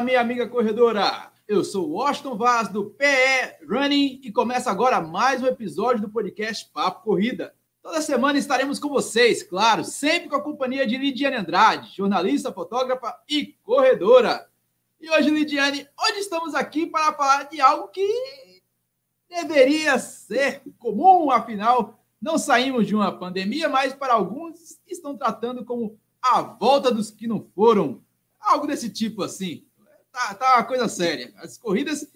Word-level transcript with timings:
Fala, 0.00 0.06
minha 0.06 0.20
amiga 0.22 0.48
corredora. 0.48 1.30
Eu 1.46 1.62
sou 1.62 1.90
Washington 1.90 2.34
Vaz 2.34 2.68
do 2.68 2.86
PE 2.86 3.66
Running 3.68 4.22
e 4.24 4.32
começa 4.32 4.70
agora 4.70 4.98
mais 4.98 5.42
um 5.42 5.46
episódio 5.46 6.00
do 6.00 6.08
podcast 6.08 6.70
Papo 6.72 7.04
Corrida. 7.04 7.54
Toda 7.82 8.00
semana 8.00 8.38
estaremos 8.38 8.78
com 8.78 8.88
vocês, 8.88 9.42
claro, 9.42 9.84
sempre 9.84 10.30
com 10.30 10.36
a 10.36 10.42
companhia 10.42 10.86
de 10.86 10.96
Lidiane 10.96 11.36
Andrade, 11.36 11.94
jornalista, 11.94 12.50
fotógrafa 12.50 13.14
e 13.28 13.54
corredora. 13.62 14.48
E 14.98 15.10
hoje, 15.10 15.28
Lidiane, 15.28 15.86
hoje 16.02 16.20
estamos 16.20 16.54
aqui 16.54 16.86
para 16.86 17.12
falar 17.12 17.42
de 17.50 17.60
algo 17.60 17.88
que 17.88 18.62
deveria 19.28 19.98
ser 19.98 20.62
comum, 20.78 21.30
afinal, 21.30 22.00
não 22.22 22.38
saímos 22.38 22.86
de 22.86 22.94
uma 22.94 23.12
pandemia, 23.12 23.68
mas 23.68 23.92
para 23.92 24.14
alguns 24.14 24.78
estão 24.86 25.14
tratando 25.14 25.62
como 25.62 25.98
a 26.22 26.40
volta 26.40 26.90
dos 26.90 27.10
que 27.10 27.26
não 27.26 27.46
foram. 27.54 28.00
Algo 28.40 28.66
desse 28.66 28.88
tipo 28.88 29.22
assim. 29.22 29.66
Tá, 30.12 30.34
tá 30.34 30.56
uma 30.56 30.64
coisa 30.64 30.88
séria. 30.88 31.32
As 31.36 31.56
corridas, 31.56 32.10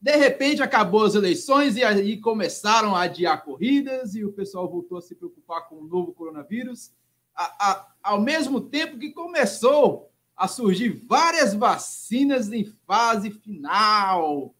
de 0.00 0.16
repente, 0.16 0.62
acabou 0.62 1.04
as 1.04 1.14
eleições 1.14 1.76
e 1.76 1.84
aí 1.84 2.20
começaram 2.20 2.94
a 2.94 3.02
adiar 3.02 3.44
corridas 3.44 4.14
e 4.14 4.24
o 4.24 4.32
pessoal 4.32 4.68
voltou 4.68 4.98
a 4.98 5.02
se 5.02 5.14
preocupar 5.14 5.68
com 5.68 5.76
o 5.76 5.86
novo 5.86 6.12
coronavírus. 6.12 6.92
A, 7.34 7.70
a, 7.70 7.86
ao 8.02 8.20
mesmo 8.20 8.60
tempo 8.60 8.98
que 8.98 9.10
começou 9.10 10.10
a 10.36 10.48
surgir 10.48 10.88
várias 11.06 11.54
vacinas 11.54 12.50
em 12.52 12.64
fase 12.86 13.30
final 13.30 14.54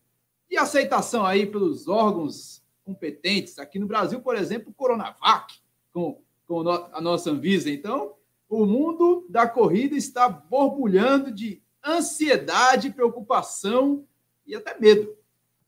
de 0.49 0.57
aceitação 0.57 1.25
aí 1.25 1.47
pelos 1.47 1.89
órgãos 1.89 2.63
competentes. 2.85 3.59
Aqui 3.59 3.79
no 3.79 3.87
Brasil, 3.87 4.21
por 4.21 4.37
exemplo, 4.37 4.73
Coronavac, 4.75 5.55
com, 5.93 6.21
com 6.47 6.69
a 6.69 7.01
nossa 7.01 7.31
Anvisa. 7.31 7.71
Então, 7.71 8.15
o 8.49 8.67
mundo 8.67 9.27
da 9.29 9.49
corrida 9.49 9.97
está 9.97 10.29
borbulhando 10.29 11.33
de 11.33 11.64
ansiedade, 11.85 12.91
preocupação 12.91 14.05
e 14.47 14.55
até 14.55 14.79
medo. 14.79 15.17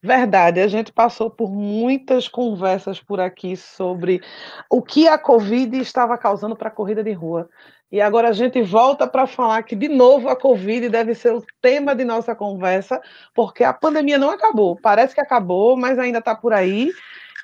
Verdade, 0.02 0.60
a 0.60 0.68
gente 0.68 0.92
passou 0.92 1.28
por 1.28 1.50
muitas 1.50 2.28
conversas 2.28 3.00
por 3.00 3.18
aqui 3.18 3.56
sobre 3.56 4.22
o 4.70 4.80
que 4.80 5.08
a 5.08 5.18
Covid 5.18 5.78
estava 5.78 6.16
causando 6.16 6.54
para 6.54 6.68
a 6.68 6.70
corrida 6.70 7.02
de 7.02 7.12
rua. 7.12 7.48
E 7.90 8.00
agora 8.00 8.28
a 8.28 8.32
gente 8.32 8.60
volta 8.62 9.06
para 9.06 9.26
falar 9.26 9.62
que, 9.62 9.74
de 9.74 9.88
novo, 9.88 10.28
a 10.28 10.36
Covid 10.36 10.88
deve 10.88 11.14
ser 11.14 11.34
o 11.34 11.44
tema 11.60 11.94
de 11.94 12.04
nossa 12.04 12.34
conversa, 12.34 13.00
porque 13.34 13.64
a 13.64 13.72
pandemia 13.72 14.18
não 14.18 14.30
acabou. 14.30 14.76
Parece 14.80 15.14
que 15.14 15.20
acabou, 15.20 15.76
mas 15.76 15.98
ainda 15.98 16.18
está 16.18 16.34
por 16.34 16.52
aí. 16.52 16.92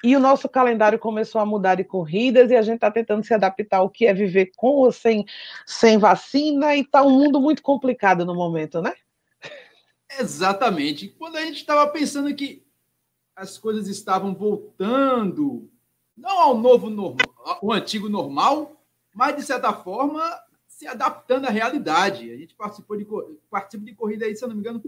E 0.03 0.17
o 0.17 0.21
nosso 0.21 0.49
calendário 0.49 0.99
começou 0.99 1.41
a 1.41 1.47
mudar 1.47 1.77
de 1.77 1.85
corridas 1.85 2.51
e 2.51 2.57
a 2.57 2.63
gente 2.63 2.77
está 2.77 2.91
tentando 2.91 3.25
se 3.25 3.33
adaptar 3.33 3.79
ao 3.79 3.91
que 3.91 4.07
é 4.07 4.13
viver 4.13 4.53
com 4.57 4.69
ou 4.69 4.91
sem, 4.91 5.25
sem 5.65 5.97
vacina, 5.97 6.75
e 6.75 6.81
está 6.81 7.03
um 7.03 7.11
mundo 7.11 7.41
muito 7.41 7.63
complicado 7.63 8.25
no 8.25 8.35
momento, 8.35 8.83
né? 8.83 8.93
Exatamente. 10.19 11.09
Quando 11.09 11.37
a 11.37 11.45
gente 11.45 11.57
estava 11.57 11.89
pensando 11.91 12.35
que 12.35 12.67
as 13.35 13.57
coisas 13.57 13.89
estavam 13.89 14.35
voltando, 14.35 15.71
não 16.17 16.39
ao 16.39 16.59
novo 16.59 16.91
normal, 16.91 17.35
ao 17.39 17.73
antigo 17.73 18.09
normal, 18.09 18.83
mas 19.15 19.37
de 19.37 19.43
certa 19.43 19.73
forma 19.73 20.23
se 20.67 20.87
adaptando 20.87 21.47
à 21.47 21.51
realidade. 21.51 22.31
A 22.31 22.37
gente 22.37 22.55
participou 22.55 22.97
de, 22.97 23.07
participa 23.51 23.85
de 23.85 23.95
corrida 23.95 24.25
aí, 24.25 24.35
se 24.35 24.45
eu 24.45 24.49
não 24.49 24.57
me 24.57 24.61
engano, 24.61 24.83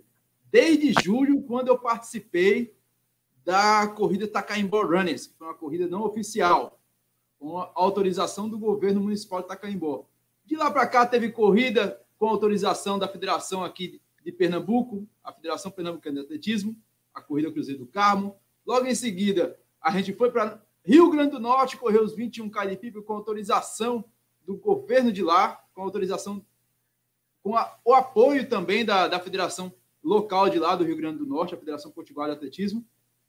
desde 0.50 0.92
julho, 1.02 1.42
quando 1.42 1.68
eu 1.68 1.78
participei 1.78 2.74
da 3.44 3.86
corrida 3.88 4.26
Tacaimbó 4.26 4.82
Runners, 4.82 5.26
que 5.26 5.36
foi 5.36 5.46
uma 5.46 5.54
corrida 5.54 5.86
não 5.86 6.02
oficial, 6.02 6.80
com 7.38 7.58
autorização 7.74 8.48
do 8.48 8.58
governo 8.58 9.00
municipal 9.00 9.42
de 9.42 9.48
Tacaimbó. 9.48 10.06
De 10.44 10.56
lá 10.56 10.70
para 10.70 10.86
cá 10.86 11.06
teve 11.06 11.30
corrida 11.30 12.00
com 12.18 12.26
autorização 12.26 12.98
da 12.98 13.06
federação 13.06 13.62
aqui 13.62 14.00
de 14.24 14.32
Pernambuco, 14.32 15.06
a 15.22 15.32
Federação 15.32 15.70
Pernambucana 15.70 16.20
de 16.20 16.24
Atletismo, 16.24 16.74
a 17.12 17.20
corrida 17.20 17.52
Cruzeiro 17.52 17.80
do 17.80 17.86
Carmo. 17.86 18.36
Logo 18.66 18.86
em 18.86 18.94
seguida, 18.94 19.58
a 19.80 19.90
gente 19.90 20.14
foi 20.14 20.30
para 20.30 20.62
Rio 20.82 21.10
Grande 21.10 21.32
do 21.32 21.40
Norte, 21.40 21.76
correu 21.76 22.02
os 22.02 22.14
21 22.14 22.48
Caripipo 22.48 23.02
com 23.02 23.12
autorização 23.12 24.04
do 24.46 24.56
governo 24.56 25.12
de 25.12 25.22
lá, 25.22 25.62
com 25.74 25.82
autorização, 25.82 26.44
com 27.42 27.56
a, 27.56 27.78
o 27.84 27.92
apoio 27.92 28.48
também 28.48 28.84
da, 28.84 29.06
da 29.08 29.20
federação 29.20 29.72
local 30.02 30.48
de 30.48 30.58
lá 30.58 30.76
do 30.76 30.84
Rio 30.84 30.96
Grande 30.96 31.18
do 31.18 31.26
Norte, 31.26 31.54
a 31.54 31.58
Federação 31.58 31.90
Potiguar 31.90 32.28
de 32.28 32.34
Atletismo. 32.34 32.84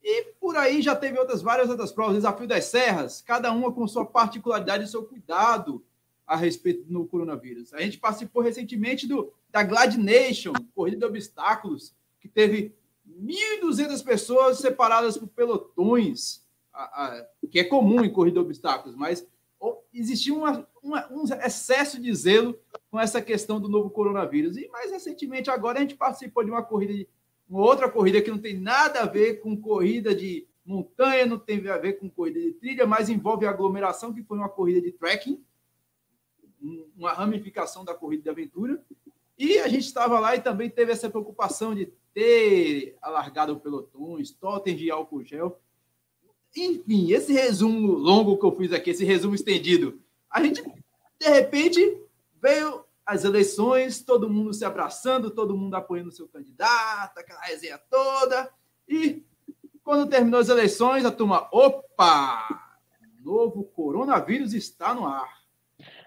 E 0.07 0.21
por 0.39 0.55
aí 0.55 0.83
já 0.83 0.95
teve 0.95 1.17
outras 1.17 1.41
várias 1.41 1.67
outras 1.67 1.91
provas, 1.91 2.17
Desafio 2.17 2.47
das 2.47 2.65
Serras, 2.65 3.23
cada 3.23 3.51
uma 3.51 3.71
com 3.71 3.87
sua 3.87 4.05
particularidade 4.05 4.83
e 4.83 4.87
seu 4.87 5.03
cuidado 5.03 5.83
a 6.27 6.35
respeito 6.35 6.83
do 6.83 7.07
coronavírus. 7.07 7.73
A 7.73 7.81
gente 7.81 7.97
participou 7.97 8.43
recentemente 8.43 9.07
do 9.07 9.33
da 9.49 9.63
Glad 9.63 9.95
Nation, 9.95 10.53
corrida 10.75 10.97
de 10.97 11.05
obstáculos, 11.05 11.91
que 12.19 12.27
teve 12.27 12.75
1.200 13.19 14.03
pessoas 14.03 14.59
separadas 14.59 15.17
por 15.17 15.27
pelotões, 15.27 16.43
a, 16.71 16.83
a, 16.83 17.27
que 17.49 17.57
é 17.57 17.63
comum 17.63 18.05
em 18.05 18.13
corrida 18.13 18.39
de 18.39 18.45
obstáculos, 18.45 18.95
mas 18.95 19.25
existia 19.91 20.35
uma, 20.35 20.67
uma, 20.83 21.11
um 21.11 21.23
excesso 21.43 21.99
de 21.99 22.13
zelo 22.13 22.55
com 22.91 22.99
essa 22.99 23.23
questão 23.23 23.59
do 23.59 23.67
novo 23.67 23.89
coronavírus. 23.89 24.55
E 24.55 24.67
mais 24.67 24.91
recentemente, 24.91 25.49
agora, 25.49 25.79
a 25.79 25.81
gente 25.81 25.95
participou 25.95 26.43
de 26.43 26.51
uma 26.51 26.61
corrida 26.61 26.93
de 26.93 27.07
uma 27.49 27.61
outra 27.61 27.89
corrida 27.89 28.21
que 28.21 28.31
não 28.31 28.39
tem 28.39 28.59
nada 28.59 29.01
a 29.01 29.05
ver 29.05 29.41
com 29.41 29.55
corrida 29.55 30.15
de 30.15 30.47
montanha, 30.65 31.25
não 31.25 31.37
tem 31.37 31.67
a 31.69 31.77
ver 31.77 31.93
com 31.93 32.09
corrida 32.09 32.39
de 32.39 32.53
trilha, 32.53 32.87
mas 32.87 33.09
envolve 33.09 33.45
aglomeração, 33.45 34.13
que 34.13 34.23
foi 34.23 34.37
uma 34.37 34.49
corrida 34.49 34.81
de 34.81 34.91
trekking, 34.91 35.43
uma 36.97 37.13
ramificação 37.13 37.85
da 37.85 37.93
corrida 37.93 38.23
de 38.23 38.29
aventura. 38.29 38.83
E 39.37 39.59
a 39.59 39.67
gente 39.67 39.85
estava 39.85 40.19
lá 40.19 40.35
e 40.35 40.41
também 40.41 40.69
teve 40.69 40.91
essa 40.91 41.09
preocupação 41.09 41.75
de 41.75 41.91
ter 42.13 42.97
alargado 43.01 43.53
o 43.53 43.59
pelotões, 43.59 44.31
totens 44.31 44.79
de 44.79 44.89
álcool 44.89 45.23
gel. 45.23 45.59
Enfim, 46.55 47.11
esse 47.11 47.33
resumo 47.33 47.91
longo 47.91 48.37
que 48.37 48.45
eu 48.45 48.55
fiz 48.55 48.71
aqui, 48.71 48.91
esse 48.91 49.03
resumo 49.03 49.35
estendido, 49.35 49.99
a 50.29 50.41
gente, 50.41 50.63
de 51.19 51.27
repente, 51.27 52.01
veio 52.41 52.84
as 53.05 53.23
eleições, 53.23 54.01
todo 54.01 54.29
mundo 54.29 54.53
se 54.53 54.65
abraçando, 54.65 55.29
todo 55.29 55.55
mundo 55.55 55.75
apoiando 55.75 56.09
o 56.09 56.13
seu 56.13 56.27
candidato, 56.27 57.19
aquela 57.19 57.41
resenha 57.41 57.79
toda. 57.89 58.49
E 58.89 59.23
quando 59.83 60.09
terminou 60.09 60.39
as 60.39 60.49
eleições, 60.49 61.05
a 61.05 61.11
turma, 61.11 61.47
opa, 61.51 62.47
novo 63.23 63.63
coronavírus 63.63 64.53
está 64.53 64.93
no 64.93 65.05
ar. 65.05 65.29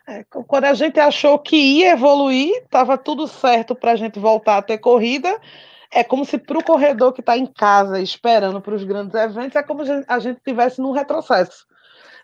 É, 0.08 0.24
quando 0.24 0.64
a 0.64 0.74
gente 0.74 0.98
achou 0.98 1.38
que 1.38 1.56
ia 1.56 1.92
evoluir, 1.92 2.62
estava 2.62 2.98
tudo 2.98 3.28
certo 3.28 3.76
para 3.76 3.92
a 3.92 3.96
gente 3.96 4.18
voltar 4.18 4.56
a 4.56 4.62
ter 4.62 4.78
corrida. 4.78 5.40
É 5.90 6.02
como 6.02 6.24
se 6.24 6.36
para 6.36 6.58
o 6.58 6.64
corredor 6.64 7.12
que 7.12 7.20
está 7.20 7.36
em 7.36 7.46
casa 7.46 8.00
esperando 8.00 8.60
para 8.60 8.74
os 8.74 8.84
grandes 8.84 9.14
eventos, 9.14 9.54
é 9.54 9.62
como 9.62 9.84
se 9.84 10.04
a 10.08 10.18
gente 10.18 10.38
estivesse 10.38 10.80
num 10.80 10.92
retrocesso. 10.92 11.67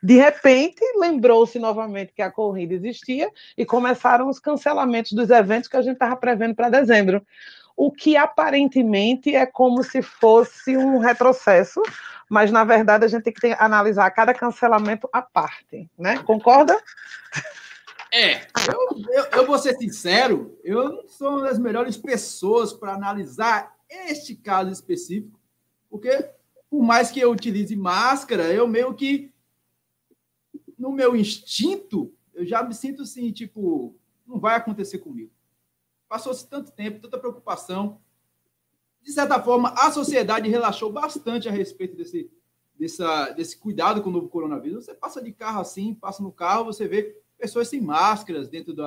De 0.05 0.17
repente, 0.17 0.85
lembrou-se 0.97 1.59
novamente 1.59 2.13
que 2.13 2.21
a 2.21 2.31
corrida 2.31 2.75
existia 2.75 3.33
e 3.57 3.65
começaram 3.65 4.29
os 4.29 4.39
cancelamentos 4.39 5.13
dos 5.13 5.31
eventos 5.31 5.67
que 5.67 5.79
a 5.79 5.81
gente 5.81 5.95
estava 5.95 6.15
prevendo 6.15 6.55
para 6.55 6.69
dezembro. 6.69 7.27
O 7.75 7.91
que 7.91 8.15
aparentemente 8.15 9.35
é 9.35 9.47
como 9.47 9.83
se 9.83 10.03
fosse 10.03 10.77
um 10.77 10.99
retrocesso, 10.99 11.81
mas 12.29 12.53
na 12.53 12.65
verdade 12.65 13.07
a 13.07 13.09
gente 13.09 13.23
tem 13.23 13.33
que 13.33 13.57
analisar 13.59 14.11
cada 14.11 14.35
cancelamento 14.35 15.09
à 15.11 15.23
parte, 15.23 15.89
né? 15.99 16.19
Concorda? 16.19 16.79
É, 18.13 18.43
eu, 18.69 19.03
eu, 19.11 19.25
eu, 19.33 19.47
vou 19.47 19.59
ser 19.59 19.75
sincero, 19.79 20.57
eu 20.63 20.91
não 20.91 21.09
sou 21.09 21.31
uma 21.31 21.49
das 21.49 21.59
melhores 21.59 21.97
pessoas 21.97 22.75
para 22.75 22.93
analisar 22.93 23.75
este 23.89 24.37
caso 24.37 24.71
específico, 24.71 25.41
porque 25.89 26.29
por 26.69 26.83
mais 26.83 27.11
que 27.11 27.21
eu 27.21 27.31
utilize 27.31 27.75
máscara, 27.75 28.53
eu 28.53 28.69
meio 28.69 28.93
que 28.93 29.34
no 30.79 30.93
meu 30.93 31.17
instinto, 31.17 32.13
eu 32.35 32.45
já 32.45 32.63
me 32.63 32.75
sinto 32.75 33.03
assim, 33.03 33.31
tipo, 33.31 33.95
não 34.27 34.39
vai 34.39 34.57
acontecer 34.57 34.99
comigo. 34.99 35.31
Passou-se 36.09 36.49
tanto 36.49 36.73
tempo, 36.73 37.01
tanta 37.01 37.19
preocupação. 37.19 38.01
De 39.03 39.13
certa 39.13 39.41
forma, 39.43 39.71
a 39.71 39.91
sociedade 39.91 40.49
relaxou 40.49 40.93
bastante 40.93 41.49
a 41.49 41.53
respeito 41.53 41.97
desse, 41.97 42.31
dessa, 42.79 43.31
desse 43.31 43.57
cuidado 43.57 44.03
com 44.03 44.11
o 44.11 44.13
novo 44.13 44.29
coronavírus. 44.29 44.85
Você 44.85 44.95
passa 44.95 45.23
de 45.23 45.33
carro 45.33 45.61
assim, 45.61 45.95
passa 45.95 46.23
no 46.23 46.33
carro, 46.33 46.65
você 46.65 46.89
vê 46.89 47.21
pessoas 47.39 47.69
sem 47.69 47.81
máscaras 47.81 48.49
dentro 48.49 48.73
do 48.73 48.85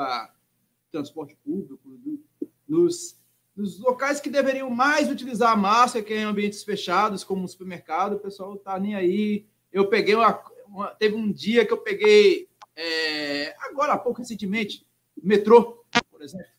transporte 0.91 1.35
público, 1.43 1.89
do, 1.89 2.23
nos, 2.67 3.19
nos 3.55 3.79
locais 3.79 4.19
que 4.19 4.29
deveriam 4.29 4.69
mais 4.69 5.09
utilizar 5.09 5.51
a 5.51 5.55
máscara, 5.55 6.03
que 6.03 6.13
é 6.13 6.21
em 6.21 6.23
ambientes 6.23 6.63
fechados, 6.63 7.23
como 7.23 7.43
o 7.43 7.47
supermercado, 7.47 8.13
o 8.15 8.19
pessoal 8.19 8.55
está 8.55 8.79
nem 8.79 8.95
aí. 8.95 9.45
Eu 9.71 9.89
peguei 9.89 10.15
uma, 10.15 10.41
uma, 10.69 10.87
teve 10.95 11.15
um 11.15 11.31
dia 11.31 11.65
que 11.65 11.73
eu 11.73 11.77
peguei, 11.77 12.47
é, 12.75 13.55
agora 13.59 13.93
há 13.93 13.97
pouco 13.97 14.19
recentemente, 14.19 14.85
metrô, 15.21 15.83
por 16.11 16.21
exemplo, 16.21 16.57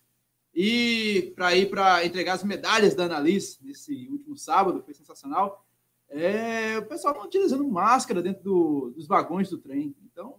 e 0.53 1.31
para 1.35 1.55
ir 1.55 1.69
para 1.69 2.05
entregar 2.05 2.33
as 2.33 2.43
medalhas 2.43 2.93
da 2.93 3.05
Annalise 3.05 3.59
nesse 3.61 4.09
último 4.09 4.35
sábado, 4.35 4.83
foi 4.83 4.93
sensacional. 4.93 5.65
É, 6.09 6.77
o 6.79 6.85
pessoal 6.85 7.13
não 7.13 7.25
utilizando 7.25 7.65
máscara 7.67 8.21
dentro 8.21 8.43
do, 8.43 8.91
dos 8.95 9.07
vagões 9.07 9.49
do 9.49 9.57
trem. 9.57 9.95
Então, 10.11 10.35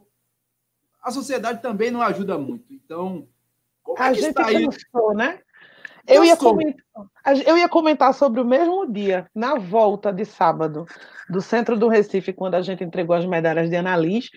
a 1.03 1.11
sociedade 1.11 1.63
também 1.63 1.91
não 1.91 2.03
ajuda 2.03 2.37
muito. 2.37 2.73
Então, 2.73 3.27
como 3.83 4.03
a 4.03 4.09
é 4.09 4.13
que 4.13 4.21
gente 4.21 4.31
está 4.31 4.45
cansou, 4.45 5.15
né? 5.15 5.43
Eu 6.11 6.25
ia, 6.25 6.37
comentar, 6.37 6.85
eu 7.47 7.57
ia 7.57 7.69
comentar 7.69 8.13
sobre 8.13 8.41
o 8.41 8.45
mesmo 8.45 8.91
dia, 8.91 9.27
na 9.35 9.55
volta 9.55 10.13
de 10.13 10.25
sábado, 10.25 10.85
do 11.29 11.41
centro 11.41 11.77
do 11.77 11.89
Recife, 11.89 12.33
quando 12.33 12.57
a 12.57 12.63
gente 12.63 12.83
entregou 12.83 13.15
as 13.15 13.25
medalhas 13.25 13.71
de 13.71 13.77
Annalise. 13.77 14.31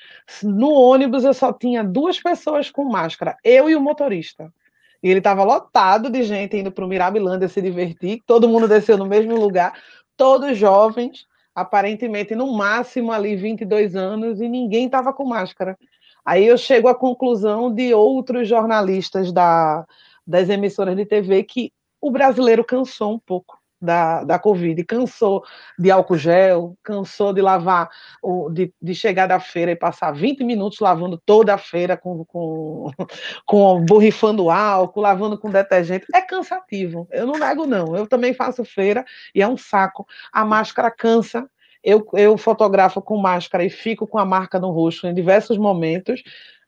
No 0.43 0.71
ônibus 0.71 1.23
eu 1.23 1.33
só 1.33 1.51
tinha 1.51 1.83
duas 1.83 2.21
pessoas 2.21 2.69
com 2.69 2.85
máscara, 2.85 3.35
eu 3.43 3.69
e 3.69 3.75
o 3.75 3.81
motorista. 3.81 4.53
E 5.01 5.09
ele 5.09 5.19
estava 5.19 5.43
lotado 5.43 6.09
de 6.09 6.23
gente 6.23 6.55
indo 6.55 6.71
para 6.71 6.85
o 6.85 6.87
Mirabilândia 6.87 7.49
se 7.49 7.61
divertir, 7.61 8.21
todo 8.25 8.47
mundo 8.47 8.67
desceu 8.67 8.97
no 8.97 9.05
mesmo 9.05 9.35
lugar, 9.35 9.73
todos 10.15 10.57
jovens, 10.57 11.25
aparentemente 11.55 12.35
no 12.35 12.55
máximo 12.55 13.11
ali 13.11 13.35
22 13.35 13.95
anos, 13.95 14.39
e 14.39 14.47
ninguém 14.47 14.85
estava 14.85 15.11
com 15.11 15.25
máscara. 15.25 15.77
Aí 16.25 16.45
eu 16.45 16.57
chego 16.57 16.87
à 16.87 16.95
conclusão 16.95 17.73
de 17.73 17.93
outros 17.93 18.47
jornalistas 18.47 19.31
da, 19.33 19.85
das 20.25 20.49
emissoras 20.49 20.95
de 20.95 21.05
TV 21.05 21.43
que 21.43 21.71
o 22.01 22.11
brasileiro 22.11 22.63
cansou 22.63 23.13
um 23.13 23.19
pouco 23.19 23.57
da, 23.83 24.23
da 24.23 24.39
Covid, 24.39 24.81
cansou 24.85 25.43
de 25.77 25.91
álcool 25.91 26.17
gel, 26.17 26.77
cansou 26.81 27.33
de 27.33 27.41
lavar, 27.41 27.89
de, 28.53 28.73
de 28.81 28.95
chegar 28.95 29.27
da 29.27 29.39
feira 29.39 29.71
e 29.71 29.75
passar 29.75 30.11
20 30.11 30.43
minutos 30.43 30.79
lavando 30.79 31.21
toda 31.25 31.53
a 31.53 31.57
feira 31.57 31.97
com, 31.97 32.23
com, 32.23 32.89
com 33.45 33.85
borrifando 33.85 34.49
álcool, 34.49 35.01
lavando 35.01 35.37
com 35.37 35.49
detergente. 35.49 36.05
É 36.13 36.21
cansativo, 36.21 37.07
eu 37.11 37.27
não 37.27 37.37
nego, 37.37 37.65
não. 37.65 37.95
Eu 37.95 38.07
também 38.07 38.33
faço 38.33 38.63
feira 38.63 39.05
e 39.35 39.41
é 39.41 39.47
um 39.47 39.57
saco. 39.57 40.07
A 40.31 40.45
máscara 40.45 40.89
cansa, 40.89 41.49
eu, 41.83 42.07
eu 42.13 42.37
fotografo 42.37 43.01
com 43.01 43.17
máscara 43.17 43.65
e 43.65 43.69
fico 43.69 44.07
com 44.07 44.17
a 44.17 44.25
marca 44.25 44.57
no 44.59 44.71
rosto 44.71 45.05
em 45.07 45.13
diversos 45.13 45.57
momentos. 45.57 46.23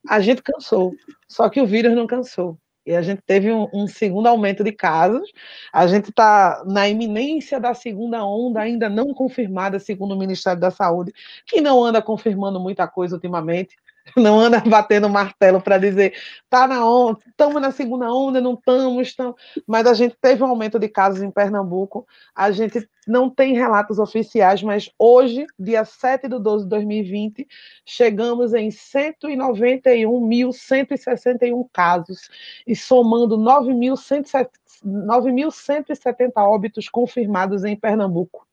A 0.08 0.20
gente 0.20 0.44
cansou, 0.44 0.94
só 1.28 1.50
que 1.50 1.62
o 1.62 1.66
vírus 1.66 1.96
não 1.96 2.06
cansou. 2.06 2.60
E 2.86 2.96
a 2.96 3.02
gente 3.02 3.22
teve 3.26 3.52
um, 3.52 3.68
um 3.74 3.88
segundo 3.88 4.28
aumento 4.28 4.64
de 4.64 4.72
casos. 4.72 5.32
A 5.74 5.88
gente 5.88 6.10
está 6.10 6.64
na 6.66 6.88
iminência 6.88 7.60
da 7.60 7.74
segunda 7.74 8.24
onda, 8.24 8.62
ainda 8.62 8.90
não 8.90 9.14
confirmada, 9.14 9.80
segundo 9.80 10.14
o 10.14 10.18
Ministério 10.18 10.60
da 10.60 10.70
Saúde, 10.70 11.12
que 11.46 11.62
não 11.62 11.84
anda 11.84 12.02
confirmando 12.02 12.60
muita 12.60 12.88
coisa 12.88 13.16
ultimamente. 13.16 13.76
não 14.16 14.40
anda 14.40 14.60
batendo 14.60 15.10
martelo 15.10 15.62
para 15.62 15.78
dizer 15.78 16.14
tá 16.50 16.68
na 16.68 16.88
onda, 16.88 17.20
estamos 17.28 17.62
na 17.62 17.72
segunda 17.72 18.10
onda, 18.12 18.40
não 18.40 18.54
estamos, 18.54 19.08
estamos. 19.08 19.36
Mas 19.68 19.86
a 19.88 19.94
gente 19.94 20.16
teve 20.22 20.42
um 20.44 20.48
aumento 20.48 20.80
de 20.80 20.88
casos 20.88 21.22
em 21.22 21.32
Pernambuco. 21.32 22.08
A 22.34 22.52
gente 22.52 22.88
não 23.08 23.30
tem 23.30 23.54
relatos 23.54 24.00
oficiais, 24.00 24.64
mas 24.64 24.90
hoje, 24.98 25.46
dia 25.60 25.86
7 25.86 26.28
de 26.28 26.40
12 26.40 26.64
de 26.66 26.70
2020, 26.70 27.48
chegamos 27.86 28.54
em 28.54 28.70
191.161 28.70 31.68
casos 31.74 32.30
e 32.66 32.76
somando 32.76 33.38
9.170 33.38 36.32
óbitos 36.38 36.90
confirmados 36.90 37.64
em 37.64 37.76
Pernambuco 37.76 38.46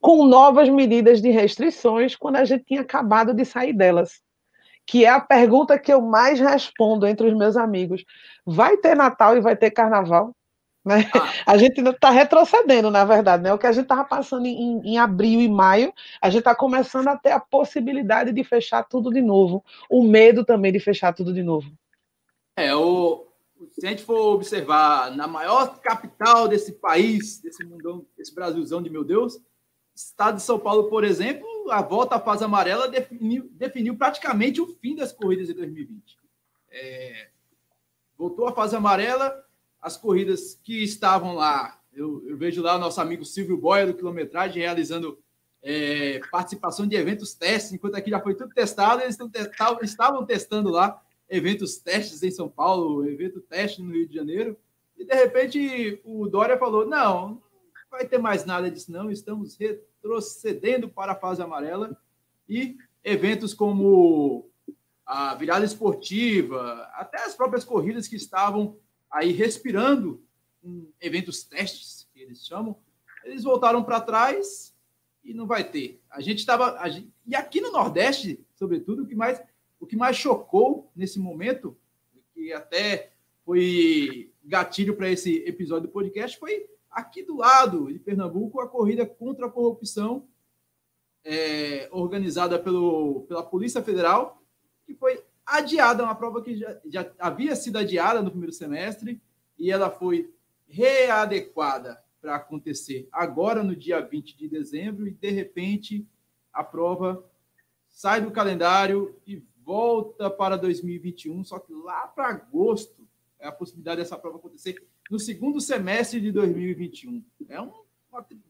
com 0.00 0.26
novas 0.26 0.68
medidas 0.68 1.22
de 1.22 1.30
restrições 1.30 2.16
quando 2.16 2.34
a 2.34 2.44
gente 2.44 2.64
tinha 2.64 2.80
acabado 2.80 3.32
de 3.32 3.44
sair 3.44 3.72
delas 3.72 4.20
que 4.86 5.04
é 5.04 5.08
a 5.08 5.20
pergunta 5.20 5.78
que 5.78 5.92
eu 5.92 6.00
mais 6.00 6.40
respondo 6.40 7.06
entre 7.06 7.26
os 7.26 7.36
meus 7.36 7.56
amigos. 7.56 8.04
Vai 8.44 8.76
ter 8.76 8.96
Natal 8.96 9.36
e 9.36 9.40
vai 9.40 9.56
ter 9.56 9.70
Carnaval? 9.70 10.34
Né? 10.84 11.08
Ah. 11.14 11.52
A 11.52 11.56
gente 11.56 11.78
ainda 11.78 11.90
está 11.90 12.10
retrocedendo, 12.10 12.90
na 12.90 13.04
verdade, 13.04 13.42
né? 13.42 13.54
O 13.54 13.58
que 13.58 13.66
a 13.66 13.72
gente 13.72 13.84
estava 13.84 14.04
passando 14.04 14.46
em, 14.46 14.80
em, 14.84 14.98
abril 14.98 15.40
e 15.40 15.48
maio, 15.48 15.92
a 16.20 16.28
gente 16.28 16.40
está 16.40 16.54
começando 16.54 17.08
a 17.08 17.16
ter 17.16 17.30
a 17.30 17.40
possibilidade 17.40 18.32
de 18.32 18.42
fechar 18.42 18.82
tudo 18.82 19.12
de 19.12 19.22
novo. 19.22 19.64
O 19.88 20.02
medo 20.02 20.44
também 20.44 20.72
de 20.72 20.80
fechar 20.80 21.12
tudo 21.12 21.32
de 21.32 21.42
novo. 21.42 21.70
É, 22.56 22.74
o, 22.74 23.26
se 23.70 23.86
a 23.86 23.90
gente 23.90 24.02
for 24.02 24.34
observar 24.34 25.14
na 25.14 25.26
maior 25.26 25.78
capital 25.80 26.48
desse 26.48 26.72
país, 26.72 27.40
desse 27.40 27.64
mundão, 27.64 28.04
desse 28.16 28.34
Brasilzão 28.34 28.82
de 28.82 28.90
meu 28.90 29.04
Deus, 29.04 29.38
estado 29.94 30.36
de 30.36 30.42
São 30.42 30.58
Paulo, 30.58 30.88
por 30.88 31.04
exemplo, 31.04 31.46
a 31.70 31.82
volta 31.82 32.16
à 32.16 32.20
fase 32.20 32.44
amarela 32.44 32.88
definiu, 32.88 33.48
definiu 33.52 33.96
praticamente 33.96 34.60
o 34.60 34.66
fim 34.66 34.94
das 34.94 35.12
corridas 35.12 35.46
de 35.46 35.54
2020. 35.54 36.18
É, 36.70 37.28
voltou 38.16 38.46
à 38.46 38.52
fase 38.52 38.76
amarela, 38.76 39.44
as 39.80 39.96
corridas 39.96 40.58
que 40.62 40.82
estavam 40.82 41.34
lá, 41.34 41.80
eu, 41.92 42.22
eu 42.26 42.36
vejo 42.36 42.62
lá 42.62 42.76
o 42.76 42.78
nosso 42.78 43.00
amigo 43.00 43.24
Silvio 43.24 43.56
Boia 43.56 43.86
do 43.86 43.94
Quilometragem 43.94 44.62
realizando 44.62 45.18
é, 45.62 46.20
participação 46.30 46.86
de 46.86 46.96
eventos 46.96 47.34
testes, 47.34 47.72
enquanto 47.72 47.94
aqui 47.94 48.10
já 48.10 48.20
foi 48.20 48.34
tudo 48.34 48.52
testado, 48.52 49.02
eles 49.02 49.18
estavam 49.82 50.24
testando 50.26 50.70
lá 50.70 51.00
eventos 51.28 51.78
testes 51.78 52.22
em 52.22 52.30
São 52.30 52.48
Paulo, 52.48 53.08
evento 53.08 53.40
teste 53.40 53.82
no 53.82 53.92
Rio 53.92 54.08
de 54.08 54.14
Janeiro, 54.14 54.56
e 54.96 55.04
de 55.04 55.14
repente 55.14 56.00
o 56.04 56.28
Dória 56.28 56.58
falou: 56.58 56.86
não, 56.86 57.30
não 57.30 57.42
vai 57.90 58.06
ter 58.06 58.18
mais 58.18 58.44
nada 58.44 58.70
disso, 58.70 58.90
não, 58.90 59.10
estamos 59.10 59.56
retrocedendo 60.02 60.88
para 60.88 61.12
a 61.12 61.16
fase 61.16 61.40
amarela 61.40 61.96
e 62.48 62.76
eventos 63.04 63.54
como 63.54 64.50
a 65.06 65.34
virada 65.34 65.64
esportiva, 65.64 66.88
até 66.94 67.24
as 67.24 67.34
próprias 67.34 67.64
corridas 67.64 68.08
que 68.08 68.16
estavam 68.16 68.76
aí 69.10 69.30
respirando 69.30 70.22
em 70.62 70.92
eventos 71.00 71.44
testes, 71.44 72.08
que 72.12 72.20
eles 72.20 72.44
chamam, 72.44 72.76
eles 73.24 73.44
voltaram 73.44 73.82
para 73.82 74.00
trás 74.00 74.74
e 75.24 75.32
não 75.32 75.46
vai 75.46 75.64
ter. 75.64 76.00
A 76.10 76.20
gente 76.20 76.38
estava. 76.38 76.78
E 77.26 77.34
aqui 77.34 77.60
no 77.60 77.70
Nordeste, 77.70 78.44
sobretudo, 78.54 79.02
o 79.02 79.06
que 79.06 79.14
mais, 79.14 79.40
o 79.78 79.86
que 79.86 79.96
mais 79.96 80.16
chocou 80.16 80.90
nesse 80.94 81.18
momento, 81.18 81.76
que 82.34 82.52
até 82.52 83.12
foi 83.44 84.32
gatilho 84.44 84.96
para 84.96 85.10
esse 85.10 85.36
episódio 85.46 85.88
do 85.88 85.92
podcast, 85.92 86.38
foi 86.38 86.66
Aqui 86.92 87.22
do 87.22 87.38
lado 87.38 87.90
de 87.90 87.98
Pernambuco, 87.98 88.60
a 88.60 88.68
corrida 88.68 89.06
contra 89.06 89.46
a 89.46 89.50
corrupção, 89.50 90.28
é, 91.24 91.88
organizada 91.90 92.58
pelo, 92.58 93.22
pela 93.22 93.42
Polícia 93.42 93.82
Federal, 93.82 94.42
que 94.84 94.94
foi 94.94 95.24
adiada, 95.46 96.02
uma 96.02 96.14
prova 96.14 96.42
que 96.42 96.56
já, 96.56 96.78
já 96.84 97.12
havia 97.18 97.56
sido 97.56 97.78
adiada 97.78 98.20
no 98.20 98.30
primeiro 98.30 98.52
semestre, 98.52 99.20
e 99.58 99.70
ela 99.70 99.90
foi 99.90 100.32
readequada 100.68 102.02
para 102.20 102.36
acontecer 102.36 103.08
agora 103.10 103.62
no 103.62 103.74
dia 103.74 104.00
20 104.00 104.36
de 104.36 104.48
dezembro, 104.48 105.08
e 105.08 105.12
de 105.12 105.30
repente 105.30 106.06
a 106.52 106.62
prova 106.62 107.24
sai 107.88 108.20
do 108.20 108.30
calendário 108.30 109.16
e 109.26 109.42
volta 109.64 110.28
para 110.28 110.56
2021, 110.56 111.44
só 111.44 111.58
que 111.58 111.72
lá 111.72 112.06
para 112.08 112.28
agosto 112.28 113.06
é 113.38 113.46
a 113.46 113.52
possibilidade 113.52 114.00
dessa 114.00 114.18
prova 114.18 114.38
acontecer 114.38 114.74
no 115.10 115.18
segundo 115.18 115.60
semestre 115.60 116.20
de 116.20 116.32
2021. 116.32 117.22
É 117.48 117.60
uma 117.60 117.72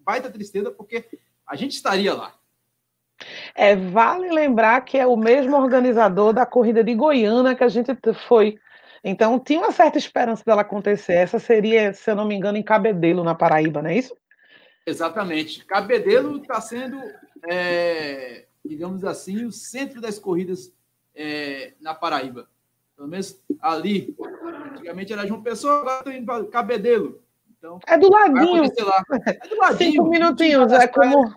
baita 0.04 0.30
tristeza, 0.30 0.70
porque 0.70 1.04
a 1.46 1.56
gente 1.56 1.72
estaria 1.72 2.14
lá. 2.14 2.34
É, 3.54 3.76
vale 3.76 4.30
lembrar 4.30 4.80
que 4.82 4.98
é 4.98 5.06
o 5.06 5.16
mesmo 5.16 5.56
organizador 5.56 6.32
da 6.32 6.46
corrida 6.46 6.82
de 6.82 6.94
Goiânia 6.94 7.54
que 7.54 7.64
a 7.64 7.68
gente 7.68 7.90
foi. 8.26 8.58
Então, 9.04 9.38
tinha 9.38 9.60
uma 9.60 9.72
certa 9.72 9.98
esperança 9.98 10.44
dela 10.44 10.62
acontecer. 10.62 11.14
Essa 11.14 11.38
seria, 11.38 11.92
se 11.92 12.10
eu 12.10 12.14
não 12.14 12.24
me 12.24 12.34
engano, 12.34 12.56
em 12.56 12.62
Cabedelo, 12.62 13.24
na 13.24 13.34
Paraíba, 13.34 13.82
não 13.82 13.90
é 13.90 13.98
isso? 13.98 14.16
Exatamente. 14.86 15.64
Cabedelo 15.64 16.38
está 16.38 16.60
sendo, 16.60 17.00
é, 17.48 18.46
digamos 18.64 19.04
assim, 19.04 19.44
o 19.44 19.52
centro 19.52 20.00
das 20.00 20.18
corridas 20.18 20.72
é, 21.14 21.74
na 21.80 21.94
Paraíba. 21.94 22.48
Pelo 22.96 23.08
menos 23.08 23.40
ali. 23.60 24.14
Antigamente 24.82 25.12
era 25.12 25.26
João 25.26 25.42
Pessoa, 25.42 25.80
agora 25.80 25.98
estou 25.98 26.12
indo 26.12 26.26
para 26.26 26.44
Cabedelo. 26.46 27.22
Então, 27.56 27.78
é 27.86 27.96
do 27.96 28.10
ladinho. 28.10 28.64
É 28.64 29.48
do 29.48 29.56
ladinho. 29.56 29.92
Cinco 29.92 30.08
minutinhos, 30.08 30.72
é 30.72 30.88
como. 30.88 31.32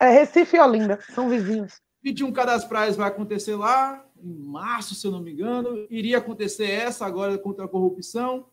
É 0.00 0.08
Recife 0.08 0.56
e 0.56 0.60
Olinda, 0.60 0.98
são 1.14 1.28
vizinhos. 1.28 1.80
21 2.02 2.32
das 2.32 2.64
Praias 2.64 2.96
vai 2.96 3.08
acontecer 3.08 3.54
lá, 3.54 4.04
em 4.22 4.32
março, 4.32 4.94
se 4.94 5.06
eu 5.06 5.10
não 5.10 5.20
me 5.20 5.32
engano. 5.32 5.86
Iria 5.90 6.18
acontecer 6.18 6.70
essa 6.70 7.04
agora 7.04 7.36
contra 7.36 7.66
a 7.66 7.68
corrupção. 7.68 8.46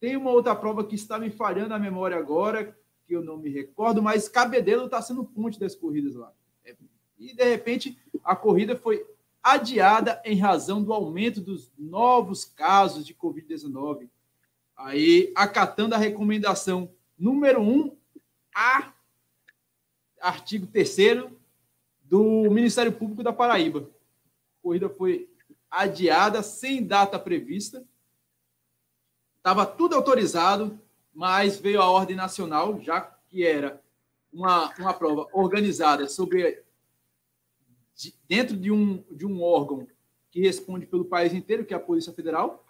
Tem 0.00 0.16
uma 0.16 0.30
outra 0.30 0.54
prova 0.54 0.84
que 0.84 0.94
está 0.94 1.18
me 1.18 1.30
falhando 1.30 1.74
a 1.74 1.78
memória 1.78 2.16
agora, 2.16 2.74
que 3.06 3.14
eu 3.14 3.22
não 3.22 3.36
me 3.36 3.50
recordo, 3.50 4.02
mas 4.02 4.28
Cabedelo 4.28 4.86
está 4.86 5.02
sendo 5.02 5.24
ponte 5.24 5.60
das 5.60 5.74
corridas 5.74 6.14
lá. 6.14 6.32
E, 7.18 7.34
de 7.34 7.44
repente, 7.44 7.98
a 8.24 8.34
corrida 8.34 8.74
foi 8.76 9.04
adiada 9.42 10.20
em 10.24 10.38
razão 10.38 10.82
do 10.82 10.92
aumento 10.92 11.40
dos 11.40 11.72
novos 11.78 12.44
casos 12.44 13.06
de 13.06 13.14
Covid-19. 13.14 14.08
Aí, 14.76 15.32
acatando 15.34 15.94
a 15.94 15.98
recomendação 15.98 16.90
número 17.18 17.60
1, 17.60 17.64
um, 17.64 17.96
a 18.54 18.92
artigo 20.20 20.66
3 20.66 20.96
do 22.02 22.50
Ministério 22.50 22.92
Público 22.92 23.22
da 23.22 23.32
Paraíba. 23.32 23.80
A 23.80 24.62
corrida 24.62 24.88
foi 24.88 25.30
adiada 25.70 26.42
sem 26.42 26.84
data 26.84 27.18
prevista. 27.18 27.84
Estava 29.36 29.64
tudo 29.64 29.94
autorizado, 29.94 30.78
mas 31.14 31.58
veio 31.58 31.80
a 31.80 31.90
ordem 31.90 32.16
nacional, 32.16 32.80
já 32.80 33.00
que 33.00 33.46
era 33.46 33.80
uma, 34.32 34.74
uma 34.78 34.92
prova 34.92 35.26
organizada 35.32 36.08
sobre 36.08 36.62
dentro 38.28 38.56
de 38.56 38.70
um, 38.70 39.02
de 39.10 39.26
um 39.26 39.42
órgão 39.42 39.86
que 40.30 40.40
responde 40.40 40.86
pelo 40.86 41.04
país 41.04 41.32
inteiro, 41.32 41.64
que 41.64 41.74
é 41.74 41.76
a 41.76 41.80
Polícia 41.80 42.12
Federal, 42.12 42.64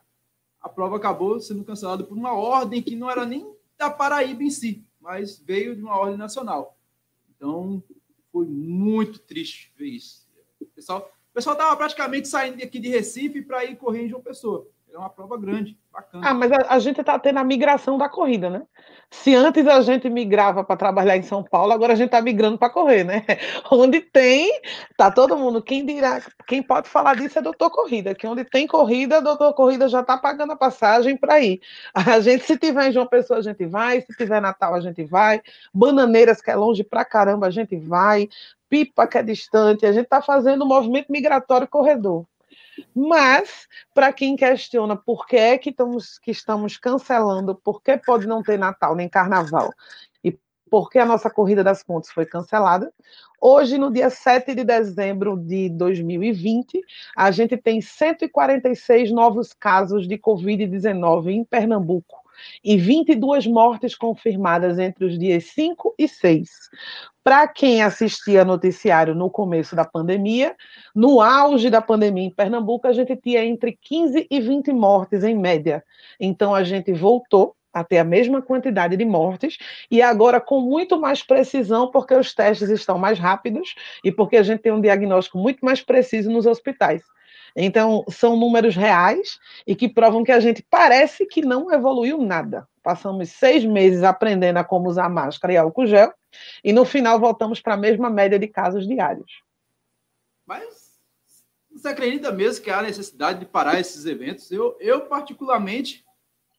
a 0.61 0.69
prova 0.69 0.97
acabou 0.97 1.41
sendo 1.41 1.65
cancelada 1.65 2.05
por 2.05 2.17
uma 2.17 2.33
ordem 2.33 2.83
que 2.83 2.97
não 2.97 3.11
era 3.11 3.25
nem 3.25 3.55
da 3.79 3.91
Paraíba 3.91 4.43
em 4.43 4.51
si, 4.51 4.85
mas 5.01 5.39
veio 5.39 5.75
de 5.75 5.83
uma 5.83 5.97
ordem 5.97 6.19
nacional. 6.19 6.79
Então, 7.35 7.83
foi 8.31 8.47
muito 8.47 9.19
triste 9.19 9.73
ver 9.77 9.87
isso. 9.87 10.29
O 10.61 10.67
pessoal 10.67 11.11
estava 11.35 11.77
praticamente 11.77 12.29
saindo 12.29 12.63
aqui 12.63 12.79
de 12.79 12.89
Recife 12.89 13.43
para 13.43 13.65
ir 13.65 13.77
correr 13.77 14.05
em 14.05 14.09
João 14.09 14.23
Pessoa. 14.23 14.69
É 14.93 14.99
uma 14.99 15.09
prova 15.09 15.39
grande, 15.39 15.79
bacana. 15.93 16.29
Ah, 16.29 16.35
mas 16.35 16.51
a, 16.51 16.57
a 16.69 16.79
gente 16.79 17.01
está 17.01 17.19
tendo 17.19 17.39
a 17.39 17.45
migração 17.45 17.97
da 17.97 18.09
corrida, 18.09 18.51
né? 18.51 18.63
Se 19.11 19.35
antes 19.35 19.67
a 19.67 19.81
gente 19.83 20.11
migrava 20.11 20.65
para 20.65 20.77
trabalhar 20.77 21.17
em 21.17 21.23
São 21.23 21.43
Paulo, 21.45 21.73
agora 21.73 21.93
a 21.93 21.97
gente 21.97 22.07
está 22.07 22.21
migrando 22.21 22.59
para 22.59 22.71
correr, 22.71 23.05
né? 23.05 23.25
Onde 23.71 24.01
tem, 24.01 24.61
tá 24.97 25.11
todo 25.11 25.37
mundo. 25.37 25.63
Quem 25.63 25.87
dirá, 25.87 26.21
quem 26.47 26.63
pode 26.63 26.89
falar 26.89 27.15
disso 27.17 27.39
é 27.39 27.43
doutor 27.43 27.71
Corrida, 27.71 28.15
que 28.15 28.27
onde 28.27 28.45
tem 28.45 28.67
corrida, 28.67 29.21
doutor 29.21 29.55
Corrida 29.55 29.89
já 29.89 30.01
está 30.01 30.17
pagando 30.17 30.53
a 30.53 30.57
passagem 30.57 31.17
para 31.17 31.41
ir. 31.41 31.61
A 31.95 32.21
gente, 32.21 32.45
se 32.45 32.59
tiver 32.59 32.89
em 32.89 32.93
João 32.93 33.07
Pessoa, 33.07 33.39
a 33.39 33.43
gente 33.43 33.65
vai, 33.67 34.01
se 34.01 34.17
tiver 34.17 34.41
Natal, 34.41 34.75
a 34.75 34.81
gente 34.81 35.05
vai. 35.05 35.41
Bananeiras, 35.73 36.41
que 36.41 36.51
é 36.51 36.57
longe 36.57 36.83
pra 36.83 37.05
caramba, 37.05 37.47
a 37.47 37.51
gente 37.51 37.77
vai. 37.77 38.29
Pipa, 38.69 39.07
que 39.07 39.19
é 39.19 39.23
distante, 39.23 39.87
a 39.87 39.93
gente 39.93 40.05
está 40.05 40.23
fazendo 40.23 40.65
um 40.65 40.69
movimento 40.69 41.11
migratório 41.11 41.67
corredor. 41.69 42.25
Mas, 42.95 43.67
para 43.95 44.13
quem 44.13 44.37
questiona 44.37 44.97
por 44.97 45.27
que 45.27 45.37
é 45.37 45.59
que 45.59 45.71
estamos, 45.71 46.19
que 46.19 46.31
estamos 46.31 46.77
cancelando, 46.77 47.55
por 47.55 47.83
que 47.83 47.97
pode 47.99 48.27
não 48.27 48.43
ter 48.43 48.59
Natal 48.59 48.95
nem 48.95 49.09
Carnaval, 49.09 49.71
e 50.23 50.39
por 50.71 50.89
que 50.91 50.99
a 50.99 51.05
nossa 51.05 51.31
Corrida 51.31 51.65
das 51.65 51.83
Pontes 51.83 52.11
foi 52.11 52.27
cancelada, 52.27 52.93
hoje, 53.41 53.79
no 53.79 53.93
dia 53.93 54.11
7 54.11 54.55
de 54.55 54.65
dezembro 54.65 55.37
de 55.37 55.69
2020, 55.71 56.81
a 57.17 57.31
gente 57.31 57.57
tem 57.57 57.81
146 57.81 59.11
novos 59.11 59.53
casos 59.53 60.07
de 60.07 60.17
Covid-19 60.17 61.31
em 61.31 61.45
Pernambuco 61.45 62.20
e 62.65 62.77
22 62.77 63.47
mortes 63.47 63.95
confirmadas 63.95 64.79
entre 64.79 65.05
os 65.05 65.19
dias 65.19 65.45
5 65.47 65.95
e 65.99 66.09
6. 66.09 66.49
Para 67.23 67.47
quem 67.47 67.83
assistia 67.83 68.45
noticiário 68.45 69.15
no 69.15 69.31
começo 69.31 69.77
da 69.77 69.85
pandemia, 69.85 70.57
no 70.95 71.21
auge 71.21 71.69
da 71.69 71.83
pandemia 71.83 72.25
em 72.25 72.31
Pernambuco, 72.31 72.87
a 72.87 72.93
gente 72.93 73.15
tinha 73.17 73.45
entre 73.45 73.79
15 73.83 74.27
e 74.31 74.41
20 74.41 74.73
mortes 74.73 75.23
em 75.23 75.37
média. 75.37 75.85
Então 76.19 76.55
a 76.55 76.65
gente 76.65 76.93
voltou 76.93 77.55
a 77.73 77.85
ter 77.85 77.99
a 77.99 78.05
mesma 78.05 78.43
quantidade 78.43 78.97
de 78.97 79.05
mortes 79.05 79.59
e 79.91 80.03
agora 80.03 80.41
com 80.41 80.61
muito 80.61 80.99
mais 80.99 81.23
precisão, 81.23 81.91
porque 81.91 82.15
os 82.15 82.35
testes 82.35 82.69
estão 82.69 82.99
mais 82.99 83.19
rápidos 83.19 83.75
e 84.05 84.11
porque 84.11 84.37
a 84.37 84.43
gente 84.43 84.61
tem 84.61 84.73
um 84.73 84.81
diagnóstico 84.81 85.39
muito 85.39 85.65
mais 85.65 85.81
preciso 85.81 86.31
nos 86.31 86.47
hospitais. 86.47 87.03
Então, 87.57 88.05
são 88.09 88.37
números 88.37 88.77
reais 88.77 89.39
e 89.67 89.75
que 89.75 89.89
provam 89.89 90.25
que 90.25 90.33
a 90.33 90.41
gente 90.41 90.65
parece 90.69 91.27
que 91.27 91.43
não 91.43 91.73
evoluiu 91.73 92.19
nada. 92.19 92.69
Passamos 92.83 93.31
seis 93.31 93.65
meses 93.65 94.03
aprendendo 94.03 94.59
a 94.59 94.65
como 94.65 94.89
usar 94.89 95.09
máscara 95.09 95.53
e 95.53 95.57
álcool 95.57 95.87
gel, 95.87 96.13
e 96.65 96.73
no 96.73 96.85
final 96.85 97.19
voltamos 97.19 97.61
para 97.61 97.75
a 97.75 97.77
mesma 97.77 98.09
média 98.09 98.39
de 98.39 98.47
casos 98.47 98.87
diários. 98.87 99.43
Mas 100.47 100.99
você 101.71 101.89
acredita 101.89 102.33
mesmo 102.33 102.65
que 102.65 102.71
há 102.71 102.83
necessidade 102.83 103.41
de 103.41 103.47
parar 103.47 103.79
esses 103.79 104.05
eventos? 104.07 104.51
Eu, 104.51 104.77
eu 104.81 105.03
particularmente, 105.03 106.05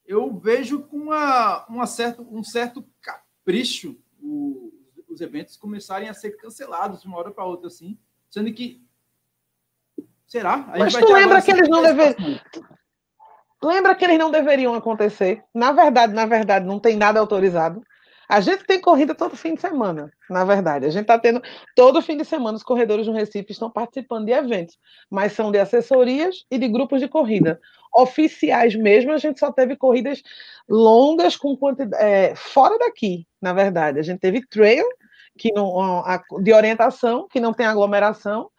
eu 0.05 0.33
vejo 0.33 0.81
com 0.83 0.98
uma, 0.98 1.65
uma 1.67 1.86
certo, 1.86 2.25
um 2.31 2.43
certo 2.43 2.86
capricho 3.01 3.98
o, 4.21 4.71
os 5.10 5.21
eventos 5.21 5.57
começarem 5.57 6.07
a 6.10 6.13
ser 6.13 6.31
cancelados 6.38 7.01
de 7.01 7.07
uma 7.07 7.17
hora 7.17 7.31
para 7.31 7.45
outra, 7.45 7.67
assim, 7.67 7.98
sendo 8.29 8.53
que 8.53 8.81
Será? 10.31 10.65
Mas 10.77 10.93
tu 10.93 11.11
lembra 11.11 11.41
que 11.41 11.51
eles 11.51 11.67
não 11.67 11.81
deveriam. 11.81 12.39
Lembra 13.61 13.93
que 13.93 14.05
eles 14.05 14.17
não 14.17 14.31
deveriam 14.31 14.73
acontecer? 14.73 15.43
Na 15.53 15.73
verdade, 15.73 16.13
na 16.13 16.25
verdade, 16.25 16.65
não 16.65 16.79
tem 16.79 16.95
nada 16.95 17.19
autorizado. 17.19 17.83
A 18.29 18.39
gente 18.39 18.63
tem 18.63 18.79
corrida 18.79 19.13
todo 19.13 19.35
fim 19.35 19.55
de 19.55 19.59
semana, 19.59 20.09
na 20.29 20.45
verdade. 20.45 20.85
A 20.85 20.89
gente 20.89 21.01
está 21.01 21.19
tendo 21.19 21.41
todo 21.75 22.01
fim 22.01 22.15
de 22.15 22.23
semana 22.23 22.55
os 22.55 22.63
corredores 22.63 23.07
do 23.07 23.11
Recife 23.11 23.51
estão 23.51 23.69
participando 23.69 24.25
de 24.25 24.31
eventos, 24.31 24.77
mas 25.09 25.33
são 25.33 25.51
de 25.51 25.59
assessorias 25.59 26.45
e 26.50 26.57
de 26.57 26.69
grupos 26.69 27.01
de 27.01 27.09
corrida. 27.09 27.59
Oficiais 27.93 28.73
mesmo, 28.73 29.11
a 29.11 29.17
gente 29.17 29.38
só 29.38 29.51
teve 29.51 29.75
corridas 29.75 30.23
longas 30.69 31.35
com 31.35 31.57
quantidade, 31.57 32.01
é, 32.01 32.33
fora 32.38 32.77
daqui, 32.77 33.27
na 33.41 33.51
verdade. 33.51 34.00
A 34.00 34.01
gente 34.01 34.21
teve 34.21 34.47
trail 34.47 34.88
que 35.38 35.51
não, 35.53 36.01
de 36.41 36.53
orientação, 36.53 37.27
que 37.29 37.41
não 37.41 37.53
tem 37.53 37.65
aglomeração, 37.65 38.50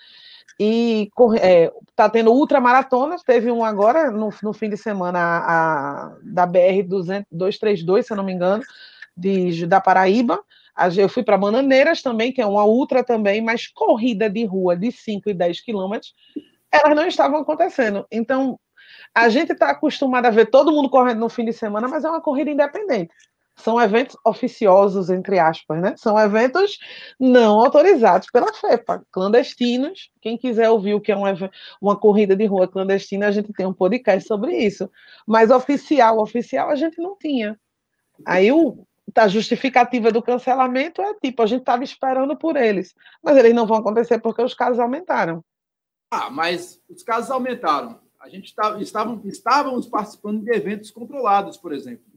e 0.64 1.09
está 1.09 1.45
é, 1.45 1.73
tá 1.97 2.09
tendo 2.09 2.33
ultramaratonas, 2.33 3.25
teve 3.25 3.50
um 3.50 3.64
agora 3.64 4.12
no, 4.12 4.31
no 4.40 4.52
fim 4.52 4.71
de 4.71 4.76
semana 4.76 5.19
a, 5.19 6.07
a, 6.07 6.16
da 6.23 6.47
BR 6.47 6.85
232, 6.87 8.07
se 8.07 8.12
eu 8.12 8.16
não 8.16 8.23
me 8.23 8.33
engano, 8.33 8.62
de, 9.16 9.66
da 9.66 9.81
Paraíba. 9.81 10.38
Eu 10.97 11.09
fui 11.09 11.25
para 11.25 11.37
Bananeiras 11.37 12.00
também, 12.00 12.31
que 12.31 12.40
é 12.40 12.47
uma 12.47 12.64
ultra 12.64 13.02
também, 13.02 13.42
mas 13.42 13.66
corrida 13.66 14.31
de 14.31 14.45
rua 14.45 14.76
de 14.76 14.92
5 14.92 15.28
e 15.31 15.35
10 15.35 15.62
quilômetros, 15.62 16.14
elas 16.71 16.95
não 16.95 17.09
estavam 17.09 17.40
acontecendo. 17.40 18.07
Então, 18.09 18.57
a 19.12 19.28
gente 19.28 19.52
está 19.52 19.71
acostumado 19.71 20.26
a 20.26 20.31
ver 20.31 20.47
todo 20.47 20.71
mundo 20.71 20.88
correndo 20.88 21.19
no 21.19 21.28
fim 21.28 21.45
de 21.45 21.52
semana, 21.52 21.88
mas 21.88 22.04
é 22.04 22.09
uma 22.09 22.21
corrida 22.21 22.52
independente 22.52 23.12
são 23.56 23.80
eventos 23.80 24.16
oficiosos, 24.25 25.11
entre 25.11 25.38
aspas, 25.38 25.80
né? 25.80 25.94
São 25.97 26.18
eventos 26.18 26.78
não 27.18 27.61
autorizados 27.61 28.28
pela 28.30 28.52
FEPA, 28.52 29.04
clandestinos. 29.11 30.11
Quem 30.21 30.38
quiser 30.38 30.71
ouvir 30.71 30.94
o 30.94 31.00
que 31.00 31.12
é 31.12 31.16
um, 31.16 31.23
uma 31.80 31.97
corrida 31.97 32.35
de 32.35 32.47
rua 32.47 32.66
clandestina, 32.66 33.28
a 33.28 33.30
gente 33.30 33.52
tem 33.52 33.66
um 33.66 33.73
podcast 33.73 34.26
sobre 34.26 34.56
isso. 34.56 34.90
Mas 35.26 35.50
oficial, 35.50 36.18
oficial, 36.18 36.71
a 36.71 36.76
gente 36.76 37.00
não 37.00 37.16
tinha. 37.16 37.59
Aí 38.26 38.50
o, 38.50 38.87
a 39.14 39.28
justificativa 39.28 40.11
do 40.11 40.23
cancelamento 40.23 41.02
é 41.02 41.14
tipo, 41.14 41.42
a 41.42 41.47
gente 41.47 41.61
estava 41.61 41.85
esperando 41.85 42.37
por 42.37 42.56
eles, 42.56 42.94
mas 43.23 43.37
eles 43.37 43.54
não 43.54 43.66
vão 43.66 43.78
acontecer 43.78 44.18
porque 44.18 44.42
os 44.42 44.54
casos 44.54 44.78
aumentaram. 44.78 45.44
Ah, 46.11 46.30
mas 46.30 46.80
os 46.88 47.02
casos 47.02 47.30
aumentaram. 47.30 48.00
A 48.21 48.28
gente 48.28 48.54
tá, 48.54 48.78
estávamos, 48.80 49.25
estávamos 49.25 49.87
participando 49.88 50.42
de 50.42 50.54
eventos 50.54 50.90
controlados, 50.90 51.56
por 51.56 51.73
exemplo 51.73 52.12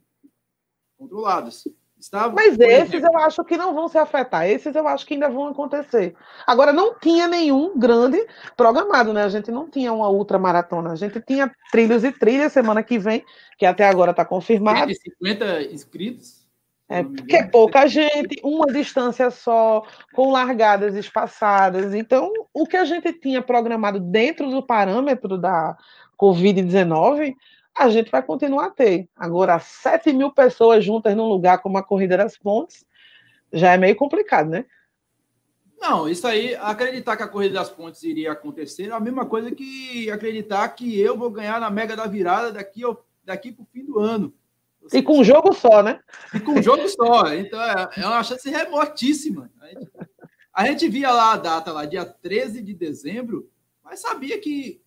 controladas. 1.16 1.64
Estavam, 1.98 2.36
Mas 2.36 2.60
esses 2.60 2.94
exemplo... 2.94 3.10
eu 3.14 3.20
acho 3.20 3.44
que 3.46 3.58
não 3.58 3.74
vão 3.74 3.88
se 3.88 3.98
afetar, 3.98 4.48
esses 4.48 4.76
eu 4.76 4.88
acho 4.88 5.06
que 5.06 5.14
ainda 5.14 5.30
vão 5.30 5.48
acontecer. 5.48 6.14
Agora, 6.46 6.74
não 6.74 6.94
tinha 7.00 7.28
nenhum 7.28 7.80
grande 7.80 8.24
programado, 8.56 9.14
né? 9.14 9.24
A 9.24 9.30
gente 9.30 9.50
não 9.50 9.68
tinha 9.68 9.92
uma 9.94 10.10
ultramaratona, 10.10 10.92
a 10.92 10.96
gente 10.96 11.20
tinha 11.22 11.50
trilhos 11.72 12.04
e 12.04 12.12
trilhas 12.12 12.52
semana 12.52 12.84
que 12.84 13.00
vem, 13.00 13.24
que 13.58 13.66
até 13.66 13.88
agora 13.88 14.12
está 14.12 14.26
confirmado. 14.26 14.94
50 14.94 15.64
inscritos? 15.74 16.46
É, 16.88 17.02
porque 17.02 17.38
é 17.38 17.48
pouca 17.48 17.88
gente, 17.88 18.40
uma 18.44 18.68
distância 18.68 19.32
só, 19.32 19.82
com 20.14 20.32
largadas 20.32 20.94
espaçadas. 20.96 21.96
Então, 21.96 22.32
o 22.54 22.68
que 22.68 22.78
a 22.78 22.86
gente 22.86 23.12
tinha 23.14 23.42
programado 23.42 24.00
dentro 24.00 24.52
do 24.52 24.62
parâmetro 24.62 25.38
da 25.40 25.76
Covid-19 26.20 27.34
a 27.78 27.90
gente 27.90 28.10
vai 28.10 28.24
continuar 28.24 28.68
a 28.68 28.72
ter. 28.72 29.10
Agora, 29.16 29.60
7 29.60 30.14
mil 30.14 30.32
pessoas 30.32 30.84
juntas 30.84 31.16
num 31.16 31.28
lugar 31.28 31.60
como 31.60 31.78
a 31.78 31.84
Corrida 31.84 32.18
das 32.18 32.38
Pontes 32.38 32.86
já 33.52 33.74
é 33.74 33.78
meio 33.78 33.96
complicado, 33.96 34.50
né? 34.50 34.66
Não, 35.80 36.08
isso 36.08 36.26
aí, 36.26 36.56
acreditar 36.56 37.18
que 37.18 37.24
a 37.24 37.28
Corrida 37.28 37.56
das 37.56 37.70
Pontes 37.70 38.02
iria 38.02 38.32
acontecer 38.32 38.90
é 38.90 38.92
a 38.92 39.00
mesma 39.00 39.26
coisa 39.26 39.52
que 39.52 40.10
acreditar 40.10 40.68
que 40.70 41.00
eu 41.00 41.18
vou 41.18 41.30
ganhar 41.30 41.60
na 41.60 41.70
Mega 41.70 41.96
da 41.96 42.08
Virada 42.08 42.52
daqui, 42.52 42.82
daqui 43.24 43.52
para 43.52 43.64
o 43.64 43.68
fim 43.72 43.86
do 43.86 44.00
ano. 44.00 44.34
e 44.92 45.02
com 45.02 45.20
um 45.20 45.24
jogo 45.24 45.54
só, 45.54 45.84
né? 45.84 46.00
E 46.34 46.40
com 46.40 46.54
um 46.54 46.64
jogo 46.64 46.88
só. 46.88 47.34
Então, 47.34 47.62
é, 47.62 47.90
é 47.98 48.08
uma 48.08 48.24
chance 48.24 48.50
remotíssima. 48.50 49.52
A 49.62 49.68
gente, 49.68 49.92
a 50.54 50.66
gente 50.66 50.88
via 50.88 51.12
lá 51.12 51.34
a 51.34 51.38
data, 51.38 51.74
lá, 51.74 51.86
dia 51.86 52.06
13 52.06 52.62
de 52.62 52.74
dezembro, 52.74 53.50
mas 53.84 54.00
sabia 54.00 54.40
que 54.40 54.82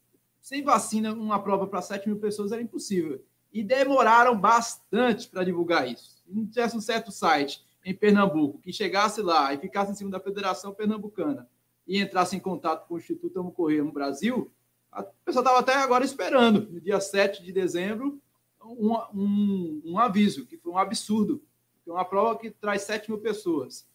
sem 0.49 0.63
vacina, 0.63 1.13
uma 1.13 1.39
prova 1.43 1.67
para 1.67 1.83
7 1.83 2.09
mil 2.09 2.19
pessoas 2.19 2.53
era 2.53 2.63
impossível. 2.63 3.23
E 3.53 3.63
demoraram 3.63 4.35
bastante 4.35 5.29
para 5.29 5.45
divulgar 5.45 5.87
isso. 5.87 6.23
Se 6.25 6.35
não 6.35 6.47
tivesse 6.47 6.75
um 6.75 6.81
certo 6.81 7.13
site 7.13 7.63
em 7.85 7.95
Pernambuco 7.95 8.59
que 8.59 8.73
chegasse 8.73 9.21
lá 9.21 9.53
e 9.53 9.59
ficasse 9.59 9.93
em 9.93 9.95
cima 9.95 10.11
da 10.11 10.19
Federação 10.19 10.73
Pernambucana 10.73 11.47
e 11.87 12.01
entrasse 12.01 12.35
em 12.35 12.41
contato 12.41 12.89
com 12.89 12.95
o 12.95 12.97
Instituto 12.97 13.39
Amo 13.39 13.53
Correr 13.53 13.83
no 13.83 13.93
Brasil, 13.93 14.51
a 14.91 15.03
pessoa 15.03 15.43
estava 15.43 15.59
até 15.59 15.75
agora 15.75 16.03
esperando, 16.03 16.67
no 16.73 16.81
dia 16.81 16.99
7 16.99 17.43
de 17.43 17.53
dezembro, 17.53 18.19
um, 18.65 18.95
um, 19.15 19.83
um 19.85 19.99
aviso, 19.99 20.47
que 20.47 20.57
foi 20.57 20.73
um 20.73 20.79
absurdo. 20.79 21.43
Uma 21.87 22.07
prova 22.07 22.39
que 22.39 22.51
traz 22.51 22.83
7 22.83 23.11
mil 23.11 23.21
pessoas. 23.21 23.87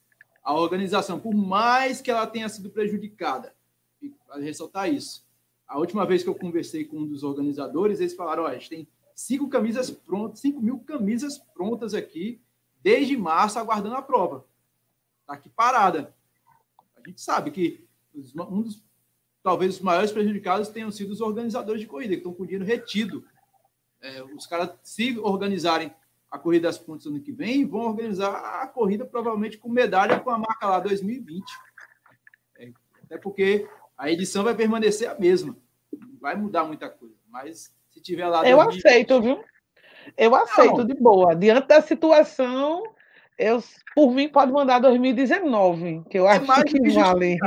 A 0.43 0.53
organização, 0.53 1.19
por 1.19 1.33
mais 1.33 2.00
que 2.00 2.12
ela 2.12 2.27
tenha 2.27 2.48
sido 2.48 2.69
prejudicada, 2.69 3.55
e 4.00 4.13
ressaltar 4.39 4.93
isso, 4.93 5.25
a 5.73 5.79
última 5.79 6.05
vez 6.05 6.21
que 6.21 6.29
eu 6.29 6.35
conversei 6.35 6.85
com 6.85 6.99
um 6.99 7.07
dos 7.07 7.23
organizadores, 7.23 7.99
eles 7.99 8.13
falaram: 8.13 8.45
a 8.45 8.53
gente 8.53 8.69
tem 8.69 8.87
cinco 9.15 9.49
camisas 9.49 9.89
prontas, 9.89 10.39
5 10.39 10.61
mil 10.61 10.77
camisas 10.81 11.39
prontas 11.39 11.95
aqui, 11.95 12.39
desde 12.83 13.17
março, 13.17 13.57
aguardando 13.57 13.95
a 13.95 14.01
prova. 14.01 14.45
Está 15.21 15.33
aqui 15.33 15.49
parada. 15.49 16.13
A 16.95 17.09
gente 17.09 17.19
sabe 17.19 17.49
que 17.49 17.87
um 18.13 18.61
dos, 18.61 18.83
talvez 19.41 19.73
os 19.75 19.81
maiores 19.81 20.11
prejudicados 20.11 20.69
tenham 20.69 20.91
sido 20.91 21.09
os 21.09 21.21
organizadores 21.21 21.81
de 21.81 21.87
corrida, 21.87 22.13
que 22.13 22.19
estão 22.19 22.35
com 22.35 22.45
dinheiro 22.45 22.65
retido. 22.65 23.25
É, 23.99 24.21
os 24.21 24.45
caras, 24.45 24.77
se 24.83 25.17
organizarem 25.17 25.91
a 26.29 26.37
corrida 26.37 26.67
das 26.67 26.77
pontes 26.77 27.07
ano 27.07 27.19
que 27.19 27.31
vem, 27.31 27.65
vão 27.65 27.81
organizar 27.81 28.61
a 28.61 28.67
corrida 28.67 29.05
provavelmente 29.05 29.57
com 29.57 29.69
medalha 29.69 30.19
com 30.19 30.29
a 30.29 30.37
marca 30.37 30.67
lá 30.67 30.79
2020. 30.79 31.43
É, 32.57 32.71
até 33.05 33.17
porque 33.17 33.67
a 33.97 34.11
edição 34.11 34.43
vai 34.43 34.53
permanecer 34.53 35.09
a 35.09 35.17
mesma. 35.17 35.62
Vai 36.23 36.37
mudar 36.37 36.63
muita 36.63 36.89
coisa. 36.89 37.17
Mas 37.29 37.75
se 37.91 37.99
tiver 37.99 38.25
lá. 38.29 38.47
Eu 38.47 38.55
2020, 38.55 38.87
aceito, 38.87 39.21
viu? 39.21 39.43
Eu 40.17 40.33
aceito 40.33 40.77
não. 40.77 40.85
de 40.85 40.93
boa. 40.93 41.35
Diante 41.35 41.67
da 41.67 41.81
situação, 41.81 42.81
eu, 43.37 43.61
por 43.93 44.13
mim, 44.13 44.29
pode 44.29 44.49
mandar 44.49 44.79
2019, 44.79 46.05
que 46.09 46.17
eu 46.17 46.25
é 46.25 46.37
acho 46.37 46.47
mais 46.47 46.63
que, 46.63 46.79
que 46.79 46.91
vale. 46.91 47.37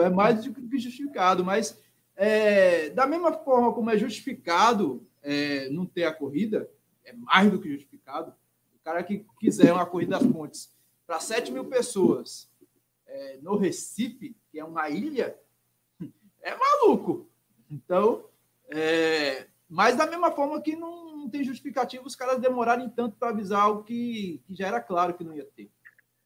É 0.00 0.08
mais 0.08 0.44
do 0.44 0.54
que 0.54 0.78
justificado, 0.78 1.44
mas 1.44 1.82
é, 2.14 2.90
da 2.90 3.08
mesma 3.08 3.32
forma 3.32 3.72
como 3.72 3.90
é 3.90 3.98
justificado 3.98 5.04
é, 5.20 5.68
não 5.70 5.84
ter 5.84 6.04
a 6.04 6.14
corrida, 6.14 6.70
é 7.04 7.12
mais 7.12 7.50
do 7.50 7.60
que 7.60 7.72
justificado. 7.72 8.32
O 8.72 8.78
cara 8.84 9.02
que 9.02 9.26
quiser 9.40 9.72
uma 9.72 9.84
corrida 9.84 10.16
das 10.16 10.28
pontes 10.28 10.72
para 11.04 11.18
7 11.18 11.50
mil 11.50 11.64
pessoas 11.64 12.48
é, 13.04 13.38
no 13.42 13.56
Recife, 13.56 14.36
que 14.52 14.60
é 14.60 14.64
uma 14.64 14.88
ilha, 14.90 15.36
é 16.40 16.54
maluco. 16.54 17.31
Então, 17.72 18.24
é, 18.68 19.46
mas 19.68 19.96
da 19.96 20.06
mesma 20.06 20.30
forma 20.30 20.60
que 20.60 20.76
não, 20.76 21.16
não 21.16 21.30
tem 21.30 21.42
justificativo 21.42 22.06
os 22.06 22.14
caras 22.14 22.38
demorarem 22.38 22.88
tanto 22.90 23.16
para 23.16 23.30
avisar 23.30 23.62
algo 23.62 23.82
que, 23.82 24.42
que 24.44 24.54
já 24.54 24.66
era 24.66 24.80
claro 24.80 25.14
que 25.14 25.24
não 25.24 25.34
ia 25.34 25.44
ter. 25.44 25.70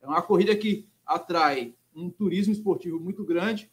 É 0.02 0.06
uma 0.06 0.20
corrida 0.20 0.54
que 0.56 0.88
atrai 1.06 1.74
um 1.94 2.10
turismo 2.10 2.52
esportivo 2.52 2.98
muito 2.98 3.24
grande, 3.24 3.70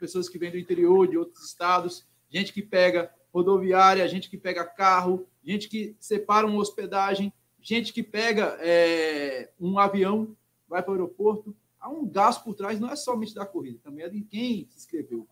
pessoas 0.00 0.28
que 0.28 0.38
vêm 0.38 0.50
do 0.50 0.58
interior, 0.58 1.06
de 1.06 1.18
outros 1.18 1.44
estados, 1.44 2.06
gente 2.30 2.52
que 2.52 2.62
pega 2.62 3.12
rodoviária, 3.32 4.08
gente 4.08 4.30
que 4.30 4.38
pega 4.38 4.64
carro, 4.64 5.26
gente 5.44 5.68
que 5.68 5.94
separa 6.00 6.46
uma 6.46 6.58
hospedagem, 6.58 7.32
gente 7.60 7.92
que 7.92 8.02
pega 8.02 8.56
é, 8.60 9.50
um 9.60 9.78
avião, 9.78 10.34
vai 10.66 10.82
para 10.82 10.92
o 10.92 10.94
aeroporto. 10.94 11.54
Há 11.78 11.90
um 11.90 12.06
gasto 12.06 12.42
por 12.42 12.54
trás, 12.54 12.80
não 12.80 12.90
é 12.90 12.96
somente 12.96 13.34
da 13.34 13.44
corrida, 13.44 13.78
também 13.82 14.04
é 14.04 14.08
de 14.08 14.22
quem 14.22 14.66
se 14.70 14.78
inscreveu. 14.78 15.28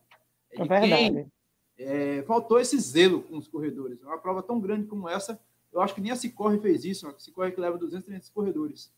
É, 0.53 0.61
é 0.61 0.65
verdade. 0.65 1.15
Quem, 1.15 1.33
é, 1.79 2.23
faltou 2.27 2.59
esse 2.59 2.79
zelo 2.79 3.23
com 3.23 3.39
os 3.39 3.47
corredores. 3.47 4.03
Uma 4.03 4.19
prova 4.19 4.43
tão 4.43 4.61
grande 4.61 4.87
como 4.87 5.09
essa, 5.09 5.41
eu 5.73 5.81
acho 5.81 5.95
que 5.95 6.01
nem 6.01 6.11
a 6.11 6.17
Cicorre 6.17 6.59
fez 6.59 6.85
isso, 6.85 7.07
a 7.07 7.19
Cicorre 7.19 7.53
que 7.53 7.61
leva 7.61 7.79
200, 7.79 8.05
300 8.05 8.31
corredores. 8.31 8.93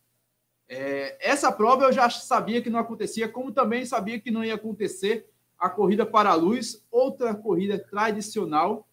É, 0.69 1.17
essa 1.21 1.51
prova 1.53 1.85
eu 1.85 1.93
já 1.93 2.09
sabia 2.09 2.63
que 2.63 2.71
não 2.71 2.79
acontecia, 2.79 3.29
como 3.29 3.53
também 3.53 3.85
sabia 3.85 4.21
que 4.21 4.31
não 4.31 4.45
ia 4.45 4.55
acontecer 4.55 5.29
a 5.59 5.69
corrida 5.69 6.07
para 6.07 6.31
a 6.31 6.35
luz, 6.35 6.87
outra 6.91 7.35
corrida 7.35 7.79
tradicional 7.79 8.89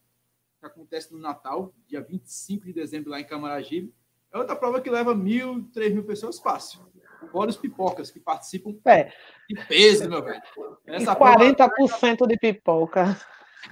que 0.59 0.65
acontece 0.65 1.13
no 1.13 1.19
Natal, 1.19 1.73
dia 1.87 2.01
25 2.01 2.65
de 2.65 2.73
dezembro, 2.73 3.11
lá 3.11 3.21
em 3.21 3.27
Camaragibe. 3.27 3.93
É 4.33 4.37
outra 4.37 4.55
prova 4.55 4.81
que 4.81 4.89
leva 4.89 5.15
mil, 5.15 5.69
três 5.71 5.93
mil 5.93 6.03
pessoas 6.03 6.39
fácil. 6.39 6.81
Fora 7.31 7.49
os 7.49 7.57
pipocas 7.57 8.11
que 8.11 8.19
participam. 8.19 8.75
É. 8.85 9.11
Que 9.47 9.55
peso, 9.67 10.09
meu 10.09 10.23
velho. 10.23 10.41
Essa 10.85 11.15
40% 11.15 12.17
prova... 12.17 12.27
de 12.27 12.37
pipoca. 12.37 13.17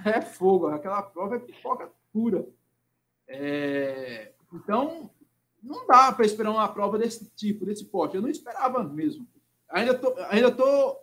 É 0.04 0.20
fogo, 0.20 0.68
aquela 0.68 1.02
prova 1.02 1.36
é 1.36 1.38
pipoca 1.38 1.90
pura. 2.12 2.46
É... 3.28 4.32
Então, 4.52 5.10
não 5.62 5.86
dá 5.86 6.12
para 6.12 6.24
esperar 6.24 6.50
uma 6.50 6.68
prova 6.68 6.98
desse 6.98 7.30
tipo, 7.34 7.66
desse 7.66 7.84
porte. 7.84 8.16
Eu 8.16 8.22
não 8.22 8.28
esperava 8.28 8.82
mesmo. 8.84 9.26
Ainda 9.68 9.98
tô, 9.98 10.14
ainda 10.28 10.52
tô 10.52 10.96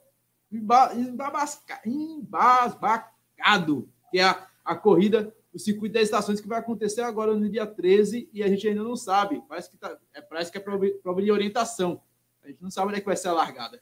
embasbacado, 1.86 3.89
que 4.10 4.19
é 4.19 4.23
a, 4.23 4.47
a 4.63 4.75
corrida, 4.75 5.36
o 5.53 5.60
circuito 5.60 5.93
das 5.93 6.03
estações 6.03 6.39
que 6.39 6.47
vai 6.47 6.60
acontecer 6.60 7.01
agora 7.01 7.36
no 7.36 7.49
dia 7.49 7.67
13 7.67 8.29
e 8.32 8.41
a 8.41 8.47
gente 8.47 8.67
ainda 8.67 8.84
não 8.84 8.95
sabe. 8.95 9.43
Parece 9.47 9.69
que, 9.69 9.77
tá, 9.77 9.97
é, 10.13 10.21
parece 10.21 10.51
que 10.51 10.58
é 10.58 10.62
prova 10.62 11.21
de 11.21 11.32
orientação. 11.32 12.01
A 12.43 12.47
gente 12.47 12.62
não 12.62 12.71
sabe 12.71 12.88
onde 12.88 12.97
é 12.97 12.99
que 12.99 13.06
vai 13.06 13.15
ser 13.15 13.29
a 13.29 13.34
largada. 13.34 13.82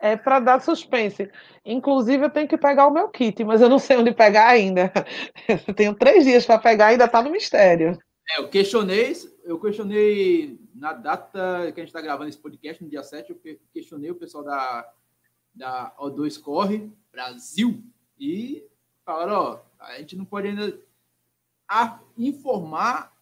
É 0.00 0.16
para 0.16 0.40
dar 0.40 0.60
suspense. 0.60 1.30
Inclusive, 1.64 2.24
eu 2.24 2.30
tenho 2.30 2.48
que 2.48 2.58
pegar 2.58 2.86
o 2.86 2.92
meu 2.92 3.08
kit, 3.08 3.42
mas 3.44 3.60
eu 3.60 3.68
não 3.68 3.78
sei 3.78 3.96
onde 3.96 4.12
pegar 4.12 4.48
ainda. 4.48 4.92
Eu 5.66 5.74
tenho 5.74 5.94
três 5.94 6.24
dias 6.24 6.44
para 6.44 6.58
pegar, 6.58 6.88
ainda 6.88 7.06
está 7.06 7.22
no 7.22 7.30
mistério. 7.30 7.98
É, 8.28 8.40
eu 8.40 8.48
questionei, 8.48 9.12
eu 9.44 9.58
questionei 9.60 10.58
na 10.74 10.92
data 10.92 11.70
que 11.72 11.80
a 11.80 11.82
gente 11.82 11.88
está 11.88 12.00
gravando 12.00 12.28
esse 12.28 12.38
podcast, 12.38 12.82
no 12.82 12.90
dia 12.90 13.02
7, 13.02 13.30
eu 13.30 13.58
questionei 13.72 14.10
o 14.10 14.16
pessoal 14.16 14.42
da 14.42 14.92
da 15.56 15.94
O2 15.98 16.38
Corre 16.40 16.92
Brasil 17.10 17.82
e 18.20 18.68
falaram, 19.04 19.34
ó, 19.34 19.60
a 19.80 19.98
gente 19.98 20.14
não 20.14 20.24
pode 20.24 20.48
ainda 20.48 20.78
informar 22.16 23.16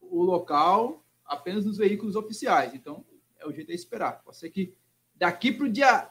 o 0.00 0.22
local 0.22 1.04
apenas 1.24 1.66
nos 1.66 1.76
veículos 1.76 2.14
oficiais. 2.14 2.72
Então, 2.72 3.04
é 3.38 3.46
o 3.46 3.52
jeito 3.52 3.68
de 3.68 3.74
esperar. 3.74 4.22
Pode 4.22 4.36
ser 4.36 4.50
que 4.50 4.74
daqui 5.18 5.52
para 5.52 5.66
o 5.66 5.68
dia 5.68 6.08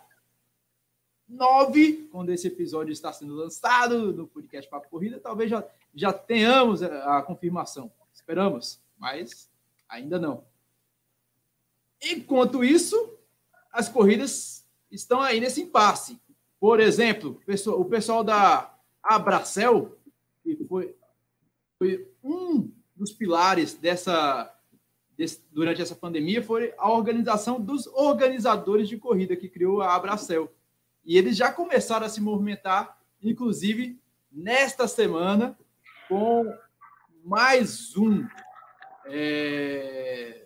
9, 1.28 2.10
quando 2.12 2.30
esse 2.30 2.48
episódio 2.48 2.92
está 2.92 3.12
sendo 3.12 3.36
lançado 3.36 4.14
no 4.14 4.28
podcast 4.28 4.70
Papo 4.70 4.90
Corrida, 4.90 5.20
talvez 5.20 5.50
já, 5.50 5.66
já 5.94 6.14
tenhamos 6.14 6.82
a, 6.82 7.18
a 7.18 7.22
confirmação. 7.22 7.92
Esperamos, 8.14 8.80
mas 8.98 9.50
ainda 9.90 10.20
não. 10.20 10.46
Enquanto 12.02 12.64
isso, 12.64 13.18
as 13.72 13.90
corridas 13.90 14.66
estão 14.92 15.22
aí 15.22 15.40
nesse 15.40 15.62
impasse. 15.62 16.20
Por 16.60 16.80
exemplo, 16.80 17.40
o 17.78 17.86
pessoal 17.86 18.24
da 18.24 18.76
Abracel, 19.04 19.98
que 20.44 20.56
foi, 20.66 20.96
foi 21.78 22.12
um 22.24 22.72
dos 22.96 23.12
pilares 23.12 23.74
dessa 23.74 24.57
desse, 25.18 25.44
durante 25.52 25.82
essa 25.82 25.96
pandemia, 25.96 26.44
foi 26.44 26.74
a 26.78 26.92
organização 26.92 27.60
dos 27.60 27.88
organizadores 27.88 28.88
de 28.88 28.98
corrida 28.98 29.36
que 29.36 29.50
criou 29.50 29.82
a 29.82 29.96
Abracel. 29.96 30.54
E 31.04 31.18
eles 31.18 31.36
já 31.36 31.52
começaram 31.52 32.06
a 32.06 32.10
se 32.10 32.22
movimentar, 32.22 33.00
inclusive 33.22 34.00
nesta 34.32 34.88
semana, 34.88 35.58
com 36.08 36.54
mais 37.24 37.98
um 37.98 38.26
é, 39.06 40.46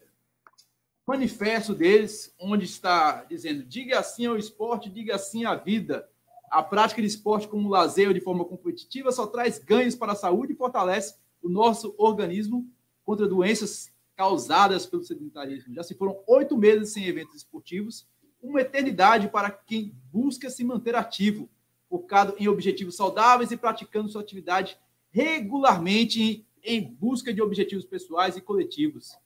manifesto 1.06 1.76
deles, 1.76 2.34
onde 2.40 2.64
está 2.64 3.24
dizendo: 3.26 3.64
diga 3.64 4.02
sim 4.02 4.26
ao 4.26 4.38
esporte, 4.38 4.90
diga 4.90 5.18
sim 5.18 5.44
à 5.44 5.56
vida. 5.56 6.08
A 6.50 6.62
prática 6.64 7.02
de 7.02 7.08
esporte 7.08 7.48
como 7.48 7.70
lazer 7.70 8.14
de 8.14 8.22
forma 8.22 8.46
competitiva 8.46 9.12
só 9.12 9.26
traz 9.26 9.58
ganhos 9.58 9.96
para 9.96 10.14
a 10.14 10.16
saúde 10.16 10.54
e 10.54 10.56
fortalece 10.56 11.16
o 11.42 11.50
nosso 11.50 11.94
organismo 11.98 12.70
contra 13.04 13.28
doenças 13.28 13.91
causadas 14.22 14.86
pelo 14.86 15.04
sedentarismo. 15.04 15.74
Já 15.74 15.82
se 15.82 15.96
foram 15.96 16.22
oito 16.28 16.56
meses 16.56 16.94
sem 16.94 17.08
eventos 17.08 17.38
esportivos, 17.38 18.08
uma 18.40 18.62
eternidade 18.62 19.28
para 19.28 19.50
quem 19.50 19.96
busca 20.14 20.48
se 20.48 20.64
manter 20.64 20.94
ativo, 20.94 21.50
focado 21.90 22.36
em 22.38 22.48
objetivos 22.48 22.96
saudáveis 22.96 23.50
e 23.50 23.58
praticando 23.58 24.10
sua 24.10 24.22
atividade 24.22 24.78
regularmente 25.10 26.46
em 26.64 26.84
busca 26.84 27.34
de 27.34 27.42
objetivos 27.42 27.84
pessoais 27.84 28.38
e 28.38 28.42
coletivos. 28.42 29.18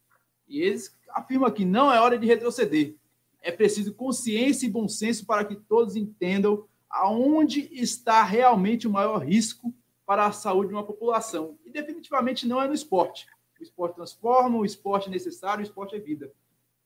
E 0.47 0.61
eles 0.61 0.95
afirmam 1.09 1.51
que 1.51 1.65
não 1.65 1.91
é 1.91 1.99
hora 1.99 2.17
de 2.17 2.25
retroceder. 2.25 2.95
É 3.41 3.51
preciso 3.51 3.93
consciência 3.93 4.65
e 4.65 4.71
bom 4.71 4.87
senso 4.87 5.25
para 5.25 5.43
que 5.43 5.57
todos 5.57 5.97
entendam 5.97 6.65
aonde 6.89 7.67
está 7.69 8.23
realmente 8.23 8.87
o 8.87 8.91
maior 8.91 9.17
risco 9.17 9.75
para 10.05 10.25
a 10.25 10.31
saúde 10.31 10.69
de 10.69 10.73
uma 10.73 10.85
população. 10.85 11.57
E 11.65 11.69
definitivamente 11.69 12.47
não 12.47 12.61
é 12.61 12.67
no 12.69 12.73
esporte. 12.73 13.27
O 13.59 13.63
esporte 13.63 13.95
transforma, 13.95 14.57
o 14.57 14.65
esporte 14.65 15.07
é 15.07 15.11
necessário, 15.11 15.61
o 15.61 15.63
esporte 15.63 15.95
é 15.95 15.99
vida. 15.99 16.31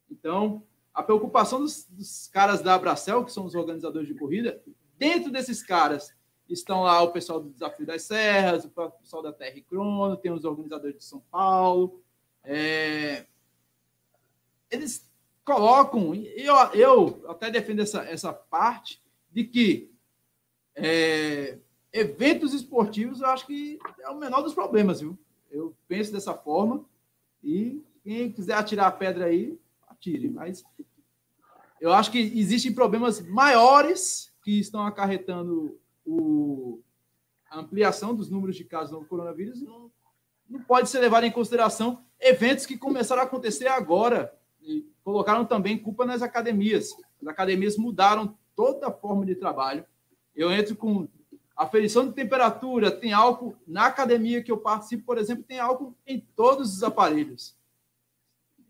Então, 0.10 0.64
a 0.94 1.04
preocupação 1.04 1.60
dos, 1.60 1.86
dos 1.90 2.28
caras 2.28 2.62
da 2.62 2.76
Abracel, 2.76 3.24
que 3.24 3.32
são 3.32 3.46
os 3.46 3.56
organizadores 3.56 4.08
de 4.08 4.16
corrida, 4.16 4.62
dentro 4.98 5.32
desses 5.32 5.64
caras 5.64 6.14
estão 6.48 6.82
lá 6.84 7.02
o 7.02 7.12
pessoal 7.12 7.40
do 7.40 7.50
Desafio 7.50 7.86
das 7.86 8.04
Serras, 8.04 8.66
o 8.66 8.70
pessoal 8.70 9.22
da 9.22 9.32
Terra 9.32 9.58
e 9.58 9.62
Crono, 9.62 10.18
tem 10.18 10.32
os 10.32 10.46
organizadores 10.46 10.98
de 10.98 11.04
São 11.04 11.20
Paulo, 11.32 12.02
é, 12.44 13.26
eles 14.70 15.10
colocam, 15.44 16.14
eu, 16.14 16.56
eu 16.74 17.26
até 17.28 17.50
defendo 17.50 17.82
essa, 17.82 18.02
essa 18.04 18.34
parte, 18.34 19.02
de 19.32 19.44
que 19.44 19.92
é, 20.76 21.58
eventos 21.94 22.54
esportivos 22.54 23.22
eu 23.22 23.28
acho 23.28 23.46
que 23.46 23.80
é 24.00 24.10
o 24.10 24.18
menor 24.18 24.42
dos 24.42 24.54
problemas, 24.54 25.02
viu? 25.02 25.18
Eu 25.50 25.76
penso 25.88 26.12
dessa 26.12 26.34
forma 26.34 26.86
e 27.44 27.82
quem 28.04 28.32
quiser 28.32 28.54
atirar 28.54 28.88
a 28.88 28.92
pedra 28.92 29.26
aí, 29.26 29.60
atire. 29.88 30.30
Mas 30.30 30.64
eu 31.80 31.94
acho 31.94 32.12
que 32.12 32.20
existem 32.20 32.74
problemas 32.74 33.20
maiores 33.22 34.32
que 34.44 34.60
estão 34.60 34.86
acarretando 34.86 35.78
o, 36.06 36.82
a 37.50 37.60
ampliação 37.60 38.16
dos 38.16 38.30
números 38.30 38.56
de 38.56 38.64
casos 38.64 38.98
do 38.98 39.06
coronavírus. 39.06 39.62
Não, 39.62 39.92
não 40.50 40.62
pode 40.62 40.90
ser 40.90 41.00
levado 41.00 41.26
em 41.26 41.32
consideração 41.32 42.04
eventos 42.20 42.66
que 42.66 42.78
começaram 42.78 43.22
a 43.22 43.26
acontecer 43.26 43.68
agora 43.68 44.34
e 44.62 44.86
colocaram 45.04 45.46
também 45.46 45.78
culpa 45.78 46.06
nas 46.06 46.22
academias. 46.22 46.90
As 47.22 47.28
academias 47.28 47.78
mudaram 47.78 48.38
toda 48.56 48.88
a 48.88 48.92
forma 48.92 49.26
de 49.26 49.36
trabalho. 49.36 49.86
Eu 50.36 50.52
entro 50.52 50.76
com 50.76 51.08
aferição 51.60 52.08
de 52.08 52.14
temperatura, 52.14 52.90
tem 52.90 53.12
álcool. 53.12 53.54
Na 53.68 53.88
academia 53.88 54.42
que 54.42 54.52
eu 54.52 54.58
participo, 54.58 55.04
por 55.06 55.18
exemplo, 55.18 55.44
tem 55.44 55.60
álcool 55.60 55.94
em 56.08 56.20
todos 56.36 56.74
os 56.74 56.84
aparelhos. 56.84 57.54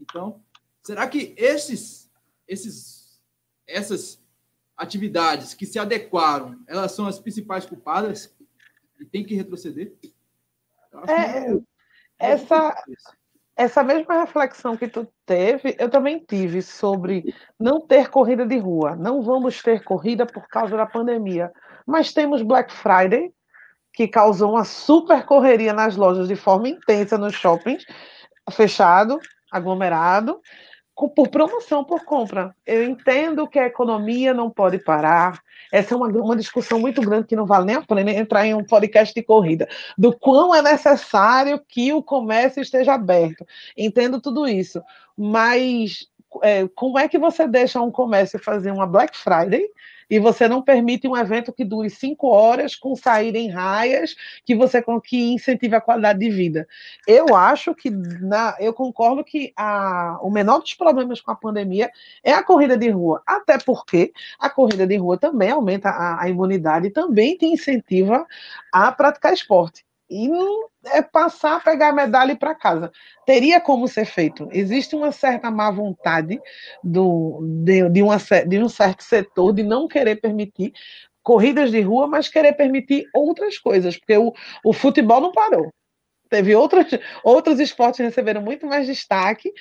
Então, 0.02 0.42
será 0.82 1.08
que 1.08 1.36
esses, 1.38 2.12
esses, 2.48 3.22
essas 3.68 4.20
atividades 4.76 5.54
que 5.54 5.68
se 5.68 5.78
adequaram, 5.78 6.60
elas 6.66 6.92
são 6.94 7.06
as 7.06 7.20
principais 7.20 7.64
culpadas 7.64 8.36
e 9.00 9.06
tem 9.06 9.24
que 9.24 9.36
retroceder? 9.36 9.94
É, 11.08 11.54
que... 11.54 11.64
essa, 12.18 12.84
essa 13.56 13.84
mesma 13.84 14.22
reflexão 14.22 14.76
que 14.76 14.88
tu 14.88 15.08
teve, 15.28 15.76
eu 15.78 15.92
também 15.92 16.18
tive 16.18 16.64
sobre 16.64 17.36
não 17.60 17.80
ter 17.80 18.10
corrida 18.10 18.48
de 18.48 18.58
rua. 18.58 18.96
Não 18.96 19.22
vamos 19.22 19.62
ter 19.62 19.84
corrida 19.84 20.26
por 20.26 20.48
causa 20.48 20.76
da 20.76 20.88
pandemia. 20.88 21.54
Mas 21.90 22.14
temos 22.14 22.44
Black 22.44 22.72
Friday, 22.72 23.34
que 23.92 24.08
causou 24.08 24.52
uma 24.52 24.64
super 24.64 25.26
correria 25.26 25.74
nas 25.74 25.96
lojas 25.96 26.28
de 26.28 26.36
forma 26.36 26.70
intensa 26.70 27.18
nos 27.18 27.34
shoppings, 27.34 27.84
fechado, 28.52 29.20
aglomerado 29.52 30.40
por 31.16 31.30
promoção, 31.30 31.84
por 31.84 32.04
compra. 32.04 32.54
Eu 32.64 32.84
entendo 32.84 33.48
que 33.48 33.58
a 33.58 33.66
economia 33.66 34.36
não 34.36 34.52
pode 34.52 34.78
parar. 34.78 35.40
Essa 35.72 35.96
é 35.96 35.98
uma, 35.98 36.08
uma 36.10 36.36
discussão 36.36 36.78
muito 36.78 37.02
grande 37.02 37.26
que 37.26 37.36
não 37.36 37.46
vale 37.46 37.66
nem 37.66 37.78
a 37.78 37.82
pena 37.82 38.12
entrar 38.12 38.46
em 38.46 38.54
um 38.54 38.64
podcast 38.64 39.14
de 39.14 39.24
corrida, 39.24 39.68
do 39.98 40.16
quão 40.16 40.54
é 40.54 40.62
necessário 40.62 41.60
que 41.68 41.92
o 41.92 42.04
comércio 42.04 42.62
esteja 42.62 42.94
aberto. 42.94 43.46
Entendo 43.76 44.22
tudo 44.22 44.48
isso, 44.48 44.84
mas 45.18 46.08
é, 46.44 46.68
como 46.76 47.00
é 47.00 47.08
que 47.08 47.18
você 47.18 47.48
deixa 47.48 47.82
um 47.82 47.90
comércio 47.90 48.38
fazer 48.38 48.72
uma 48.72 48.86
Black 48.86 49.18
Friday 49.18 49.66
e 50.10 50.20
você 50.20 50.48
não 50.48 50.62
permite 50.62 51.08
um 51.08 51.16
evento 51.16 51.54
que 51.54 51.64
dure 51.64 51.90
cinco 51.90 52.28
horas 52.28 52.76
com 52.76 52.96
sair 52.96 53.36
em 53.36 53.50
raias 53.50 54.16
que 54.44 54.56
você 54.56 54.84
que 55.04 55.34
incentive 55.34 55.76
a 55.76 55.82
qualidade 55.82 56.20
de 56.20 56.30
vida. 56.30 56.68
Eu 57.06 57.36
acho 57.36 57.76
que 57.76 57.90
na, 57.90 58.56
eu 58.60 58.74
concordo 58.74 59.24
que 59.24 59.54
a, 59.56 60.18
o 60.22 60.32
menor 60.32 60.60
dos 60.60 60.74
problemas 60.74 61.22
com 61.22 61.32
a 61.32 61.36
pandemia 61.36 61.92
é 62.24 62.34
a 62.34 62.44
corrida 62.44 62.78
de 62.78 62.90
rua, 62.90 63.22
até 63.26 63.58
porque 63.58 64.12
a 64.40 64.50
corrida 64.50 64.88
de 64.88 64.98
rua 64.98 65.18
também 65.18 65.52
aumenta 65.52 65.90
a, 65.90 66.24
a 66.24 66.30
imunidade 66.30 66.88
e 66.88 66.92
também 66.92 67.38
te 67.38 67.46
incentiva 67.46 68.26
a 68.74 68.92
praticar 68.92 69.34
esporte 69.34 69.86
e 70.10 70.30
é 70.86 71.02
passar, 71.02 71.64
pegar 71.64 71.90
a 71.90 71.94
medalha 71.94 72.32
e 72.32 72.34
ir 72.34 72.38
para 72.38 72.56
casa. 72.56 72.92
Teria 73.26 73.62
como 73.62 73.88
ser 73.88 74.06
feito. 74.06 74.48
Existe 74.52 74.96
uma 74.96 75.12
certa 75.12 75.52
má 75.52 75.70
vontade 75.70 76.40
do, 76.84 77.40
de, 77.64 77.88
de, 77.90 78.02
uma, 78.02 78.18
de 78.18 78.58
um 78.58 78.70
certo 78.70 79.04
setor 79.04 79.54
de 79.54 79.64
não 79.64 79.88
querer 79.88 80.16
permitir 80.16 80.74
corridas 81.22 81.70
de 81.70 81.82
rua, 81.82 82.08
mas 82.08 82.28
querer 82.28 82.54
permitir 82.54 83.06
outras 83.14 83.58
coisas, 83.58 83.98
porque 83.98 84.18
o, 84.18 84.34
o 84.64 84.74
futebol 84.74 85.22
não 85.22 85.32
parou. 85.32 85.72
Teve 86.30 86.56
outros, 86.56 86.86
outros 87.24 87.60
esportes 87.60 87.98
que 87.98 88.04
receberam 88.04 88.42
muito 88.42 88.66
mais 88.66 88.88
destaque 88.88 89.52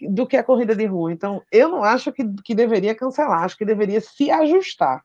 do 0.00 0.26
que 0.26 0.36
a 0.36 0.44
corrida 0.44 0.76
de 0.76 0.84
rua. 0.84 1.12
Então, 1.12 1.42
eu 1.50 1.68
não 1.68 1.82
acho 1.82 2.12
que, 2.12 2.22
que 2.44 2.54
deveria 2.54 2.94
cancelar, 2.94 3.44
acho 3.44 3.56
que 3.56 3.64
deveria 3.64 4.00
se 4.00 4.30
ajustar. 4.30 5.02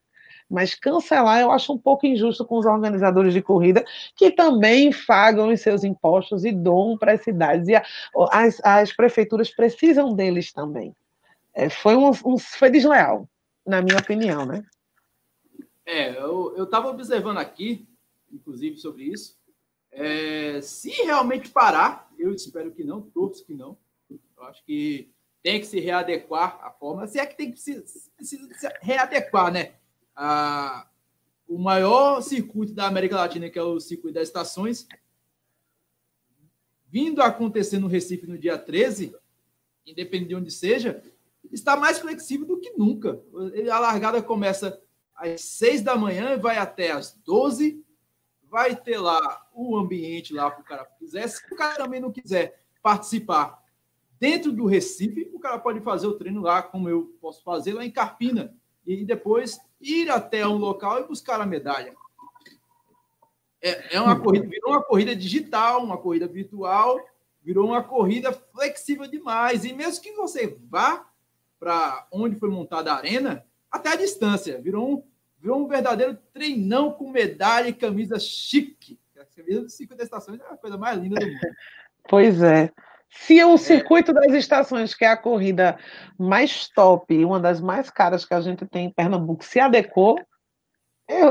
Mas 0.50 0.76
cancelar 0.76 1.42
eu 1.42 1.52
acho 1.52 1.74
um 1.74 1.78
pouco 1.78 2.06
injusto 2.06 2.46
com 2.46 2.58
os 2.58 2.66
organizadores 2.66 3.34
de 3.34 3.42
corrida, 3.42 3.84
que 4.16 4.32
também 4.32 4.92
pagam 5.08 5.50
os 5.50 5.62
seus 5.62 5.84
impostos 5.84 6.46
e 6.46 6.52
doam 6.52 6.98
para 6.98 7.14
as 7.14 7.24
cidades. 7.24 7.68
E 7.68 7.76
a, 7.76 7.84
as, 8.32 8.60
as 8.64 8.94
prefeituras 8.94 9.50
precisam 9.50 10.14
deles 10.14 10.52
também. 10.52 10.96
É, 11.54 11.70
foi, 11.70 11.96
um, 11.96 12.12
um, 12.26 12.38
foi 12.38 12.70
desleal, 12.70 13.28
na 13.66 13.82
minha 13.82 13.98
opinião, 13.98 14.46
né? 14.46 14.64
É, 15.86 16.18
eu 16.18 16.64
estava 16.64 16.90
observando 16.90 17.38
aqui, 17.38 17.88
inclusive, 18.32 18.78
sobre 18.78 19.04
isso. 19.04 19.38
É, 19.92 20.60
se 20.62 20.90
realmente 20.90 21.50
parar, 21.50 22.10
eu 22.18 22.34
espero 22.34 22.72
que 22.72 22.84
não, 22.84 23.02
torço 23.02 23.46
que 23.46 23.54
não. 23.54 23.78
Eu 24.10 24.44
acho 24.46 24.64
que 24.66 25.12
tem 25.44 25.60
que 25.60 25.68
se 25.68 25.80
readequar 25.80 26.58
a 26.62 26.72
forma, 26.72 27.06
se 27.06 27.20
é 27.20 27.26
que 27.26 27.36
tem 27.36 27.52
que 27.52 27.60
se, 27.60 27.86
se, 27.86 28.08
se 28.22 28.70
readequar, 28.82 29.52
né? 29.52 29.74
A, 30.16 30.88
o 31.48 31.58
maior 31.58 32.22
circuito 32.22 32.74
da 32.74 32.88
América 32.88 33.16
Latina, 33.16 33.50
que 33.50 33.60
é 33.60 33.64
o 33.64 33.80
circuito 33.80 34.16
das 34.16 34.28
estações, 34.28 34.88
vindo 36.88 37.22
a 37.22 37.28
acontecer 37.28 37.80
no 37.80 37.88
Recife 37.88 38.28
no 38.28 38.38
dia 38.38 38.58
13, 38.58 39.16
independente 39.86 40.30
de 40.30 40.36
onde 40.36 40.52
seja, 40.52 41.04
está 41.52 41.76
mais 41.76 42.00
flexível 42.00 42.46
do 42.46 42.60
que 42.60 42.72
nunca. 42.78 43.20
A 43.72 43.80
largada 43.80 44.22
começa 44.22 44.80
às 45.16 45.42
6 45.42 45.82
da 45.82 45.96
manhã 45.96 46.38
vai 46.38 46.58
até 46.58 46.92
às 46.92 47.14
12. 47.26 47.84
Vai 48.44 48.76
ter 48.76 49.00
lá 49.00 49.48
o 49.54 49.76
ambiente 49.78 50.34
lá 50.34 50.50
para 50.52 50.62
o 50.62 50.64
cara 50.64 50.86
quiser. 50.86 51.28
Se 51.28 51.44
o 51.52 51.56
cara 51.56 51.76
também 51.76 52.00
não 52.00 52.12
quiser 52.12 52.64
participar 52.82 53.64
dentro 54.20 54.52
do 54.52 54.66
Recife, 54.66 55.30
o 55.34 55.40
cara 55.40 55.58
pode 55.60 55.82
fazer 55.82 56.08
o 56.08 56.14
treino 56.14 56.42
lá, 56.42 56.62
como 56.62 56.88
eu 56.88 57.18
posso 57.20 57.44
fazer 57.44 57.74
lá 57.74 57.84
em 57.86 57.92
Carpina. 57.92 58.56
E 58.86 59.04
depois 59.04 59.60
ir 59.84 60.10
até 60.10 60.48
um 60.48 60.58
local 60.58 61.00
e 61.00 61.08
buscar 61.08 61.40
a 61.42 61.46
medalha. 61.46 61.94
É, 63.62 63.96
é 63.96 64.02
uma 64.02 64.20
corrida, 64.20 64.48
virou 64.48 64.72
uma 64.72 64.84
corrida 64.84 65.16
digital, 65.16 65.84
uma 65.84 65.98
corrida 65.98 66.28
virtual, 66.28 67.00
virou 67.42 67.68
uma 67.68 67.84
corrida 67.84 68.34
flexível 68.34 69.08
demais. 69.08 69.64
E 69.64 69.74
mesmo 69.74 70.04
que 70.04 70.12
você 70.14 70.58
vá 70.70 71.06
para 71.60 72.08
onde 72.12 72.36
foi 72.38 72.50
montada 72.50 72.92
a 72.92 72.98
arena, 72.98 73.46
até 73.72 73.94
a 73.94 73.96
distância, 73.96 74.62
virou 74.62 74.96
um, 74.96 75.04
virou 75.40 75.64
um 75.64 75.68
verdadeiro 75.68 76.18
treinão 76.34 76.92
com 76.92 77.10
medalha 77.10 77.70
e 77.70 77.74
camisa 77.74 78.20
chique. 78.20 79.00
A 79.18 79.26
camisa 79.26 79.62
do 79.62 79.70
Cinco 79.70 79.94
Estações 79.98 80.42
é 80.42 80.44
a 80.44 80.58
coisa 80.58 80.78
mais 80.78 81.00
linda 81.00 81.20
do 81.20 81.26
mundo. 81.26 81.40
Pois 82.10 82.42
é. 82.42 82.70
Se 83.16 83.44
o 83.44 83.56
é. 83.56 83.58
circuito 83.58 84.14
das 84.14 84.34
estações, 84.34 84.94
que 84.94 85.06
é 85.06 85.10
a 85.10 85.18
corrida 85.18 85.78
mais 86.18 86.68
top 86.70 87.14
e 87.14 87.24
uma 87.24 87.40
das 87.40 87.62
mais 87.62 87.90
caras 87.90 88.26
que 88.26 88.34
a 88.34 88.42
gente 88.42 88.66
tem 88.66 88.86
em 88.86 88.94
Pernambuco, 88.94 89.44
se 89.44 89.60
adequou, 89.60 90.20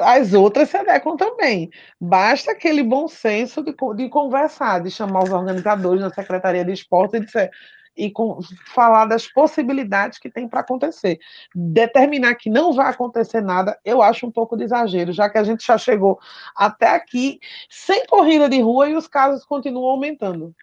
as 0.05 0.33
outras 0.33 0.69
se 0.69 0.77
adequam 0.77 1.17
também. 1.17 1.71
Basta 2.01 2.53
aquele 2.53 2.83
bom 2.83 3.09
senso 3.09 3.63
de, 3.63 3.75
de 3.97 4.09
conversar, 4.09 4.81
de 4.81 4.91
chamar 4.91 5.25
os 5.25 5.31
organizadores 5.31 6.03
da 6.03 6.11
Secretaria 6.11 6.65
de 6.65 6.73
Esporte 6.73 7.17
e 7.17 7.21
dizer 7.21 7.51
e 7.97 8.11
com, 8.11 8.39
falar 8.67 9.05
das 9.07 9.27
possibilidades 9.27 10.19
que 10.19 10.31
tem 10.31 10.49
para 10.49 10.61
acontecer. 10.61 11.19
Determinar 11.55 12.35
que 12.37 12.49
não 12.49 12.73
vai 12.73 12.89
acontecer 12.89 13.41
nada, 13.41 13.79
eu 13.85 14.03
acho 14.03 14.27
um 14.27 14.31
pouco 14.31 14.57
de 14.57 14.65
exagero, 14.65 15.13
já 15.13 15.29
que 15.29 15.39
a 15.39 15.45
gente 15.45 15.67
já 15.67 15.77
chegou 15.77 16.19
até 16.57 16.89
aqui 16.89 17.39
sem 17.69 18.07
corrida 18.07 18.49
de 18.49 18.61
rua 18.61 18.89
e 18.89 18.97
os 18.97 19.07
casos 19.07 19.45
continuam 19.45 19.91
aumentando. 19.91 20.55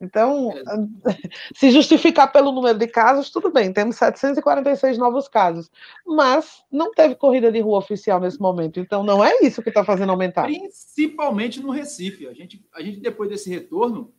Então, 0.00 0.52
é. 0.52 0.62
se 1.56 1.70
justificar 1.70 2.30
pelo 2.30 2.52
número 2.52 2.78
de 2.78 2.86
casos, 2.86 3.30
tudo 3.30 3.50
bem, 3.50 3.72
temos 3.72 3.96
746 3.96 4.98
novos 4.98 5.26
casos, 5.26 5.70
mas 6.06 6.62
não 6.70 6.92
teve 6.92 7.14
corrida 7.14 7.50
de 7.50 7.60
rua 7.60 7.78
oficial 7.78 8.20
nesse 8.20 8.38
momento, 8.38 8.78
então 8.78 9.02
não 9.02 9.24
é 9.24 9.38
isso 9.42 9.62
que 9.62 9.70
está 9.70 9.84
fazendo 9.84 10.10
aumentar. 10.10 10.44
Principalmente 10.44 11.60
no 11.60 11.70
Recife. 11.70 12.26
A 12.26 12.34
gente, 12.34 12.64
a 12.74 12.82
gente, 12.82 13.00
depois 13.00 13.30
desse 13.30 13.48
retorno, 13.48 14.14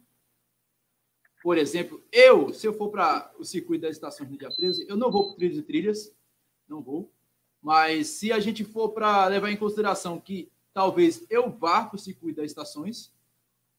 por 1.43 1.57
exemplo, 1.57 2.03
eu, 2.11 2.51
se 2.51 2.65
eu 2.65 2.73
for 2.73 2.89
para 2.89 3.31
o 3.37 3.45
circuito 3.45 3.83
das 3.83 3.95
estações 3.95 4.29
no 4.29 4.37
dia 4.37 4.49
13, 4.49 4.87
eu 4.89 4.97
não 4.97 5.11
vou 5.11 5.27
para 5.27 5.37
trilhas 5.37 5.57
e 5.57 5.61
trilhas, 5.61 6.15
não 6.67 6.81
vou, 6.81 7.13
mas 7.61 8.07
se 8.07 8.31
a 8.31 8.39
gente 8.39 8.63
for 8.63 8.89
para 8.89 9.27
levar 9.27 9.51
em 9.51 9.57
consideração 9.57 10.19
que 10.19 10.51
talvez 10.73 11.25
eu 11.29 11.49
vá 11.51 11.85
para 11.85 11.95
o 11.95 11.99
circuito 11.99 12.37
das 12.37 12.47
estações 12.47 13.13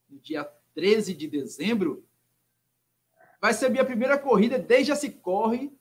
no 0.08 0.18
dia 0.18 0.48
13 0.78 1.12
de 1.12 1.26
dezembro, 1.26 2.06
vai 3.40 3.52
ser 3.52 3.68
minha 3.68 3.84
primeira 3.84 4.16
corrida 4.16 4.60
desde 4.60 4.92
a 4.92 4.94
se 4.94 5.10
corre 5.10 5.72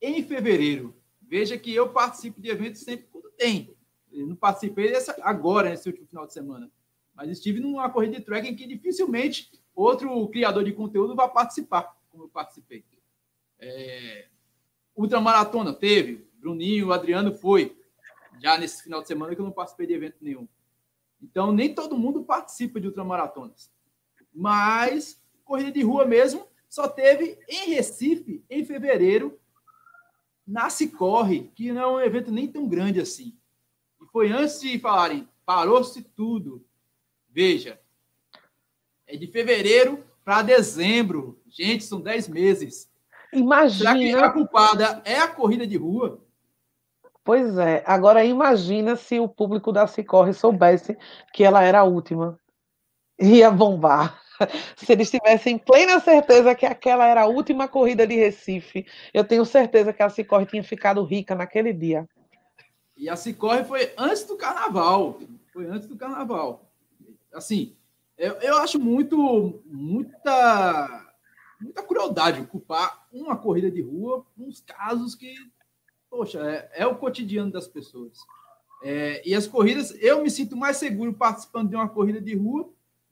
em 0.00 0.22
fevereiro. 0.24 0.96
Veja 1.20 1.58
que 1.58 1.74
eu 1.74 1.92
participo 1.92 2.40
de 2.40 2.48
eventos 2.48 2.80
sempre 2.80 3.06
quando 3.12 3.30
tem. 3.32 3.76
Eu 4.10 4.26
não 4.26 4.34
participei 4.34 4.90
dessa 4.90 5.14
agora, 5.20 5.68
nesse 5.68 5.86
último 5.90 6.06
final 6.06 6.26
de 6.26 6.32
semana. 6.32 6.72
Mas 7.14 7.28
estive 7.28 7.60
numa 7.60 7.90
corrida 7.90 8.18
de 8.18 8.24
trekking 8.24 8.56
que 8.56 8.66
dificilmente 8.66 9.52
outro 9.74 10.26
criador 10.28 10.64
de 10.64 10.72
conteúdo 10.72 11.14
vai 11.14 11.30
participar, 11.30 11.94
como 12.08 12.24
eu 12.24 12.28
participei. 12.30 12.82
É... 13.58 14.26
Ultramaratona 14.96 15.74
teve, 15.74 16.26
Bruninho, 16.38 16.92
Adriano 16.92 17.34
foi. 17.34 17.76
Já 18.42 18.56
nesse 18.56 18.82
final 18.84 19.02
de 19.02 19.06
semana 19.06 19.34
que 19.34 19.40
eu 19.42 19.44
não 19.44 19.52
participei 19.52 19.86
de 19.86 19.92
evento 19.92 20.16
nenhum. 20.18 20.48
Então, 21.20 21.52
nem 21.52 21.74
todo 21.74 21.98
mundo 21.98 22.24
participa 22.24 22.80
de 22.80 22.86
ultramaratonas. 22.86 23.70
Mas 24.34 25.20
corrida 25.44 25.72
de 25.72 25.82
rua 25.82 26.04
mesmo 26.04 26.46
só 26.68 26.88
teve 26.88 27.38
em 27.48 27.70
Recife 27.70 28.44
em 28.48 28.64
fevereiro 28.64 29.38
Nasce 30.46 30.88
Corre, 30.88 31.50
que 31.54 31.70
não 31.72 31.82
é 31.82 31.86
um 31.86 32.00
evento 32.00 32.32
nem 32.32 32.48
tão 32.48 32.66
grande 32.66 33.00
assim. 33.00 33.36
E 34.02 34.06
foi 34.06 34.32
antes 34.32 34.60
de 34.60 34.78
falarem, 34.80 35.28
parou-se 35.46 36.02
tudo. 36.02 36.64
Veja, 37.28 37.80
é 39.06 39.16
de 39.16 39.28
fevereiro 39.28 40.04
para 40.24 40.42
dezembro. 40.42 41.40
Gente, 41.48 41.84
são 41.84 42.00
10 42.00 42.28
meses. 42.28 42.90
Imagina. 43.32 43.92
Será 43.92 43.98
que 43.98 44.14
a 44.14 44.30
culpada 44.30 45.02
é 45.04 45.18
a 45.18 45.28
corrida 45.28 45.64
de 45.64 45.76
rua? 45.76 46.20
Pois 47.22 47.56
é. 47.58 47.84
Agora 47.86 48.24
imagina 48.24 48.96
se 48.96 49.20
o 49.20 49.28
público 49.28 49.70
da 49.70 49.86
Cicorre 49.86 50.32
soubesse 50.32 50.98
que 51.32 51.44
ela 51.44 51.62
era 51.62 51.80
a 51.80 51.84
última. 51.84 52.38
Ia 53.20 53.50
bombar. 53.50 54.20
Se 54.76 54.92
eles 54.92 55.10
tivessem 55.10 55.58
plena 55.58 56.00
certeza 56.00 56.54
que 56.54 56.64
aquela 56.64 57.06
era 57.06 57.22
a 57.22 57.26
última 57.26 57.68
corrida 57.68 58.06
de 58.06 58.14
Recife, 58.14 58.86
eu 59.12 59.24
tenho 59.24 59.44
certeza 59.44 59.92
que 59.92 60.02
a 60.02 60.08
Cicorre 60.08 60.46
tinha 60.46 60.64
ficado 60.64 61.04
rica 61.04 61.34
naquele 61.34 61.72
dia. 61.72 62.08
E 62.96 63.08
a 63.08 63.16
Cicorre 63.16 63.64
foi 63.64 63.92
antes 63.96 64.24
do 64.24 64.36
carnaval. 64.36 65.20
Foi 65.52 65.66
antes 65.66 65.88
do 65.88 65.96
carnaval. 65.96 66.70
Assim, 67.32 67.76
eu, 68.16 68.34
eu 68.34 68.56
acho 68.58 68.78
muito, 68.78 69.62
muita, 69.66 71.06
muita 71.60 71.82
crueldade 71.82 72.40
ocupar 72.40 73.06
uma 73.12 73.36
corrida 73.36 73.70
de 73.70 73.80
rua 73.80 74.24
uns 74.38 74.60
casos 74.60 75.14
que, 75.14 75.34
poxa, 76.10 76.40
é, 76.40 76.82
é 76.82 76.86
o 76.86 76.96
cotidiano 76.96 77.50
das 77.50 77.66
pessoas. 77.66 78.18
É, 78.82 79.22
e 79.26 79.34
as 79.34 79.46
corridas, 79.46 79.94
eu 80.00 80.22
me 80.22 80.30
sinto 80.30 80.56
mais 80.56 80.78
seguro 80.78 81.12
participando 81.12 81.68
de 81.68 81.76
uma 81.76 81.88
corrida 81.88 82.20
de 82.20 82.34
rua 82.34 82.70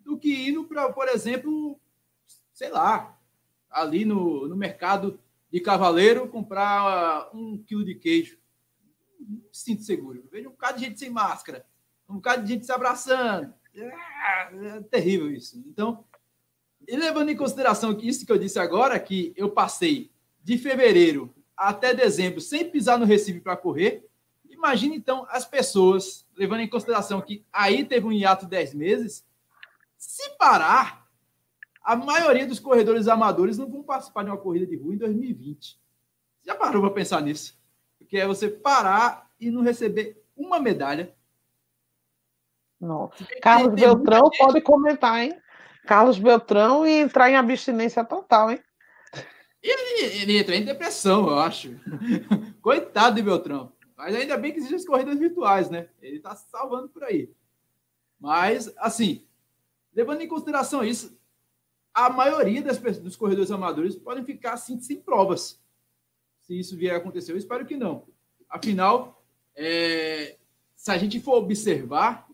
do 0.09 0.19
que 0.19 0.49
indo 0.49 0.65
para, 0.65 0.91
por 0.93 1.09
exemplo, 1.09 1.79
sei 2.53 2.71
lá, 2.71 3.17
ali 3.71 4.05
no, 4.05 4.49
no 4.49 4.57
mercado 4.57 5.21
de 5.51 5.61
cavaleiro 5.61 6.29
comprar 6.29 7.31
um 7.35 7.59
quilo 7.59 7.85
de 7.85 7.95
queijo 7.95 8.39
não 9.21 9.39
me 9.39 9.43
sinto 9.53 9.83
seguro. 9.83 10.19
Eu 10.19 10.31
vejo 10.31 10.49
um 10.49 10.53
bocado 10.53 10.79
de 10.79 10.85
gente 10.87 10.99
sem 10.99 11.11
máscara, 11.11 11.65
um 12.09 12.15
bocado 12.15 12.43
de 12.43 12.55
gente 12.55 12.67
se 12.67 12.73
abraçando. 12.73 13.53
É, 13.75 14.77
é 14.77 14.81
terrível 14.91 15.31
isso. 15.31 15.63
Então, 15.67 16.05
levando 16.89 17.29
em 17.29 17.37
consideração 17.37 17.95
que 17.95 18.09
isso 18.09 18.25
que 18.25 18.33
eu 18.33 18.39
disse 18.39 18.59
agora, 18.59 18.99
que 18.99 19.33
eu 19.37 19.51
passei 19.51 20.11
de 20.43 20.57
fevereiro 20.57 21.35
até 21.57 21.93
dezembro 21.93 22.41
sem 22.41 22.71
pisar 22.71 22.99
no 22.99 23.05
Recife 23.05 23.41
para 23.41 23.57
correr, 23.57 24.07
imagine 24.49 24.97
então 24.97 25.27
as 25.29 25.45
pessoas, 25.45 26.27
levando 26.35 26.61
em 26.61 26.69
consideração 26.69 27.21
que 27.21 27.45
aí 27.53 27.85
teve 27.85 28.07
um 28.07 28.13
hiato 28.13 28.47
de 28.47 28.51
10 28.51 28.75
meses, 28.75 29.28
se 29.99 30.31
parar, 30.39 31.07
a 31.83 31.95
maioria 31.95 32.47
dos 32.47 32.59
corredores 32.59 33.09
amadores 33.09 33.59
não 33.59 33.69
vão 33.69 33.83
participar 33.83 34.23
de 34.23 34.31
uma 34.31 34.39
corrida 34.39 34.67
de 34.67 34.77
rua 34.77 34.95
em 34.95 34.99
2020. 34.99 35.79
Já 36.47 36.55
parou 36.55 36.81
para 36.81 36.91
pensar 36.93 37.21
nisso? 37.21 37.59
que 38.09 38.17
é 38.17 38.27
você 38.27 38.49
parar 38.49 39.31
e 39.39 39.51
não 39.51 39.63
receber 39.63 40.23
uma 40.37 40.59
medalha. 40.59 41.15
Nossa. 42.81 43.27
Carlos 43.43 43.75
tem, 43.75 43.85
Beltrão 43.85 44.31
pode 44.31 44.61
comentar, 44.61 45.23
hein? 45.23 45.37
Carlos 45.87 46.19
Beltrão 46.19 46.87
e 46.87 47.01
entrar 47.01 47.31
em 47.31 47.37
abstinência 47.37 48.05
total, 48.05 48.51
hein? 48.51 48.63
Ele, 49.63 50.23
ele 50.23 50.39
entra 50.39 50.57
em 50.57 50.65
depressão, 50.65 51.29
eu 51.29 51.39
acho. 51.39 51.79
Coitado 52.63 53.17
de 53.17 53.23
Beltrão. 53.23 53.73
Mas 53.97 54.15
ainda 54.15 54.37
bem 54.39 54.53
que 54.53 54.59
existem 54.59 54.79
as 54.79 54.87
corridas 54.87 55.19
virtuais, 55.19 55.69
né? 55.69 55.89
Ele 56.01 56.17
está 56.17 56.35
se 56.35 56.49
salvando 56.49 56.89
por 56.89 57.03
aí. 57.03 57.33
Mas, 58.19 58.73
assim, 58.79 59.27
levando 59.95 60.21
em 60.21 60.29
consideração 60.29 60.85
isso, 60.85 61.19
a 61.93 62.11
maioria 62.11 62.63
das, 62.63 62.79
dos 62.99 63.17
corredores 63.17 63.51
amadores 63.51 63.97
podem 63.97 64.25
ficar 64.25 64.53
assim, 64.55 64.81
sem 64.81 65.01
provas 65.01 65.61
se 66.41 66.59
isso 66.59 66.77
vier 66.77 66.95
a 66.95 66.99
acontecer. 66.99 67.33
Eu 67.33 67.37
espero 67.37 67.67
que 67.67 67.77
não. 67.77 68.07
Afinal, 68.49 69.23
é, 69.55 70.39
se 70.75 70.91
a 70.91 70.97
gente 70.97 71.21
for 71.21 71.37
observar, 71.37 72.29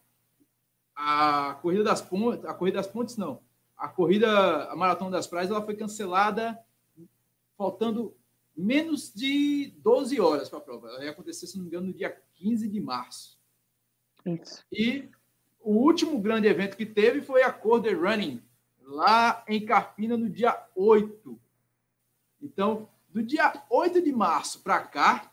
a 0.94 1.58
corrida 1.60 1.82
das 1.82 2.00
pontes, 2.00 2.44
a 2.44 2.54
corrida 2.54 2.76
das 2.78 2.86
pontes 2.86 3.16
não, 3.16 3.40
a 3.76 3.88
corrida, 3.88 4.64
a 4.70 4.76
maratona 4.76 5.10
das 5.10 5.26
praias, 5.26 5.50
ela 5.50 5.64
foi 5.64 5.74
cancelada 5.74 6.58
faltando 7.56 8.16
menos 8.56 9.12
de 9.12 9.74
12 9.78 10.20
horas 10.20 10.48
para 10.48 10.58
a 10.58 10.62
prova. 10.62 10.88
Ela 10.88 11.04
ia 11.04 11.10
acontecer, 11.10 11.46
se 11.46 11.56
não 11.56 11.64
me 11.64 11.68
engano, 11.68 11.88
no 11.88 11.92
dia 11.92 12.16
15 12.34 12.68
de 12.68 12.80
março. 12.80 13.38
Isso. 14.24 14.64
E 14.70 15.08
o 15.64 15.72
último 15.72 16.20
grande 16.20 16.46
evento 16.46 16.76
que 16.76 16.84
teve 16.84 17.22
foi 17.22 17.42
a 17.42 17.50
Corder 17.50 17.98
Running, 17.98 18.42
lá 18.82 19.42
em 19.48 19.64
Carpina, 19.64 20.16
no 20.16 20.28
dia 20.28 20.62
8. 20.76 21.40
Então, 22.42 22.88
do 23.08 23.22
dia 23.22 23.64
8 23.70 24.02
de 24.02 24.12
março 24.12 24.62
para 24.62 24.82
cá, 24.82 25.32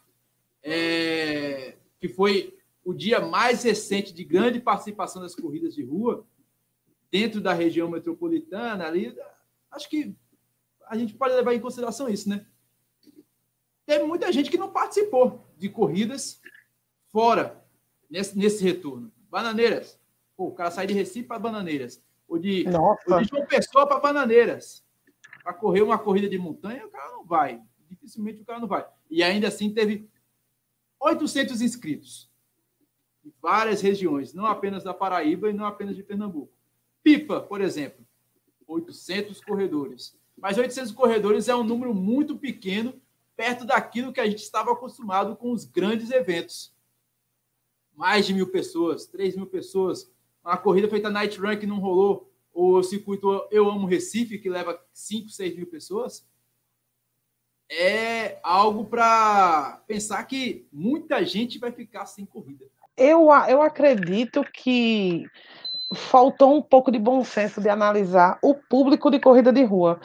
é, 0.63 1.75
que 1.99 2.07
foi 2.07 2.57
o 2.83 2.93
dia 2.93 3.19
mais 3.19 3.63
recente 3.63 4.13
de 4.13 4.23
grande 4.23 4.59
participação 4.59 5.21
das 5.21 5.35
corridas 5.35 5.75
de 5.75 5.83
rua, 5.83 6.25
dentro 7.11 7.41
da 7.41 7.51
região 7.51 7.89
metropolitana, 7.89 8.87
ali, 8.87 9.13
acho 9.69 9.89
que 9.89 10.15
a 10.87 10.97
gente 10.97 11.13
pode 11.13 11.35
levar 11.35 11.53
em 11.53 11.59
consideração 11.59 12.07
isso, 12.07 12.29
né? 12.29 12.45
Teve 13.85 14.05
muita 14.05 14.31
gente 14.31 14.49
que 14.49 14.57
não 14.57 14.71
participou 14.71 15.45
de 15.57 15.67
corridas 15.67 16.41
fora 17.09 17.61
nesse, 18.09 18.37
nesse 18.37 18.63
retorno. 18.63 19.11
Bananeiras. 19.29 20.00
Pô, 20.41 20.47
o 20.47 20.53
cara 20.53 20.71
sai 20.71 20.87
de 20.87 20.93
Recife 20.93 21.27
para 21.27 21.37
Bananeiras. 21.37 22.01
Ou 22.27 22.39
de, 22.39 22.65
ou 23.07 23.19
de 23.21 23.27
João 23.27 23.45
Pessoa 23.45 23.85
para 23.85 23.99
Bananeiras. 23.99 24.83
Para 25.43 25.53
correr 25.53 25.81
uma 25.81 25.99
corrida 25.99 26.27
de 26.27 26.37
montanha, 26.37 26.85
o 26.85 26.89
cara 26.89 27.11
não 27.11 27.25
vai 27.25 27.61
dificilmente 27.91 28.41
o 28.41 28.45
cara 28.45 28.59
não 28.59 28.67
vai. 28.67 28.87
E 29.09 29.21
ainda 29.21 29.47
assim 29.47 29.73
teve 29.73 30.09
800 30.99 31.61
inscritos 31.61 32.31
em 33.23 33.31
várias 33.41 33.81
regiões, 33.81 34.33
não 34.33 34.45
apenas 34.45 34.83
da 34.83 34.93
Paraíba 34.93 35.49
e 35.49 35.53
não 35.53 35.65
apenas 35.65 35.95
de 35.95 36.03
Pernambuco. 36.03 36.53
Pipa, 37.03 37.41
por 37.41 37.61
exemplo, 37.61 38.05
800 38.65 39.41
corredores. 39.41 40.17
Mas 40.37 40.57
800 40.57 40.91
corredores 40.91 41.47
é 41.47 41.55
um 41.55 41.63
número 41.63 41.93
muito 41.93 42.37
pequeno 42.37 42.99
perto 43.35 43.65
daquilo 43.65 44.13
que 44.13 44.19
a 44.19 44.25
gente 44.25 44.41
estava 44.41 44.71
acostumado 44.71 45.35
com 45.35 45.51
os 45.51 45.65
grandes 45.65 46.09
eventos. 46.09 46.73
Mais 47.93 48.25
de 48.25 48.33
mil 48.33 48.47
pessoas, 48.47 49.05
3 49.05 49.35
mil 49.35 49.45
pessoas. 49.45 50.10
Uma 50.43 50.57
corrida 50.57 50.89
feita 50.89 51.09
Night 51.09 51.39
Run 51.39 51.57
que 51.57 51.67
não 51.67 51.79
rolou, 51.79 52.31
o 52.53 52.81
circuito 52.83 53.47
Eu 53.51 53.69
Amo 53.69 53.87
Recife, 53.87 54.39
que 54.39 54.49
leva 54.49 54.79
5, 54.93 55.29
6 55.29 55.55
mil 55.55 55.67
pessoas 55.67 56.25
é 57.71 58.37
algo 58.43 58.83
para 58.85 59.81
pensar 59.87 60.21
que 60.25 60.67
muita 60.71 61.23
gente 61.23 61.57
vai 61.57 61.71
ficar 61.71 62.05
sem 62.05 62.25
corrida. 62.25 62.65
Eu, 62.97 63.29
eu 63.47 63.61
acredito 63.61 64.43
que 64.53 65.25
faltou 65.95 66.57
um 66.57 66.61
pouco 66.61 66.91
de 66.91 66.99
bom 66.99 67.23
senso 67.23 67.61
de 67.61 67.69
analisar 67.69 68.37
o 68.43 68.53
público 68.53 69.09
de 69.09 69.19
corrida 69.19 69.53
de 69.53 69.63
rua. 69.63 70.01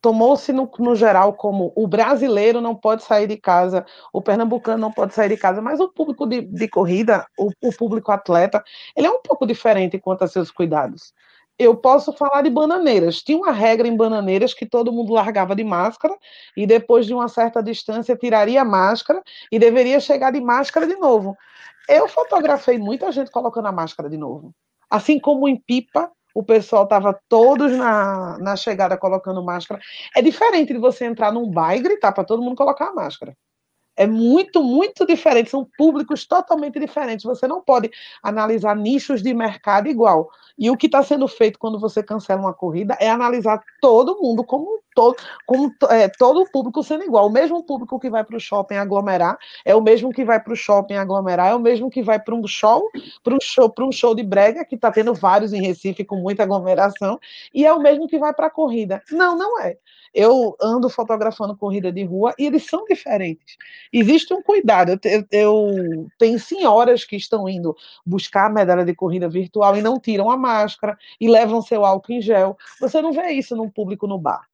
Tomou-se 0.00 0.52
no, 0.52 0.70
no, 0.78 0.94
geral 0.94 1.32
como 1.34 1.72
o 1.74 1.86
brasileiro 1.86 2.60
não 2.60 2.74
pode 2.74 3.02
sair 3.02 3.26
de 3.26 3.36
casa, 3.36 3.84
o 4.12 4.22
pernambucano 4.22 4.78
não 4.78 4.92
pode 4.92 5.14
sair 5.14 5.30
de 5.30 5.36
casa, 5.36 5.60
mas 5.60 5.80
o 5.80 5.88
público 5.88 6.26
de, 6.26 6.42
de 6.42 6.68
corrida, 6.68 7.26
o, 7.36 7.50
o 7.60 7.72
público 7.76 8.12
atleta, 8.12 8.62
ele 8.96 9.06
é 9.06 9.10
um 9.10 9.20
pouco 9.20 9.46
diferente 9.46 9.98
quanto 9.98 10.22
a 10.22 10.28
seus 10.28 10.50
cuidados 10.50 11.12
eu 11.58 11.76
posso 11.76 12.12
falar 12.12 12.42
de 12.42 12.50
bananeiras. 12.50 13.20
Tinha 13.20 13.36
uma 13.36 13.50
regra 13.50 13.88
em 13.88 13.96
bananeiras 13.96 14.54
que 14.54 14.64
todo 14.64 14.92
mundo 14.92 15.12
largava 15.12 15.56
de 15.56 15.64
máscara 15.64 16.16
e 16.56 16.66
depois 16.66 17.04
de 17.04 17.12
uma 17.12 17.28
certa 17.28 17.62
distância 17.62 18.16
tiraria 18.16 18.62
a 18.62 18.64
máscara 18.64 19.22
e 19.50 19.58
deveria 19.58 19.98
chegar 19.98 20.30
de 20.30 20.40
máscara 20.40 20.86
de 20.86 20.94
novo. 20.96 21.36
Eu 21.88 22.06
fotografei 22.06 22.78
muita 22.78 23.10
gente 23.10 23.30
colocando 23.30 23.66
a 23.66 23.72
máscara 23.72 24.08
de 24.08 24.16
novo. 24.16 24.54
Assim 24.88 25.18
como 25.18 25.48
em 25.48 25.56
pipa, 25.56 26.10
o 26.38 26.42
pessoal 26.44 26.84
estava 26.84 27.18
todos 27.28 27.72
na, 27.72 28.38
na 28.38 28.54
chegada 28.54 28.96
colocando 28.96 29.42
máscara. 29.42 29.80
É 30.14 30.22
diferente 30.22 30.72
de 30.72 30.78
você 30.78 31.04
entrar 31.04 31.32
num 31.32 31.50
bar 31.50 31.74
e 31.74 31.80
gritar 31.80 32.12
para 32.12 32.22
todo 32.22 32.40
mundo 32.40 32.54
colocar 32.54 32.90
a 32.90 32.94
máscara. 32.94 33.36
É 33.96 34.06
muito, 34.06 34.62
muito 34.62 35.04
diferente, 35.04 35.50
são 35.50 35.68
públicos 35.76 36.24
totalmente 36.24 36.78
diferentes. 36.78 37.24
Você 37.24 37.48
não 37.48 37.60
pode 37.60 37.90
analisar 38.22 38.76
nichos 38.76 39.20
de 39.20 39.34
mercado 39.34 39.88
igual. 39.88 40.30
E 40.56 40.70
o 40.70 40.76
que 40.76 40.86
está 40.86 41.02
sendo 41.02 41.26
feito 41.26 41.58
quando 41.58 41.80
você 41.80 42.04
cancela 42.04 42.40
uma 42.40 42.54
corrida 42.54 42.96
é 43.00 43.10
analisar 43.10 43.60
todo 43.80 44.22
mundo 44.22 44.44
como 44.44 44.80
todo, 44.98 45.16
como, 45.46 45.72
é, 45.90 46.08
todo 46.08 46.40
o 46.40 46.50
público 46.50 46.82
sendo 46.82 47.04
igual. 47.04 47.28
O 47.28 47.30
mesmo 47.30 47.62
público 47.62 48.00
que 48.00 48.10
vai 48.10 48.24
para 48.24 48.36
o 48.36 48.40
shopping 48.40 48.74
aglomerar 48.74 49.38
é 49.64 49.72
o 49.72 49.80
mesmo 49.80 50.12
que 50.12 50.24
vai 50.24 50.40
para 50.40 50.52
o 50.52 50.56
shopping 50.56 50.94
aglomerar, 50.94 51.52
é 51.52 51.54
o 51.54 51.60
mesmo 51.60 51.88
que 51.88 52.02
vai 52.02 52.18
para 52.18 52.34
um 52.34 52.44
show, 52.48 52.90
para 53.22 53.32
um 53.32 53.38
show, 53.40 53.70
para 53.70 53.84
um 53.84 53.92
show 53.92 54.12
de 54.12 54.24
brega, 54.24 54.64
que 54.64 54.74
está 54.74 54.90
tendo 54.90 55.14
vários 55.14 55.52
em 55.52 55.62
Recife 55.62 56.04
com 56.04 56.16
muita 56.16 56.42
aglomeração, 56.42 57.20
e 57.54 57.64
é 57.64 57.72
o 57.72 57.78
mesmo 57.78 58.08
que 58.08 58.18
vai 58.18 58.34
para 58.34 58.48
a 58.48 58.50
corrida. 58.50 59.00
Não, 59.12 59.38
não 59.38 59.60
é. 59.60 59.76
Eu 60.12 60.56
ando 60.60 60.88
fotografando 60.88 61.56
corrida 61.56 61.92
de 61.92 62.02
rua 62.02 62.34
e 62.36 62.46
eles 62.46 62.66
são 62.66 62.84
diferentes. 62.84 63.56
Existe 63.92 64.34
um 64.34 64.42
cuidado. 64.42 64.98
Eu, 65.04 65.24
eu 65.30 66.08
tenho 66.18 66.40
senhoras 66.40 67.04
que 67.04 67.14
estão 67.14 67.48
indo 67.48 67.76
buscar 68.04 68.46
a 68.46 68.50
medalha 68.50 68.84
de 68.84 68.94
corrida 68.94 69.28
virtual 69.28 69.76
e 69.76 69.82
não 69.82 70.00
tiram 70.00 70.30
a 70.30 70.36
máscara 70.36 70.98
e 71.20 71.28
levam 71.28 71.62
seu 71.62 71.84
álcool 71.84 72.14
em 72.14 72.20
gel. 72.20 72.56
Você 72.80 73.00
não 73.00 73.12
vê 73.12 73.30
isso 73.32 73.54
num 73.54 73.70
público 73.70 74.06
no 74.08 74.18
bar. 74.18 74.48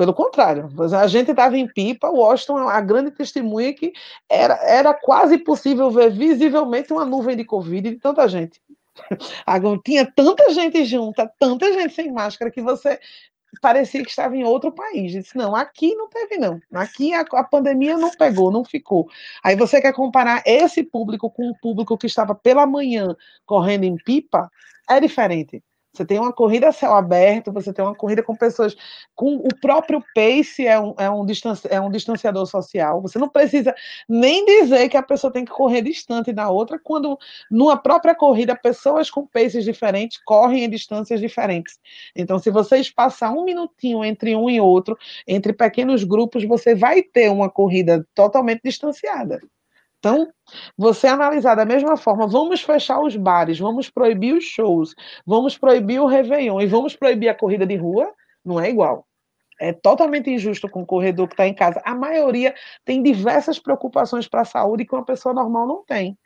Pelo 0.00 0.14
contrário, 0.14 0.70
a 0.98 1.06
gente 1.06 1.30
estava 1.30 1.58
em 1.58 1.68
Pipa, 1.68 2.08
Washington, 2.08 2.56
a 2.70 2.80
grande 2.80 3.10
testemunha 3.10 3.74
que 3.74 3.92
era, 4.30 4.54
era 4.64 4.94
quase 4.94 5.36
possível 5.36 5.90
ver 5.90 6.10
visivelmente 6.10 6.90
uma 6.90 7.04
nuvem 7.04 7.36
de 7.36 7.44
Covid 7.44 7.90
de 7.90 7.96
tanta 7.96 8.26
gente. 8.26 8.62
Tinha 9.84 10.10
tanta 10.10 10.54
gente 10.54 10.86
junta, 10.86 11.30
tanta 11.38 11.70
gente 11.74 11.92
sem 11.92 12.10
máscara, 12.10 12.50
que 12.50 12.62
você 12.62 12.98
parecia 13.60 14.02
que 14.02 14.08
estava 14.08 14.34
em 14.34 14.42
outro 14.42 14.72
país. 14.72 15.12
Disse, 15.12 15.36
não, 15.36 15.54
aqui 15.54 15.94
não 15.94 16.08
teve, 16.08 16.38
não. 16.38 16.58
Aqui 16.72 17.12
a, 17.12 17.20
a, 17.20 17.44
pandemia 17.44 17.98
não 17.98 18.10
pegou, 18.10 18.50
não 18.50 18.64
ficou. 18.64 19.06
Aí 19.44 19.54
você 19.54 19.82
quer 19.82 19.92
comparar 19.92 20.42
esse 20.46 20.82
público 20.82 21.30
com 21.30 21.50
o 21.50 21.58
público 21.58 21.98
que 21.98 22.06
estava 22.06 22.34
pela 22.34 22.64
manhã 22.64 23.14
correndo 23.44 23.84
em 23.84 23.96
pipa, 23.96 24.50
é 24.88 24.98
diferente. 24.98 25.62
Você 25.92 26.04
tem 26.04 26.18
uma 26.20 26.32
corrida 26.32 26.68
a 26.68 26.72
céu 26.72 26.94
aberto, 26.94 27.52
você 27.52 27.72
tem 27.72 27.84
uma 27.84 27.94
corrida 27.94 28.22
com 28.22 28.36
pessoas. 28.36 28.76
com 29.14 29.36
O 29.36 29.48
próprio 29.60 30.02
pace 30.14 30.64
é 30.66 30.78
um, 30.78 30.94
é, 30.96 31.10
um 31.10 31.26
distanci, 31.26 31.66
é 31.68 31.80
um 31.80 31.90
distanciador 31.90 32.46
social. 32.46 33.02
Você 33.02 33.18
não 33.18 33.28
precisa 33.28 33.74
nem 34.08 34.44
dizer 34.44 34.88
que 34.88 34.96
a 34.96 35.02
pessoa 35.02 35.32
tem 35.32 35.44
que 35.44 35.50
correr 35.50 35.82
distante 35.82 36.32
da 36.32 36.48
outra, 36.48 36.78
quando 36.78 37.18
numa 37.50 37.76
própria 37.76 38.14
corrida, 38.14 38.54
pessoas 38.54 39.10
com 39.10 39.26
paces 39.26 39.64
diferentes 39.64 40.20
correm 40.24 40.64
em 40.64 40.70
distâncias 40.70 41.20
diferentes. 41.20 41.78
Então, 42.14 42.38
se 42.38 42.50
você 42.50 42.76
espaçar 42.78 43.32
um 43.32 43.44
minutinho 43.44 44.04
entre 44.04 44.36
um 44.36 44.48
e 44.48 44.60
outro, 44.60 44.96
entre 45.26 45.52
pequenos 45.52 46.04
grupos, 46.04 46.44
você 46.44 46.74
vai 46.74 47.02
ter 47.02 47.30
uma 47.30 47.50
corrida 47.50 48.06
totalmente 48.14 48.62
distanciada. 48.64 49.40
Então, 50.00 50.32
você 50.78 51.06
analisar 51.06 51.54
da 51.54 51.66
mesma 51.66 51.94
forma, 51.94 52.26
vamos 52.26 52.62
fechar 52.62 53.00
os 53.00 53.14
bares, 53.16 53.58
vamos 53.58 53.90
proibir 53.90 54.34
os 54.34 54.44
shows, 54.44 54.94
vamos 55.26 55.58
proibir 55.58 56.00
o 56.00 56.06
Réveillon 56.06 56.58
e 56.58 56.66
vamos 56.66 56.96
proibir 56.96 57.28
a 57.28 57.34
corrida 57.34 57.66
de 57.66 57.76
rua, 57.76 58.10
não 58.42 58.58
é 58.58 58.70
igual. 58.70 59.06
É 59.60 59.74
totalmente 59.74 60.30
injusto 60.30 60.70
com 60.70 60.80
o 60.80 60.86
corredor 60.86 61.28
que 61.28 61.34
está 61.34 61.46
em 61.46 61.52
casa. 61.52 61.82
A 61.84 61.94
maioria 61.94 62.54
tem 62.82 63.02
diversas 63.02 63.58
preocupações 63.58 64.26
para 64.26 64.40
a 64.40 64.46
saúde 64.46 64.86
que 64.86 64.94
uma 64.94 65.04
pessoa 65.04 65.34
normal 65.34 65.66
não 65.66 65.84
tem. 65.84 66.16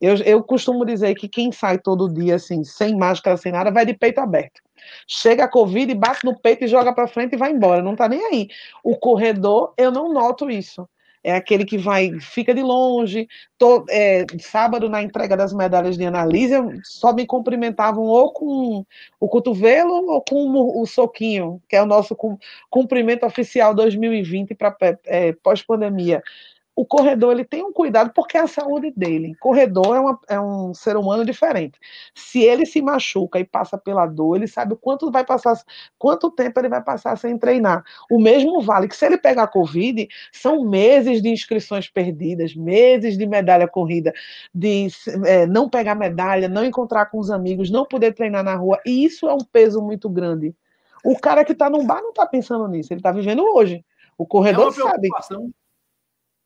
Eu, 0.00 0.14
eu 0.18 0.40
costumo 0.44 0.86
dizer 0.86 1.12
que 1.16 1.28
quem 1.28 1.50
sai 1.50 1.78
todo 1.78 2.12
dia 2.12 2.36
assim, 2.36 2.62
sem 2.62 2.96
máscara, 2.96 3.36
sem 3.36 3.50
nada, 3.50 3.72
vai 3.72 3.84
de 3.84 3.94
peito 3.94 4.20
aberto. 4.20 4.60
Chega 5.08 5.44
a 5.44 5.48
Covid 5.48 5.92
bate 5.94 6.24
no 6.24 6.38
peito 6.38 6.64
e 6.64 6.68
joga 6.68 6.94
para 6.94 7.08
frente 7.08 7.32
e 7.32 7.38
vai 7.38 7.50
embora. 7.50 7.82
Não 7.82 7.94
está 7.94 8.08
nem 8.08 8.24
aí. 8.26 8.48
O 8.84 8.96
corredor, 8.96 9.74
eu 9.76 9.90
não 9.90 10.12
noto 10.12 10.48
isso 10.48 10.88
é 11.24 11.34
aquele 11.34 11.64
que 11.64 11.78
vai, 11.78 12.20
fica 12.20 12.54
de 12.54 12.62
longe. 12.62 13.26
Tô, 13.56 13.86
é, 13.88 14.26
sábado, 14.38 14.90
na 14.90 15.02
entrega 15.02 15.34
das 15.36 15.54
medalhas 15.54 15.96
de 15.96 16.04
analise, 16.04 16.54
só 16.84 17.14
me 17.14 17.26
cumprimentavam 17.26 18.04
ou 18.04 18.30
com 18.30 18.84
o 19.18 19.28
cotovelo 19.28 20.10
ou 20.10 20.22
com 20.22 20.36
o, 20.36 20.82
o 20.82 20.86
soquinho, 20.86 21.62
que 21.66 21.74
é 21.74 21.82
o 21.82 21.86
nosso 21.86 22.14
cumprimento 22.70 23.24
oficial 23.24 23.74
2020 23.74 24.54
para 24.54 24.76
é, 25.06 25.32
pós-pandemia 25.32 26.22
o 26.76 26.84
corredor 26.84 27.32
ele 27.32 27.44
tem 27.44 27.62
um 27.62 27.72
cuidado 27.72 28.10
porque 28.12 28.36
é 28.36 28.40
a 28.40 28.48
saúde 28.48 28.92
dele. 28.96 29.34
Corredor 29.36 29.94
é, 29.94 30.00
uma, 30.00 30.20
é, 30.28 30.40
um 30.40 30.74
ser 30.74 30.96
humano 30.96 31.24
diferente. 31.24 31.78
Se 32.14 32.40
ele 32.42 32.66
se 32.66 32.82
machuca 32.82 33.38
e 33.38 33.44
passa 33.44 33.78
pela 33.78 34.06
dor, 34.06 34.36
ele 34.36 34.48
sabe 34.48 34.74
quanto 34.80 35.10
vai 35.10 35.24
passar, 35.24 35.56
quanto 35.98 36.30
tempo 36.30 36.58
ele 36.58 36.68
vai 36.68 36.82
passar 36.82 37.16
sem 37.16 37.38
treinar. 37.38 37.84
O 38.10 38.18
mesmo 38.18 38.60
vale 38.60 38.88
que 38.88 38.96
se 38.96 39.06
ele 39.06 39.16
pegar 39.16 39.46
Covid, 39.46 40.08
são 40.32 40.64
meses 40.64 41.22
de 41.22 41.28
inscrições 41.28 41.88
perdidas, 41.88 42.56
meses 42.56 43.16
de 43.16 43.26
medalha 43.26 43.68
corrida, 43.68 44.12
de 44.52 44.88
é, 45.26 45.46
não 45.46 45.68
pegar 45.68 45.94
medalha, 45.94 46.48
não 46.48 46.64
encontrar 46.64 47.06
com 47.06 47.18
os 47.18 47.30
amigos, 47.30 47.70
não 47.70 47.84
poder 47.84 48.14
treinar 48.14 48.42
na 48.42 48.56
rua. 48.56 48.80
E 48.84 49.04
isso 49.04 49.28
é 49.28 49.34
um 49.34 49.38
peso 49.52 49.80
muito 49.80 50.08
grande. 50.08 50.54
O 51.04 51.16
cara 51.16 51.44
que 51.44 51.52
está 51.52 51.70
num 51.70 51.86
bar 51.86 52.02
não 52.02 52.10
está 52.10 52.26
pensando 52.26 52.66
nisso, 52.66 52.92
ele 52.92 53.00
está 53.00 53.12
vivendo 53.12 53.44
hoje. 53.44 53.84
O 54.18 54.26
corredor 54.26 54.68
é 54.68 54.72
sabe 54.72 55.08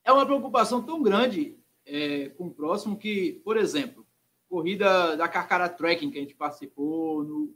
é 0.09 0.13
uma 0.13 0.25
preocupação 0.25 0.81
tão 0.81 1.01
grande 1.01 1.57
é, 1.85 2.29
com 2.29 2.47
o 2.47 2.53
próximo 2.53 2.97
que, 2.97 3.41
por 3.43 3.57
exemplo, 3.57 4.05
corrida 4.49 5.15
da 5.15 5.27
Carcara 5.27 5.69
Trekking 5.69 6.09
que 6.09 6.17
a 6.17 6.21
gente 6.21 6.35
participou 6.35 7.23
no, 7.23 7.55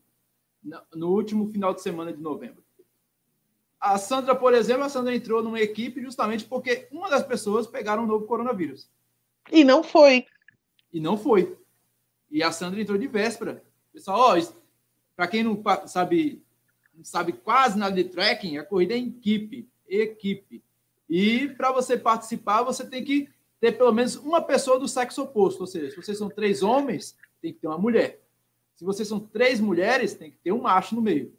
no 0.94 1.10
último 1.10 1.48
final 1.48 1.74
de 1.74 1.82
semana 1.82 2.14
de 2.14 2.22
novembro. 2.22 2.64
A 3.80 3.98
Sandra, 3.98 4.34
por 4.34 4.54
exemplo, 4.54 4.84
a 4.84 4.90
Sandra 4.90 5.14
entrou 5.14 5.44
numa 5.44 5.60
equipe 5.60 6.02
justamente 6.02 6.46
porque 6.46 6.88
uma 6.92 7.10
das 7.10 7.24
pessoas 7.24 7.68
pegaram 7.68 8.04
o 8.04 8.08
novo 8.08 8.26
coronavírus. 8.26 8.90
E 9.52 9.64
não 9.64 9.84
foi. 9.84 10.26
E 10.94 11.00
não 11.00 11.18
foi. 11.18 11.58
E 12.32 12.42
a 12.42 12.52
Sandra 12.52 12.80
entrou 12.80 12.98
de 12.98 13.08
véspera. 13.08 13.64
Pessoal, 13.92 14.38
ó, 14.38 14.54
para 15.16 15.28
quem 15.28 15.44
não 15.44 15.62
sabe, 15.86 16.42
não 16.94 17.04
sabe 17.04 17.34
quase 17.34 17.78
nada 17.78 17.94
de 17.94 18.06
trekking, 18.06 18.58
a 18.58 18.64
corrida 18.64 18.94
é 18.94 18.98
em 18.98 19.10
equipe. 19.10 19.68
Equipe. 19.88 20.64
E 21.16 21.48
para 21.48 21.72
você 21.72 21.96
participar, 21.96 22.64
você 22.64 22.84
tem 22.84 23.04
que 23.04 23.30
ter 23.60 23.74
pelo 23.74 23.92
menos 23.92 24.16
uma 24.16 24.42
pessoa 24.42 24.80
do 24.80 24.88
sexo 24.88 25.22
oposto. 25.22 25.62
Ou 25.62 25.68
seja, 25.68 25.92
se 25.92 25.96
vocês 25.96 26.18
são 26.18 26.28
três 26.28 26.64
homens, 26.64 27.16
tem 27.40 27.54
que 27.54 27.60
ter 27.60 27.68
uma 27.68 27.78
mulher. 27.78 28.20
Se 28.74 28.84
vocês 28.84 29.08
são 29.08 29.20
três 29.20 29.60
mulheres, 29.60 30.16
tem 30.16 30.32
que 30.32 30.38
ter 30.38 30.52
um 30.52 30.64
macho 30.64 30.96
no 30.96 31.04
meio. 31.04 31.32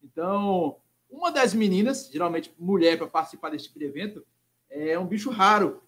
Então, 0.00 0.76
uma 1.10 1.32
das 1.32 1.52
meninas, 1.52 2.08
geralmente 2.08 2.54
mulher 2.56 2.96
para 2.96 3.08
participar 3.08 3.50
desse 3.50 3.64
tipo 3.64 3.80
de 3.80 3.86
evento, 3.86 4.24
é 4.70 4.96
um 4.96 5.08
bicho 5.08 5.28
raro. 5.28 5.82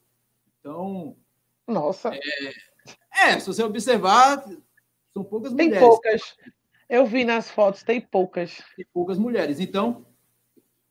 Então. 0.58 1.16
Nossa. 1.64 2.10
É, 2.12 3.30
é 3.30 3.38
se 3.38 3.46
você 3.46 3.62
observar, 3.62 4.44
são 5.14 5.22
poucas 5.22 5.52
tem 5.54 5.68
mulheres. 5.68 5.78
Tem 5.78 5.88
poucas. 5.88 6.36
Eu 6.88 7.06
vi 7.06 7.24
nas 7.24 7.48
fotos, 7.48 7.84
tem 7.84 8.00
poucas. 8.00 8.60
Tem 8.74 8.84
poucas 8.92 9.16
mulheres. 9.16 9.60
Então, 9.60 10.07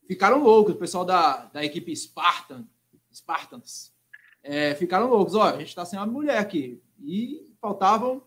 ficaram 0.07 0.41
loucos, 0.41 0.73
o 0.73 0.77
pessoal 0.77 1.05
da, 1.05 1.45
da 1.45 1.63
equipe 1.63 1.95
Spartan, 1.95 2.65
Spartans, 3.13 3.93
é, 4.41 4.73
ficaram 4.75 5.09
loucos. 5.09 5.35
Olha, 5.35 5.55
a 5.55 5.59
gente 5.59 5.69
está 5.69 5.85
sem 5.85 5.99
uma 5.99 6.05
mulher 6.05 6.37
aqui. 6.37 6.81
E 6.99 7.53
faltavam 7.61 8.23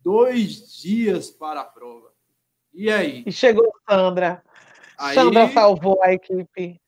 dois 0.00 0.80
dias 0.80 1.30
para 1.30 1.60
a 1.60 1.64
prova. 1.64 2.12
E 2.72 2.90
aí? 2.90 3.24
E 3.26 3.32
chegou 3.32 3.70
Sandra. 3.88 4.42
Aí, 4.96 5.14
Sandra 5.14 5.52
salvou 5.52 6.02
a 6.02 6.12
equipe. 6.12 6.80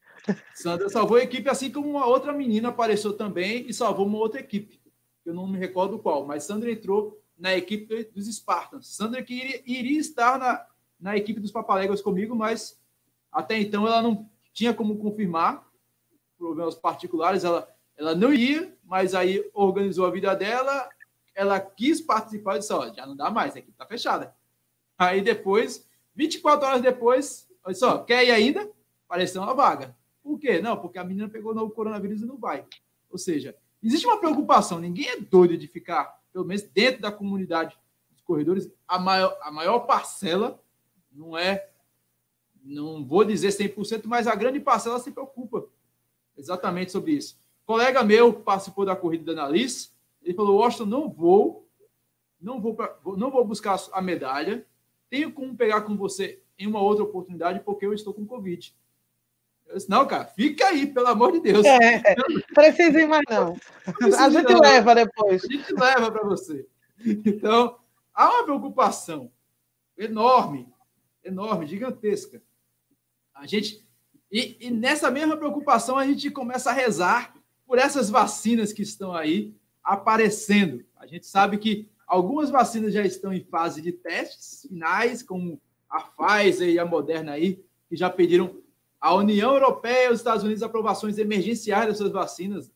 Sandra 0.55 0.89
salvou 0.89 1.17
a 1.17 1.23
equipe, 1.23 1.49
assim 1.49 1.71
como 1.71 1.89
uma 1.89 2.07
outra 2.07 2.33
menina 2.33 2.69
apareceu 2.69 3.13
também 3.13 3.67
e 3.69 3.75
salvou 3.75 4.07
uma 4.07 4.19
outra 4.19 4.41
equipe. 4.41 4.81
Eu 5.25 5.35
não 5.35 5.47
me 5.47 5.59
recordo 5.59 5.99
qual, 5.99 6.25
mas 6.25 6.45
Sandra 6.45 6.71
entrou 6.71 7.21
na 7.37 7.57
equipe 7.57 8.05
dos 8.15 8.27
Spartans. 8.27 8.89
Sandra 8.89 9.23
que 9.23 9.35
iria, 9.35 9.63
iria 9.67 9.99
estar 9.99 10.39
na, 10.39 10.67
na 11.01 11.17
equipe 11.17 11.41
dos 11.41 11.51
Papaléguas 11.51 12.03
comigo, 12.03 12.37
mas 12.37 12.79
até 13.33 13.59
então, 13.59 13.87
ela 13.87 14.03
não 14.03 14.29
tinha 14.53 14.75
como 14.75 14.99
confirmar 14.99 15.69
problemas 16.37 16.75
particulares, 16.75 17.45
ela, 17.45 17.69
ela 17.97 18.15
não 18.15 18.33
ia, 18.33 18.77
mas 18.85 19.15
aí 19.15 19.49
organizou 19.53 20.07
a 20.07 20.11
vida 20.11 20.35
dela, 20.35 20.89
ela 21.35 21.61
quis 21.61 22.01
participar 22.01 22.57
e 22.57 22.59
disse: 22.61 22.73
Ó, 22.73 22.93
já 22.93 23.07
não 23.07 23.15
dá 23.15 23.31
mais, 23.31 23.55
a 23.55 23.59
equipe 23.59 23.73
está 23.73 23.87
fechada. 23.87 24.35
Aí 24.99 25.21
depois, 25.21 25.89
24 26.15 26.67
horas 26.67 26.83
depois, 26.83 27.49
olha 27.65 27.75
só, 27.75 27.99
quer 27.99 28.25
ir 28.25 28.31
ainda? 28.31 28.71
Apareceu 29.07 29.43
uma 29.43 29.55
vaga. 29.55 29.97
Por 30.23 30.39
quê? 30.39 30.61
Não, 30.61 30.77
porque 30.77 30.99
a 30.99 31.05
menina 31.05 31.29
pegou 31.29 31.55
no 31.55 31.71
coronavírus 31.71 32.23
e 32.23 32.27
não 32.27 32.37
vai. 32.37 32.67
Ou 33.11 33.19
seja, 33.19 33.57
existe 33.83 34.07
uma 34.07 34.19
preocupação, 34.19 34.79
ninguém 34.79 35.09
é 35.09 35.21
doido 35.21 35.57
de 35.57 35.67
ficar, 35.67 36.21
pelo 36.33 36.45
menos 36.45 36.63
dentro 36.63 37.01
da 37.01 37.11
comunidade 37.11 37.77
dos 38.11 38.21
corredores, 38.21 38.71
a 38.87 38.99
maior, 38.99 39.37
a 39.43 39.51
maior 39.51 39.81
parcela 39.81 40.63
não 41.11 41.37
é 41.37 41.70
não 42.65 43.05
vou 43.05 43.25
dizer 43.25 43.49
100%, 43.49 44.03
mas 44.05 44.27
a 44.27 44.35
grande 44.35 44.61
parcela 44.61 44.99
se 44.99 45.11
preocupa 45.11 45.67
exatamente 46.37 46.93
sobre 46.93 47.13
isso. 47.13 47.39
colega 47.67 48.03
meu 48.03 48.33
participou 48.33 48.85
da 48.85 48.97
corrida 48.97 49.25
da 49.25 49.33
Annalise, 49.33 49.91
ele 50.23 50.35
falou, 50.35 50.59
Washington, 50.59 50.87
não 50.87 51.09
vou, 51.09 51.69
não 52.41 52.61
vou, 52.61 52.77
não 53.17 53.31
vou 53.31 53.45
buscar 53.45 53.79
a 53.93 54.03
medalha, 54.03 54.67
tenho 55.09 55.33
como 55.33 55.57
pegar 55.57 55.83
com 55.83 55.97
você 55.97 56.43
em 56.59 56.67
uma 56.67 56.81
outra 56.81 57.05
oportunidade, 57.05 57.61
porque 57.61 57.87
eu 57.87 57.95
estou 57.95 58.13
com 58.13 58.27
Covid. 58.27 58.75
Eu 59.67 59.77
disse, 59.77 59.89
não, 59.89 60.07
cara, 60.07 60.27
fica 60.27 60.67
aí, 60.67 60.87
pelo 60.87 61.07
amor 61.07 61.33
de 61.33 61.41
Deus. 61.41 61.65
É, 61.65 62.03
precisa 62.53 63.01
ir 63.01 63.09
mais 63.09 63.23
não. 63.31 63.57
não 64.01 64.19
a 64.19 64.29
gente 64.29 64.53
não. 64.53 64.61
leva 64.61 64.95
depois. 64.95 65.45
A 65.45 65.47
gente 65.47 65.73
leva 65.73 66.11
para 66.11 66.25
você. 66.25 66.67
Então, 67.05 67.79
há 68.13 68.29
uma 68.29 68.45
preocupação 68.45 69.31
enorme, 69.97 70.69
enorme, 71.25 71.67
gigantesca 71.67 72.43
a 73.41 73.47
gente 73.47 73.83
e, 74.31 74.57
e, 74.61 74.71
nessa 74.71 75.11
mesma 75.11 75.37
preocupação 75.37 75.97
a 75.97 76.07
gente 76.07 76.31
começa 76.31 76.71
a 76.71 76.75
rezar 76.75 77.35
por 77.67 77.79
essas 77.79 78.09
vacinas 78.09 78.73
que 78.73 78.83
estão 78.83 79.13
aí 79.13 79.53
aparecendo. 79.83 80.85
A 80.95 81.07
gente 81.07 81.27
sabe 81.27 81.59
que 81.59 81.89
algumas 82.07 82.51
vacinas 82.51 82.93
já 82.93 83.05
estão 83.05 83.33
em 83.33 83.43
fase 83.43 83.81
de 83.81 83.91
testes 83.91 84.67
finais, 84.69 85.23
como 85.23 85.61
a 85.89 86.03
Pfizer 86.03 86.69
e 86.69 86.79
a 86.79 86.85
Moderna 86.85 87.33
aí, 87.33 87.65
que 87.89 87.97
já 87.97 88.09
pediram 88.09 88.57
à 89.01 89.15
União 89.15 89.53
Europeia 89.53 90.09
e 90.09 90.13
os 90.13 90.21
Estados 90.21 90.45
Unidos 90.45 90.63
aprovações 90.63 91.19
emergenciais 91.19 91.87
dessas 91.87 92.13
vacinas. 92.13 92.71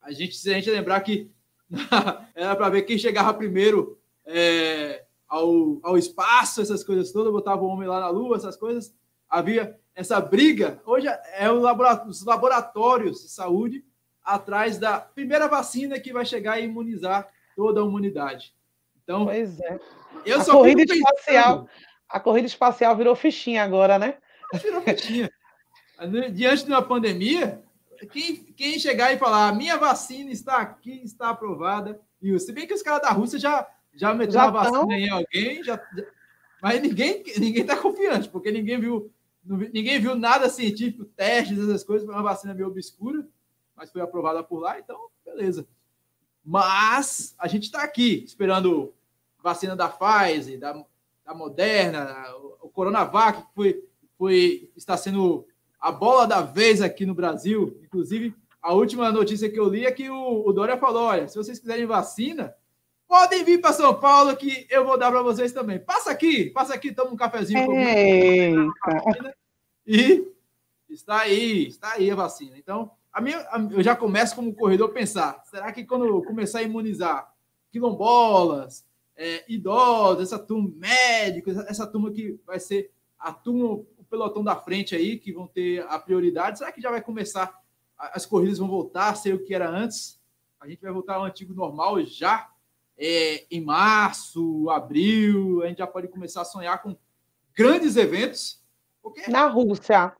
A 0.00 0.12
gente, 0.12 0.36
se 0.36 0.50
a 0.50 0.54
gente 0.54 0.70
lembrar 0.70 1.00
que 1.00 1.30
era 2.36 2.54
para 2.54 2.68
ver 2.68 2.82
quem 2.82 2.98
chegava 2.98 3.34
primeiro 3.34 3.98
é, 4.24 5.06
ao, 5.26 5.80
ao 5.82 5.98
espaço, 5.98 6.60
essas 6.60 6.84
coisas 6.84 7.10
todas, 7.10 7.32
botava 7.32 7.62
o 7.62 7.68
homem 7.68 7.88
lá 7.88 7.98
na 7.98 8.10
lua, 8.10 8.36
essas 8.36 8.56
coisas 8.56 8.94
havia 9.28 9.78
essa 9.94 10.20
briga. 10.20 10.80
Hoje 10.86 11.06
é 11.34 11.50
os 11.50 12.24
laboratórios 12.24 13.22
de 13.22 13.28
saúde 13.28 13.84
atrás 14.24 14.78
da 14.78 15.00
primeira 15.00 15.48
vacina 15.48 15.98
que 15.98 16.12
vai 16.12 16.24
chegar 16.24 16.60
e 16.60 16.64
imunizar 16.64 17.28
toda 17.56 17.80
a 17.80 17.84
humanidade. 17.84 18.54
Então, 19.02 19.26
pois 19.26 19.58
é. 19.60 19.80
Eu 20.24 20.40
a 20.40 20.44
corrida 20.44 20.94
espacial, 20.94 21.68
a 22.08 22.20
corrida 22.20 22.46
espacial 22.46 22.96
virou 22.96 23.16
fichinha 23.16 23.64
agora, 23.64 23.98
né? 23.98 24.18
Virou 24.62 24.82
fichinha. 24.82 25.30
Diante 26.32 26.64
de 26.64 26.70
uma 26.70 26.82
pandemia, 26.82 27.62
quem, 28.12 28.36
quem 28.36 28.78
chegar 28.78 29.12
e 29.12 29.18
falar, 29.18 29.54
minha 29.54 29.76
vacina 29.76 30.30
está 30.30 30.58
aqui, 30.58 31.02
está 31.02 31.30
aprovada, 31.30 32.00
e 32.22 32.38
se 32.38 32.52
bem 32.52 32.66
que 32.66 32.74
os 32.74 32.82
caras 32.82 33.02
da 33.02 33.10
Rússia 33.10 33.38
já, 33.38 33.66
já 33.94 34.14
meteram 34.14 34.42
a 34.42 34.50
vacina 34.50 34.78
tão... 34.78 34.92
em 34.92 35.08
alguém, 35.10 35.64
já, 35.64 35.80
mas 36.62 36.80
ninguém 36.80 37.22
ninguém 37.38 37.62
está 37.62 37.76
confiante, 37.76 38.28
porque 38.28 38.50
ninguém 38.52 38.78
viu, 38.78 39.12
ninguém 39.44 40.00
viu 40.00 40.14
nada 40.14 40.48
científico, 40.48 41.04
testes, 41.04 41.58
essas 41.58 41.84
coisas, 41.84 42.06
foi 42.06 42.14
uma 42.14 42.22
vacina 42.22 42.54
meio 42.54 42.68
obscura, 42.68 43.26
mas 43.76 43.90
foi 43.90 44.00
aprovada 44.00 44.42
por 44.42 44.60
lá, 44.60 44.78
então, 44.78 45.08
beleza. 45.24 45.66
Mas 46.44 47.34
a 47.38 47.46
gente 47.46 47.64
está 47.64 47.82
aqui 47.82 48.24
esperando 48.24 48.94
vacina 49.42 49.76
da 49.76 49.88
Pfizer, 49.88 50.58
da, 50.58 50.84
da 51.24 51.34
Moderna, 51.34 52.24
o 52.62 52.68
Coronavac, 52.68 53.42
que 53.42 53.54
foi, 53.54 53.84
foi, 54.16 54.70
está 54.76 54.96
sendo 54.96 55.46
a 55.80 55.92
bola 55.92 56.26
da 56.26 56.40
vez 56.40 56.82
aqui 56.82 57.06
no 57.06 57.14
Brasil. 57.14 57.78
Inclusive, 57.82 58.34
a 58.60 58.72
última 58.72 59.12
notícia 59.12 59.48
que 59.48 59.58
eu 59.58 59.68
li 59.68 59.86
é 59.86 59.92
que 59.92 60.10
o, 60.10 60.46
o 60.46 60.52
Dória 60.52 60.76
falou: 60.76 61.04
olha, 61.04 61.28
se 61.28 61.36
vocês 61.36 61.58
quiserem 61.58 61.86
vacina, 61.86 62.54
podem 63.08 63.42
vir 63.42 63.60
para 63.60 63.72
São 63.72 63.98
Paulo 63.98 64.36
que 64.36 64.66
eu 64.70 64.84
vou 64.84 64.98
dar 64.98 65.10
para 65.10 65.22
vocês 65.22 65.52
também. 65.52 65.78
Passa 65.78 66.10
aqui, 66.10 66.50
passa 66.50 66.74
aqui, 66.74 66.92
toma 66.92 67.10
um 67.10 67.16
cafezinho 67.16 67.66
comigo. 67.66 68.72
E 69.86 70.28
está 70.90 71.20
aí, 71.20 71.66
está 71.66 71.94
aí 71.94 72.10
a 72.10 72.14
vacina. 72.14 72.58
Então, 72.58 72.90
a 73.10 73.20
minha, 73.20 73.38
a, 73.50 73.58
eu 73.70 73.82
já 73.82 73.96
começo 73.96 74.36
como 74.36 74.54
corredor 74.54 74.90
a 74.90 74.92
pensar: 74.92 75.42
será 75.46 75.72
que 75.72 75.84
quando 75.84 76.22
começar 76.24 76.58
a 76.58 76.62
imunizar 76.62 77.32
quilombolas, 77.70 78.84
é, 79.16 79.44
idosos, 79.48 80.22
essa 80.22 80.38
turma 80.38 80.70
médicos, 80.76 81.56
essa 81.56 81.86
turma 81.86 82.12
que 82.12 82.38
vai 82.46 82.60
ser 82.60 82.90
a 83.18 83.32
turma 83.32 83.82
pelotão 84.08 84.42
da 84.42 84.56
frente 84.56 84.94
aí, 84.94 85.18
que 85.18 85.32
vão 85.32 85.46
ter 85.46 85.84
a 85.88 85.98
prioridade. 85.98 86.58
Será 86.58 86.72
que 86.72 86.80
já 86.80 86.90
vai 86.90 87.00
começar, 87.00 87.52
as 87.96 88.26
corridas 88.26 88.58
vão 88.58 88.68
voltar 88.68 89.10
a 89.10 89.14
ser 89.14 89.34
o 89.34 89.44
que 89.44 89.54
era 89.54 89.68
antes? 89.68 90.18
A 90.60 90.68
gente 90.68 90.80
vai 90.80 90.92
voltar 90.92 91.14
ao 91.14 91.24
antigo 91.24 91.54
normal 91.54 92.00
já 92.04 92.50
é, 92.98 93.44
em 93.50 93.60
março, 93.60 94.68
abril, 94.70 95.62
a 95.62 95.68
gente 95.68 95.78
já 95.78 95.86
pode 95.86 96.08
começar 96.08 96.42
a 96.42 96.44
sonhar 96.44 96.82
com 96.82 96.96
grandes 97.56 97.96
eventos. 97.96 98.62
Porque... 99.02 99.30
Na 99.30 99.46
Rússia. 99.46 100.12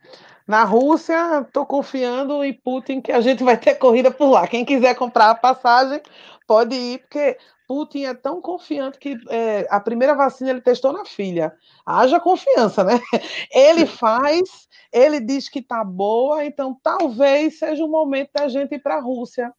Na 0.46 0.64
Rússia, 0.64 1.42
estou 1.42 1.66
confiando 1.66 2.42
em 2.42 2.54
Putin 2.54 3.00
que 3.00 3.12
a 3.12 3.20
gente 3.20 3.44
vai 3.44 3.58
ter 3.58 3.74
corrida 3.74 4.10
por 4.10 4.30
lá. 4.30 4.46
Quem 4.46 4.64
quiser 4.64 4.94
comprar 4.94 5.30
a 5.30 5.34
passagem, 5.34 6.00
pode 6.46 6.74
ir, 6.74 7.00
porque 7.00 7.36
Putin 7.68 8.04
é 8.04 8.14
tão 8.14 8.40
confiante 8.40 8.98
que 8.98 9.14
é, 9.28 9.66
a 9.68 9.78
primeira 9.78 10.14
vacina 10.14 10.48
ele 10.48 10.62
testou 10.62 10.90
na 10.90 11.04
filha. 11.04 11.54
Haja 11.84 12.18
confiança, 12.18 12.82
né? 12.82 12.98
Ele 13.52 13.84
faz, 13.84 14.66
ele 14.90 15.20
diz 15.20 15.50
que 15.50 15.60
tá 15.60 15.84
boa, 15.84 16.44
então 16.44 16.78
talvez 16.82 17.58
seja 17.58 17.84
o 17.84 17.88
momento 17.88 18.30
da 18.34 18.48
gente 18.48 18.74
ir 18.74 18.78
para 18.78 18.96
a 18.96 19.00
Rússia. 19.00 19.52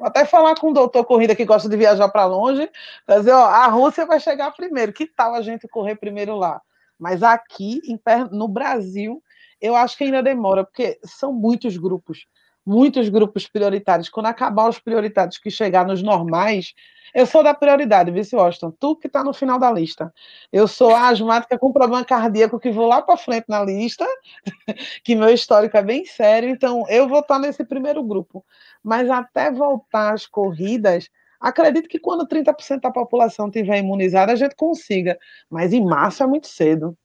Vou 0.00 0.08
até 0.08 0.24
falar 0.24 0.54
com 0.54 0.70
o 0.70 0.72
doutor 0.72 1.04
Corrida 1.04 1.36
que 1.36 1.44
gosta 1.44 1.68
de 1.68 1.76
viajar 1.76 2.08
para 2.08 2.24
longe, 2.24 2.70
dizer, 3.06 3.32
ó, 3.32 3.44
a 3.44 3.66
Rússia 3.66 4.06
vai 4.06 4.18
chegar 4.18 4.50
primeiro. 4.50 4.94
Que 4.94 5.06
tal 5.06 5.34
a 5.34 5.42
gente 5.42 5.68
correr 5.68 5.94
primeiro 5.94 6.34
lá? 6.36 6.62
Mas 6.98 7.22
aqui 7.22 7.82
no 8.30 8.48
Brasil, 8.48 9.22
eu 9.60 9.76
acho 9.76 9.98
que 9.98 10.04
ainda 10.04 10.22
demora, 10.22 10.64
porque 10.64 10.98
são 11.04 11.34
muitos 11.34 11.76
grupos, 11.76 12.26
muitos 12.70 13.08
grupos 13.08 13.48
prioritários. 13.48 14.08
Quando 14.08 14.26
acabar 14.26 14.68
os 14.68 14.78
prioritários 14.78 15.38
que 15.38 15.50
chegar 15.50 15.84
nos 15.84 16.02
normais, 16.02 16.72
eu 17.12 17.26
sou 17.26 17.42
da 17.42 17.52
prioridade, 17.52 18.12
vice 18.12 18.36
Washington. 18.36 18.70
Tu 18.78 18.96
que 18.96 19.08
está 19.08 19.24
no 19.24 19.32
final 19.32 19.58
da 19.58 19.72
lista. 19.72 20.14
Eu 20.52 20.68
sou 20.68 20.94
a 20.94 21.08
asmática 21.08 21.58
com 21.58 21.72
problema 21.72 22.04
cardíaco 22.04 22.60
que 22.60 22.70
vou 22.70 22.86
lá 22.86 23.02
para 23.02 23.16
frente 23.16 23.46
na 23.48 23.64
lista, 23.64 24.06
que 25.02 25.16
meu 25.16 25.30
histórico 25.30 25.76
é 25.76 25.82
bem 25.82 26.04
sério, 26.04 26.48
então 26.48 26.84
eu 26.88 27.08
vou 27.08 27.18
estar 27.18 27.34
tá 27.34 27.40
nesse 27.40 27.64
primeiro 27.64 28.04
grupo. 28.04 28.44
Mas 28.84 29.10
até 29.10 29.50
voltar 29.50 30.14
às 30.14 30.24
corridas, 30.24 31.10
acredito 31.40 31.88
que 31.88 31.98
quando 31.98 32.28
30% 32.28 32.82
da 32.82 32.92
população 32.92 33.48
estiver 33.48 33.78
imunizada, 33.78 34.32
a 34.32 34.36
gente 34.36 34.54
consiga. 34.54 35.18
Mas 35.50 35.72
em 35.72 35.84
março 35.84 36.22
é 36.22 36.26
muito 36.26 36.46
cedo. 36.46 36.96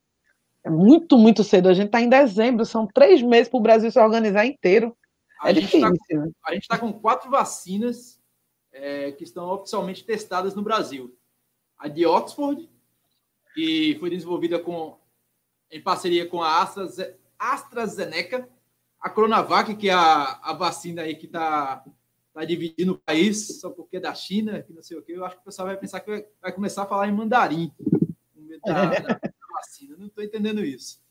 É 0.63 0.69
muito, 0.69 1.17
muito 1.17 1.43
cedo. 1.43 1.69
A 1.69 1.73
gente 1.73 1.87
está 1.87 2.01
em 2.01 2.09
dezembro, 2.09 2.65
são 2.65 2.85
três 2.85 3.21
meses 3.23 3.49
para 3.49 3.57
o 3.57 3.61
Brasil 3.61 3.89
se 3.89 3.99
organizar 3.99 4.45
inteiro. 4.45 4.95
É 5.43 5.49
a 5.49 5.51
difícil. 5.51 5.81
Tá 5.81 5.91
com, 5.91 6.33
a 6.43 6.53
gente 6.53 6.63
está 6.63 6.77
com 6.77 6.93
quatro 6.93 7.29
vacinas 7.29 8.21
é, 8.71 9.11
que 9.11 9.23
estão 9.23 9.49
oficialmente 9.49 10.03
testadas 10.03 10.55
no 10.55 10.61
Brasil. 10.61 11.17
A 11.77 11.87
de 11.87 12.05
Oxford, 12.05 12.69
que 13.53 13.97
foi 13.99 14.09
desenvolvida 14.09 14.59
com, 14.59 14.97
em 15.71 15.81
parceria 15.81 16.27
com 16.27 16.41
a 16.41 16.61
AstraZeneca, 17.39 18.49
a 18.99 19.09
Coronavac, 19.09 19.75
que 19.75 19.89
é 19.89 19.93
a, 19.93 20.39
a 20.41 20.53
vacina 20.53 21.03
aí 21.03 21.15
que 21.15 21.25
está 21.25 21.83
tá 22.33 22.43
dividindo 22.43 22.93
o 22.93 22.97
país, 22.99 23.59
só 23.61 23.69
porque 23.69 23.97
é 23.97 23.99
da 23.99 24.13
China, 24.13 24.61
que 24.61 24.73
não 24.73 24.83
sei 24.83 24.97
o 24.97 25.01
quê. 25.01 25.13
Eu 25.13 25.25
acho 25.25 25.35
que 25.35 25.41
o 25.41 25.45
pessoal 25.45 25.67
vai 25.67 25.77
pensar 25.77 25.99
que 26.01 26.09
vai, 26.09 26.25
vai 26.41 26.51
começar 26.51 26.83
a 26.83 26.87
falar 26.87 27.07
em 27.07 27.13
mandarim 27.13 27.71
da, 28.65 28.73
da, 28.99 28.99
da 28.99 29.19
vacina. 29.53 29.95
Não 29.97 30.07
estou 30.07 30.23
entendendo 30.23 30.61
isso. 30.61 31.01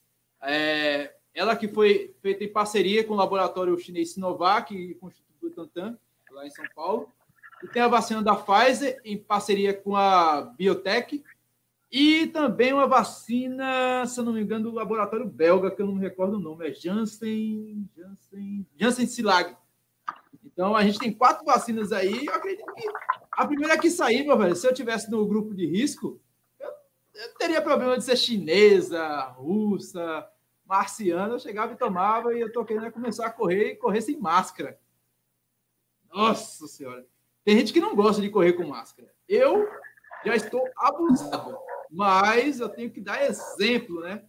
É, 0.42 1.14
ela 1.34 1.56
que 1.56 1.66
foi 1.66 2.14
feita 2.22 2.44
em 2.44 2.52
parceria 2.52 3.02
com 3.02 3.14
o 3.14 3.16
laboratório 3.16 3.78
chinês 3.78 4.12
Sinovac 4.12 4.74
e 4.74 4.94
com 4.94 5.06
o 5.06 5.08
Instituto 5.08 5.34
Butantan, 5.40 5.98
lá 6.30 6.46
em 6.46 6.50
São 6.50 6.64
Paulo. 6.74 7.12
E 7.62 7.68
tem 7.68 7.82
a 7.82 7.88
vacina 7.88 8.22
da 8.22 8.36
Pfizer, 8.36 9.00
em 9.04 9.18
parceria 9.18 9.74
com 9.74 9.96
a 9.96 10.42
Biotech. 10.42 11.24
E 11.90 12.26
também 12.28 12.72
uma 12.72 12.86
vacina, 12.86 14.04
se 14.06 14.18
eu 14.18 14.24
não 14.24 14.32
me 14.32 14.42
engano, 14.42 14.70
do 14.70 14.74
laboratório 14.74 15.26
belga, 15.26 15.70
que 15.70 15.80
eu 15.80 15.86
não 15.86 15.94
me 15.94 16.00
recordo 16.00 16.36
o 16.36 16.40
nome, 16.40 16.68
é 16.68 16.72
Janssen, 16.72 17.88
Janssen, 17.96 18.66
Janssen 18.76 19.06
Silag. 19.06 19.56
Então 20.44 20.74
a 20.74 20.82
gente 20.84 20.98
tem 20.98 21.12
quatro 21.12 21.44
vacinas 21.44 21.92
aí. 21.92 22.26
Eu 22.26 22.34
acredito 22.34 22.72
que 22.74 22.88
a 23.32 23.46
primeira 23.46 23.78
que 23.78 23.90
sair, 23.90 24.24
meu 24.24 24.36
velho, 24.36 24.54
se 24.54 24.66
eu 24.66 24.74
tivesse 24.74 25.10
no 25.10 25.26
grupo 25.26 25.54
de 25.54 25.66
risco, 25.66 26.20
eu, 26.60 26.68
eu 27.14 27.34
teria 27.38 27.62
problema 27.62 27.96
de 27.96 28.04
ser 28.04 28.16
chinesa, 28.16 29.20
russa, 29.36 30.28
marciana. 30.66 31.34
Eu 31.34 31.38
chegava 31.38 31.72
e 31.72 31.76
tomava 31.76 32.34
e 32.34 32.40
eu 32.40 32.52
tô 32.52 32.64
querendo 32.64 32.90
começar 32.92 33.26
a 33.26 33.32
correr 33.32 33.72
e 33.72 33.76
correr 33.76 34.00
sem 34.00 34.18
máscara. 34.18 34.78
Nossa 36.12 36.66
Senhora. 36.66 37.06
Tem 37.44 37.58
gente 37.58 37.72
que 37.72 37.80
não 37.80 37.94
gosta 37.94 38.22
de 38.22 38.30
correr 38.30 38.54
com 38.54 38.66
máscara. 38.66 39.12
Eu 39.28 39.68
já 40.24 40.34
estou 40.34 40.66
abusado, 40.76 41.58
mas 41.90 42.60
eu 42.60 42.68
tenho 42.68 42.90
que 42.90 43.00
dar 43.00 43.22
exemplo, 43.24 44.00
né? 44.00 44.24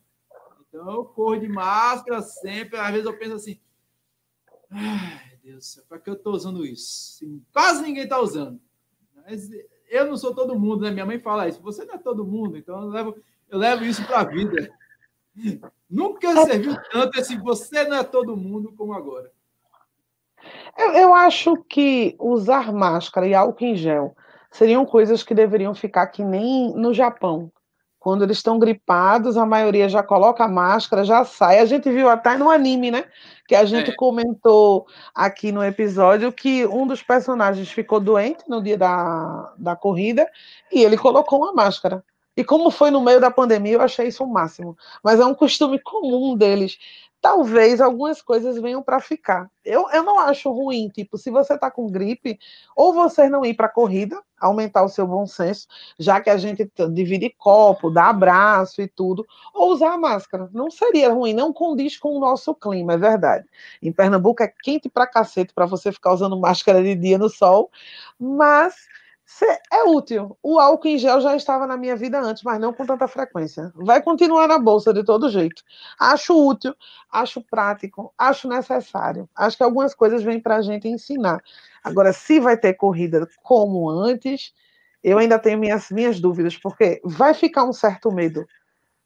Então 0.67 0.91
eu 0.91 1.05
corro 1.05 1.39
de 1.39 1.47
máscara 1.47 2.21
sempre. 2.21 2.77
Às 2.77 2.91
vezes 2.91 3.05
eu 3.05 3.17
penso 3.17 3.35
assim: 3.35 3.59
ai 4.69 5.39
Deus, 5.41 5.81
para 5.87 5.99
que 5.99 6.09
eu 6.09 6.15
estou 6.15 6.33
usando 6.33 6.65
isso? 6.65 7.23
quase 7.53 7.81
ninguém 7.81 8.03
está 8.03 8.19
usando. 8.19 8.59
Mas 9.15 9.49
eu 9.89 10.05
não 10.05 10.17
sou 10.17 10.35
todo 10.35 10.59
mundo, 10.59 10.81
né? 10.81 10.91
Minha 10.91 11.05
mãe 11.05 11.19
fala 11.19 11.47
isso. 11.47 11.61
Você 11.61 11.85
não 11.85 11.95
é 11.95 11.97
todo 11.97 12.25
mundo, 12.25 12.57
então 12.57 12.81
eu 12.81 12.89
levo, 12.89 13.23
eu 13.47 13.57
levo 13.57 13.85
isso 13.85 14.05
para 14.05 14.19
a 14.19 14.25
vida. 14.25 14.69
Nunca 15.89 16.33
serviu 16.45 16.75
tanto 16.91 17.19
esse 17.19 17.37
você 17.37 17.87
não 17.87 17.97
é 17.97 18.03
todo 18.03 18.37
mundo 18.37 18.73
como 18.77 18.93
agora. 18.93 19.31
Eu, 20.77 20.93
eu 20.93 21.13
acho 21.13 21.55
que 21.69 22.15
usar 22.19 22.71
máscara 22.71 23.27
e 23.27 23.33
álcool 23.33 23.65
em 23.65 23.75
gel 23.75 24.15
seriam 24.51 24.85
coisas 24.85 25.23
que 25.23 25.33
deveriam 25.33 25.75
ficar 25.75 26.07
que 26.07 26.23
nem 26.23 26.73
no 26.75 26.93
Japão. 26.93 27.51
Quando 27.99 28.23
eles 28.23 28.37
estão 28.37 28.59
gripados, 28.59 29.35
a 29.35 29.47
maioria 29.47 29.89
já 29.89 30.03
coloca 30.03 30.43
a 30.43 30.47
máscara, 30.47 31.03
já 31.03 31.25
sai. 31.25 31.57
A 31.57 31.65
gente 31.65 31.89
viu 31.89 32.07
até 32.07 32.37
no 32.37 32.51
anime, 32.51 32.91
né? 32.91 33.05
Que 33.47 33.55
a 33.55 33.65
gente 33.65 33.89
é. 33.89 33.95
comentou 33.95 34.85
aqui 35.13 35.51
no 35.51 35.63
episódio 35.63 36.31
que 36.31 36.67
um 36.67 36.85
dos 36.85 37.01
personagens 37.01 37.71
ficou 37.71 37.99
doente 37.99 38.43
no 38.47 38.61
dia 38.61 38.77
da, 38.77 39.53
da 39.57 39.75
corrida 39.75 40.29
e 40.71 40.83
ele 40.83 40.97
colocou 40.97 41.39
uma 41.39 41.53
máscara. 41.53 42.03
E 42.37 42.43
como 42.43 42.69
foi 42.69 42.91
no 42.91 43.01
meio 43.01 43.19
da 43.19 43.31
pandemia, 43.31 43.73
eu 43.73 43.81
achei 43.81 44.07
isso 44.07 44.23
o 44.23 44.27
máximo. 44.27 44.77
Mas 45.03 45.19
é 45.19 45.25
um 45.25 45.33
costume 45.33 45.79
comum 45.79 46.35
deles 46.35 46.77
talvez 47.25 47.81
algumas 47.81 48.21
coisas 48.21 48.61
venham 48.61 48.83
para 48.83 48.99
ficar. 48.99 49.49
Eu, 49.63 49.89
eu 49.89 50.03
não 50.03 50.19
acho 50.19 50.51
ruim, 50.51 50.89
tipo, 50.89 51.17
se 51.17 51.31
você 51.31 51.55
está 51.55 51.71
com 51.71 51.87
gripe, 51.87 52.37
ou 52.75 52.93
você 52.93 53.27
não 53.27 53.43
ir 53.43 53.55
para 53.55 53.65
a 53.65 53.69
corrida, 53.69 54.21
aumentar 54.39 54.83
o 54.83 54.89
seu 54.89 55.07
bom 55.07 55.25
senso, 55.25 55.65
já 55.97 56.21
que 56.21 56.29
a 56.29 56.37
gente 56.37 56.71
divide 56.93 57.33
copo, 57.35 57.89
dá 57.89 58.09
abraço 58.09 58.79
e 58.79 58.87
tudo, 58.87 59.25
ou 59.55 59.71
usar 59.71 59.93
a 59.93 59.97
máscara. 59.97 60.47
Não 60.53 60.69
seria 60.69 61.11
ruim, 61.11 61.33
não 61.33 61.51
condiz 61.51 61.97
com 61.97 62.15
o 62.15 62.19
nosso 62.19 62.53
clima, 62.53 62.93
é 62.93 62.97
verdade. 62.97 63.47
Em 63.81 63.91
Pernambuco 63.91 64.43
é 64.43 64.53
quente 64.61 64.87
para 64.87 65.07
cacete 65.07 65.51
para 65.51 65.65
você 65.65 65.91
ficar 65.91 66.13
usando 66.13 66.39
máscara 66.39 66.83
de 66.83 66.93
dia 66.93 67.17
no 67.17 67.27
sol, 67.27 67.71
mas 68.19 68.75
é 69.71 69.83
útil. 69.83 70.37
O 70.41 70.59
álcool 70.59 70.87
em 70.87 70.97
gel 70.97 71.19
já 71.19 71.35
estava 71.35 71.65
na 71.65 71.75
minha 71.75 71.95
vida 71.95 72.19
antes, 72.19 72.43
mas 72.43 72.59
não 72.59 72.71
com 72.71 72.85
tanta 72.85 73.07
frequência. 73.07 73.71
Vai 73.75 74.01
continuar 74.01 74.47
na 74.47 74.59
bolsa 74.59 74.93
de 74.93 75.03
todo 75.03 75.29
jeito. 75.29 75.63
Acho 75.99 76.33
útil, 76.47 76.75
acho 77.11 77.41
prático, 77.41 78.13
acho 78.17 78.47
necessário. 78.47 79.27
Acho 79.35 79.57
que 79.57 79.63
algumas 79.63 79.95
coisas 79.95 80.23
vêm 80.23 80.39
para 80.39 80.57
a 80.57 80.61
gente 80.61 80.87
ensinar. 80.87 81.41
Agora, 81.83 82.13
se 82.13 82.39
vai 82.39 82.57
ter 82.57 82.75
corrida 82.75 83.27
como 83.43 83.89
antes, 83.89 84.53
eu 85.03 85.17
ainda 85.17 85.39
tenho 85.39 85.59
minhas, 85.59 85.89
minhas 85.89 86.19
dúvidas, 86.19 86.57
porque 86.57 87.01
vai 87.03 87.33
ficar 87.33 87.63
um 87.63 87.73
certo 87.73 88.11
medo. 88.11 88.45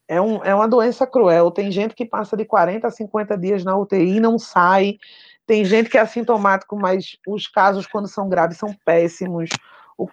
É, 0.08 0.20
um, 0.20 0.44
é 0.44 0.54
uma 0.54 0.68
doença 0.68 1.06
cruel. 1.06 1.52
Tem 1.52 1.72
gente 1.72 1.94
que 1.94 2.06
passa 2.06 2.36
de 2.36 2.44
40 2.44 2.88
a 2.88 2.92
50 2.92 3.38
dias 3.38 3.64
na 3.64 3.78
UTI 3.78 4.18
e 4.18 4.20
não 4.20 4.40
sai. 4.40 4.98
Tem 5.46 5.64
gente 5.64 5.90
que 5.90 5.98
é 5.98 6.02
assintomático, 6.02 6.76
mas 6.76 7.18
os 7.28 7.48
casos, 7.48 7.88
quando 7.88 8.08
são 8.08 8.28
graves, 8.28 8.58
são 8.58 8.76
péssimos. 8.86 9.50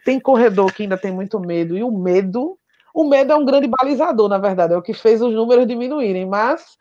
Tem 0.04 0.18
corredor 0.18 0.72
que 0.72 0.82
ainda 0.82 0.96
tem 0.96 1.12
muito 1.12 1.38
medo. 1.38 1.76
E 1.76 1.82
o 1.82 1.90
medo, 1.90 2.58
o 2.94 3.04
medo 3.04 3.32
é 3.32 3.36
um 3.36 3.44
grande 3.44 3.68
balizador, 3.68 4.28
na 4.28 4.38
verdade, 4.38 4.74
é 4.74 4.76
o 4.76 4.82
que 4.82 4.94
fez 4.94 5.20
os 5.22 5.34
números 5.34 5.66
diminuírem. 5.66 6.26
Mas 6.26 6.76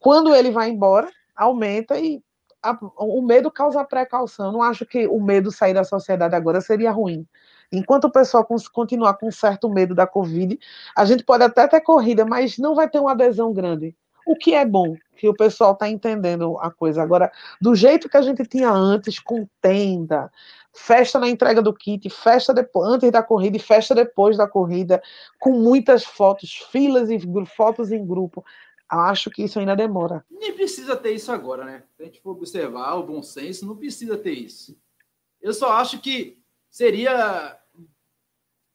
quando 0.00 0.34
ele 0.34 0.50
vai 0.50 0.68
embora, 0.68 1.08
aumenta 1.34 1.98
e 1.98 2.22
a, 2.64 2.78
o 2.96 3.20
medo 3.20 3.50
causa 3.50 3.84
precaução. 3.84 4.50
não 4.50 4.62
acho 4.62 4.86
que 4.86 5.06
o 5.06 5.20
medo 5.20 5.52
sair 5.52 5.74
da 5.74 5.84
sociedade 5.84 6.34
agora 6.34 6.60
seria 6.62 6.90
ruim. 6.90 7.26
Enquanto 7.70 8.04
o 8.04 8.10
pessoal 8.10 8.46
continuar 8.72 9.14
com 9.14 9.30
certo 9.30 9.68
medo 9.68 9.94
da 9.94 10.06
Covid, 10.06 10.58
a 10.96 11.04
gente 11.04 11.24
pode 11.24 11.44
até 11.44 11.68
ter 11.68 11.80
corrida, 11.80 12.24
mas 12.24 12.56
não 12.56 12.74
vai 12.74 12.88
ter 12.88 12.98
uma 12.98 13.12
adesão 13.12 13.52
grande. 13.52 13.94
O 14.26 14.36
que 14.36 14.54
é 14.54 14.64
bom, 14.64 14.96
que 15.16 15.28
o 15.28 15.34
pessoal 15.34 15.72
está 15.72 15.88
entendendo 15.88 16.56
a 16.58 16.70
coisa. 16.70 17.02
Agora, 17.02 17.30
do 17.60 17.74
jeito 17.74 18.08
que 18.08 18.16
a 18.16 18.22
gente 18.22 18.44
tinha 18.46 18.70
antes, 18.70 19.18
com 19.18 19.46
tenda, 19.60 20.30
festa 20.74 21.18
na 21.18 21.28
entrega 21.28 21.62
do 21.62 21.72
kit, 21.72 22.08
festa 22.10 22.52
depois, 22.52 22.88
antes 22.88 23.10
da 23.10 23.22
corrida 23.22 23.56
e 23.56 23.60
festa 23.60 23.94
depois 23.94 24.36
da 24.36 24.48
corrida, 24.48 25.02
com 25.38 25.52
muitas 25.52 26.04
fotos, 26.04 26.66
filas 26.70 27.10
e 27.10 27.18
fotos 27.46 27.92
em 27.92 28.04
grupo. 28.04 28.44
Acho 28.88 29.30
que 29.30 29.42
isso 29.42 29.58
ainda 29.58 29.74
demora. 29.74 30.24
Nem 30.30 30.52
precisa 30.52 30.94
ter 30.94 31.12
isso 31.12 31.32
agora, 31.32 31.64
né? 31.64 31.82
Se 31.96 32.02
a 32.02 32.06
gente 32.06 32.20
for 32.20 32.32
observar 32.32 32.94
o 32.94 33.02
bom 33.02 33.22
senso, 33.22 33.66
não 33.66 33.76
precisa 33.76 34.16
ter 34.16 34.32
isso. 34.32 34.76
Eu 35.40 35.54
só 35.54 35.72
acho 35.72 36.00
que 36.00 36.38
seria 36.70 37.58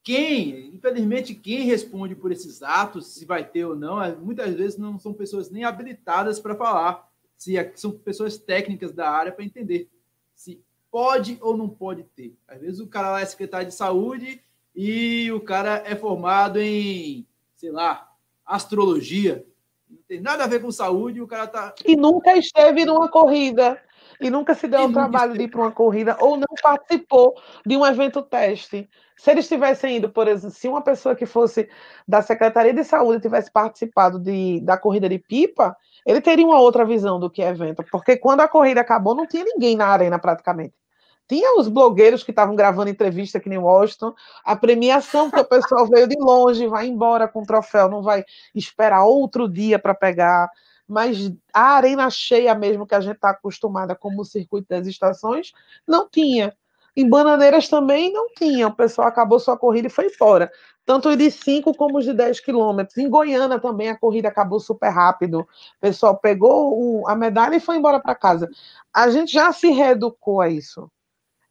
quem, 0.04 0.74
infelizmente, 0.74 1.36
quem 1.36 1.64
responde 1.64 2.16
por 2.16 2.32
esses 2.32 2.64
atos, 2.64 3.08
se 3.08 3.26
vai 3.26 3.48
ter 3.48 3.66
ou 3.66 3.76
não, 3.76 3.98
muitas 4.18 4.56
vezes 4.56 4.78
não 4.78 4.98
são 4.98 5.14
pessoas 5.14 5.52
nem 5.52 5.64
habilitadas 5.64 6.40
para 6.40 6.56
falar, 6.56 7.08
se 7.38 7.58
é, 7.58 7.72
são 7.76 7.92
pessoas 7.92 8.38
técnicas 8.38 8.92
da 8.92 9.10
área 9.10 9.32
para 9.32 9.46
entender 9.46 9.90
se 10.34 10.64
pode 10.92 11.38
ou 11.42 11.56
não 11.56 11.70
pode 11.70 12.04
ter. 12.04 12.36
Às 12.48 12.62
vezes 12.62 12.80
o 12.80 12.88
cara 12.88 13.12
lá 13.12 13.22
é 13.22 13.26
secretário 13.26 13.68
de 13.68 13.74
saúde 13.74 14.42
e 14.76 15.32
o 15.32 15.42
cara 15.42 15.84
é 15.86 15.96
formado 15.96 16.60
em, 16.60 17.28
sei 17.56 17.72
lá, 17.72 18.12
astrologia. 18.46 19.46
Não 19.90 20.00
tem 20.08 20.22
nada 20.22 20.44
a 20.44 20.48
ver 20.48 20.62
com 20.62 20.72
saúde, 20.72 21.22
o 21.22 21.28
cara 21.28 21.48
tá. 21.48 21.74
E 21.86 21.96
nunca 21.96 22.38
esteve 22.38 22.86
numa 22.86 23.10
corrida 23.10 23.82
e 24.20 24.30
nunca 24.30 24.54
se 24.54 24.68
deu 24.68 24.86
o 24.86 24.92
trabalho 24.92 25.34
de 25.34 25.44
ir 25.44 25.48
para 25.48 25.62
uma 25.62 25.72
corrida 25.72 26.18
ou 26.20 26.36
não 26.36 26.48
participou 26.62 27.36
de 27.66 27.78
um 27.78 27.86
evento 27.86 28.22
teste. 28.22 28.90
Se 29.18 29.32
eles 29.32 29.48
tivessem 29.48 29.98
ido, 29.98 30.10
por 30.10 30.28
exemplo, 30.28 30.56
se 30.56 30.68
uma 30.68 30.82
pessoa 30.82 31.16
que 31.16 31.26
fosse 31.26 31.70
da 32.08 32.22
Secretaria 32.22 32.74
de 32.74 32.84
Saúde 32.84 33.22
tivesse 33.22 33.52
participado 33.52 34.20
de, 34.20 34.62
da 34.62 34.78
corrida 34.78 35.10
de 35.10 35.20
pipa, 35.20 35.76
ele 36.06 36.22
teria 36.22 36.46
uma 36.46 36.60
outra 36.60 36.86
visão 36.86 37.20
do 37.20 37.30
que 37.30 37.42
é 37.42 37.50
evento, 37.50 37.84
porque 37.92 38.18
quando 38.18 38.42
a 38.42 38.48
corrida 38.48 38.82
acabou, 38.82 39.16
não 39.16 39.28
tinha 39.28 39.44
ninguém 39.44 39.76
na 39.76 39.88
arena 39.88 40.20
praticamente. 40.20 40.74
Tinha 41.30 41.58
os 41.60 41.68
blogueiros 41.68 42.24
que 42.24 42.32
estavam 42.32 42.56
gravando 42.56 42.90
entrevista 42.90 43.40
que 43.40 43.48
nem 43.48 43.60
Washington, 43.60 44.14
a 44.44 44.56
premiação 44.56 45.30
que 45.30 45.40
o 45.40 45.46
pessoal 45.46 45.88
veio 45.88 46.08
de 46.08 46.18
longe, 46.20 46.68
vai 46.68 46.88
embora 46.88 47.28
com 47.28 47.42
o 47.42 47.46
troféu, 47.46 47.88
não 47.88 48.02
vai 48.02 48.26
esperar 48.54 49.06
outro 49.06 49.48
dia 49.48 49.80
para 49.80 49.94
pegar 49.94 50.50
mas 50.90 51.32
a 51.54 51.76
arena 51.76 52.10
cheia 52.10 52.56
mesmo 52.56 52.88
que 52.88 52.96
a 52.96 53.00
gente 53.00 53.16
está 53.16 53.30
acostumada 53.30 53.96
como 53.96 54.22
o 54.22 54.26
circuito 54.26 54.68
das 54.70 54.88
estações, 54.88 55.54
não 55.88 56.10
tinha. 56.10 56.52
Em 56.96 57.08
Bananeiras 57.08 57.70
também 57.70 58.12
não 58.12 58.28
tinha. 58.34 58.68
O 58.68 58.76
pessoal 58.76 59.08
acabou 59.08 59.40
sua 59.40 59.56
corrida 59.56 59.88
e 59.88 59.92
foi 59.92 60.08
embora. 60.08 60.52
Tanto 60.84 61.10
os 61.10 61.18
de 61.18 61.30
5 61.30 61.76
como 61.76 62.00
os 62.00 62.06
de 62.06 62.14
10 62.14 62.40
quilômetros. 62.40 62.98
Em 62.98 63.08
Goiânia 63.08 63.60
também 63.60 63.90
a 63.90 63.98
corrida 63.98 64.28
acabou 64.28 64.60
super 64.60 64.90
rápido. 64.90 65.42
O 65.42 65.48
pessoal 65.80 66.18
pegou 66.18 67.08
a 67.08 67.16
medalha 67.16 67.56
e 67.56 67.60
foi 67.60 67.78
embora 67.78 68.00
para 68.00 68.16
casa. 68.16 68.50
A 68.92 69.10
gente 69.12 69.32
já 69.32 69.52
se 69.54 69.70
reeducou 69.70 70.42
a 70.42 70.50
isso. 70.50 70.92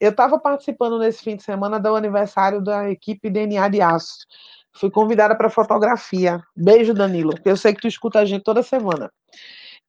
Eu 0.00 0.10
estava 0.10 0.38
participando 0.38 0.98
nesse 0.98 1.22
fim 1.22 1.36
de 1.36 1.42
semana 1.42 1.80
do 1.80 1.96
aniversário 1.96 2.62
da 2.62 2.88
equipe 2.90 3.28
DNA 3.28 3.68
de 3.68 3.80
Aço. 3.80 4.18
Fui 4.72 4.90
convidada 4.90 5.36
para 5.36 5.50
fotografia. 5.50 6.40
Beijo, 6.56 6.94
Danilo, 6.94 7.32
eu 7.44 7.56
sei 7.56 7.74
que 7.74 7.80
tu 7.80 7.88
escuta 7.88 8.20
a 8.20 8.24
gente 8.24 8.44
toda 8.44 8.62
semana. 8.62 9.10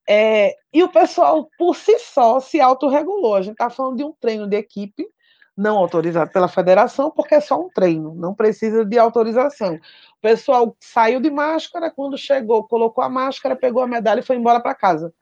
É, 0.07 0.55
e 0.73 0.81
o 0.81 0.89
pessoal, 0.89 1.47
por 1.55 1.75
si 1.75 1.99
só, 1.99 2.39
se 2.39 2.59
autorregulou. 2.59 3.35
A 3.35 3.43
gente 3.43 3.53
está 3.53 3.69
falando 3.69 3.97
de 3.97 4.03
um 4.03 4.11
treino 4.19 4.47
de 4.47 4.57
equipe, 4.57 5.05
não 5.55 5.77
autorizado 5.77 6.31
pela 6.31 6.47
federação, 6.47 7.11
porque 7.11 7.35
é 7.35 7.41
só 7.41 7.61
um 7.61 7.69
treino, 7.69 8.15
não 8.15 8.33
precisa 8.33 8.83
de 8.83 8.97
autorização. 8.97 9.75
O 9.75 10.21
pessoal 10.21 10.75
saiu 10.79 11.19
de 11.19 11.29
máscara, 11.29 11.91
quando 11.91 12.17
chegou, 12.17 12.67
colocou 12.67 13.03
a 13.03 13.09
máscara, 13.09 13.55
pegou 13.55 13.83
a 13.83 13.87
medalha 13.87 14.21
e 14.21 14.23
foi 14.23 14.37
embora 14.37 14.59
para 14.59 14.73
casa. 14.73 15.13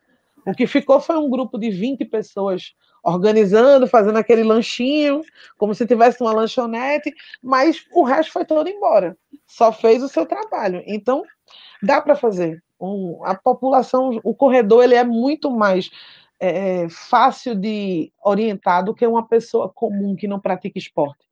O 0.46 0.54
que 0.54 0.66
ficou 0.66 1.02
foi 1.02 1.18
um 1.18 1.30
grupo 1.30 1.58
de 1.58 1.70
20 1.70 2.06
pessoas 2.06 2.74
organizando, 3.08 3.88
fazendo 3.88 4.18
aquele 4.18 4.43
lanchinho, 4.43 5.22
como 5.58 5.74
se 5.74 5.88
tivesse 5.88 6.22
uma 6.22 6.34
lanchonete, 6.34 7.14
mas 7.41 7.86
o 7.93 8.03
resto 8.03 8.34
foi 8.34 8.43
todo 8.43 8.68
embora. 8.68 9.18
Só 9.47 9.72
fez 9.72 10.03
o 10.03 10.10
seu 10.10 10.26
trabalho. 10.26 10.84
Então, 10.86 11.24
dá 11.82 12.01
para 12.01 12.18
fazer. 12.18 12.62
Um, 12.80 13.24
a 13.24 13.34
população, 13.34 14.20
o 14.24 14.36
corredor, 14.36 14.84
ele 14.84 14.93
é 14.93 15.05
muito 15.05 15.49
mais 15.49 15.89
é, 16.38 16.89
fácil 16.89 17.55
de 17.55 18.12
orientar 18.22 18.84
do 18.84 18.93
que 18.93 19.08
uma 19.08 19.26
pessoa 19.26 19.70
comum 19.70 20.14
que 20.14 20.28
não 20.28 20.39
pratica 20.39 20.78
esporte. 20.78 21.26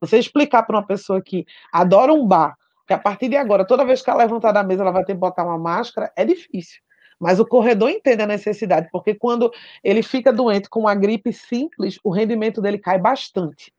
Você 0.00 0.18
explicar 0.18 0.62
para 0.62 0.76
uma 0.76 0.86
pessoa 0.86 1.20
que 1.20 1.44
adora 1.72 2.12
um 2.12 2.24
bar, 2.24 2.56
que 2.86 2.94
a 2.94 2.98
partir 2.98 3.28
de 3.28 3.36
agora, 3.36 3.66
toda 3.66 3.84
vez 3.84 4.02
que 4.02 4.08
ela 4.08 4.20
levantar 4.20 4.52
da 4.52 4.62
mesa, 4.62 4.82
ela 4.82 4.92
vai 4.92 5.04
ter 5.04 5.14
que 5.14 5.18
botar 5.18 5.44
uma 5.44 5.58
máscara, 5.58 6.12
é 6.14 6.24
difícil. 6.24 6.80
Mas 7.18 7.40
o 7.40 7.46
corredor 7.46 7.90
entende 7.90 8.22
a 8.22 8.26
necessidade, 8.26 8.88
porque 8.92 9.14
quando 9.14 9.52
ele 9.82 10.02
fica 10.02 10.32
doente 10.32 10.70
com 10.70 10.80
uma 10.80 10.94
gripe 10.94 11.32
simples, 11.32 11.98
o 12.04 12.10
rendimento 12.10 12.60
dele 12.60 12.78
cai 12.78 12.98
bastante. 12.98 13.74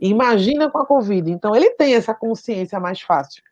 Imagina 0.00 0.70
com 0.70 0.78
a 0.78 0.86
Covid. 0.86 1.30
Então, 1.30 1.56
ele 1.56 1.70
tem 1.70 1.94
essa 1.94 2.14
consciência 2.14 2.78
mais 2.78 3.00
fácil. 3.00 3.42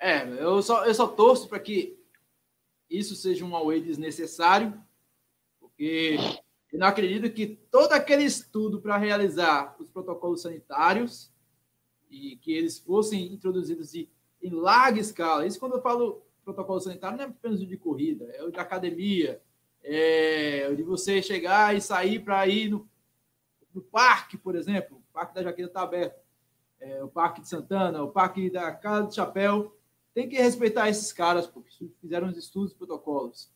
É, 0.00 0.22
eu 0.38 0.62
só, 0.62 0.84
eu 0.84 0.94
só 0.94 1.06
torço 1.06 1.48
para 1.48 1.58
que 1.58 1.98
isso 2.88 3.14
seja 3.14 3.44
um 3.44 3.56
away 3.56 3.80
desnecessário, 3.80 4.74
porque 5.60 6.16
eu 6.72 6.78
não 6.78 6.86
acredito 6.86 7.30
que 7.30 7.46
todo 7.70 7.92
aquele 7.92 8.24
estudo 8.24 8.80
para 8.80 8.96
realizar 8.96 9.74
os 9.78 9.90
protocolos 9.90 10.42
sanitários 10.42 11.32
e 12.10 12.36
que 12.36 12.52
eles 12.52 12.78
fossem 12.78 13.32
introduzidos 13.32 13.94
em 13.94 14.08
larga 14.42 15.00
escala. 15.00 15.46
Isso 15.46 15.58
quando 15.58 15.76
eu 15.76 15.82
falo 15.82 16.22
protocolo 16.44 16.80
sanitário 16.80 17.16
não 17.16 17.24
é 17.24 17.28
apenas 17.28 17.60
o 17.60 17.66
de 17.66 17.76
corrida, 17.76 18.24
é 18.34 18.42
o 18.42 18.50
de 18.50 18.58
academia, 18.58 19.40
é 19.82 20.68
o 20.70 20.76
de 20.76 20.82
você 20.82 21.22
chegar 21.22 21.76
e 21.76 21.80
sair 21.80 22.20
para 22.20 22.46
ir 22.46 22.70
no, 22.70 22.88
no, 23.74 23.82
parque, 23.82 24.36
por 24.36 24.56
exemplo. 24.56 24.98
O 24.98 25.12
Parque 25.12 25.34
da 25.34 25.42
Jaqueira 25.42 25.70
está 25.70 25.82
aberto. 25.82 26.22
É, 26.80 27.02
o 27.02 27.08
Parque 27.08 27.40
de 27.40 27.48
Santana, 27.48 28.02
o 28.02 28.10
Parque 28.10 28.50
da 28.50 28.72
Casa 28.72 29.06
do 29.06 29.14
Chapéu. 29.14 29.76
Tem 30.12 30.28
que 30.28 30.36
respeitar 30.36 30.88
esses 30.88 31.12
caras, 31.12 31.46
porque 31.46 31.70
fizeram 32.00 32.28
os 32.28 32.36
estudos 32.36 32.72
e 32.72 32.76
protocolos. 32.76 33.50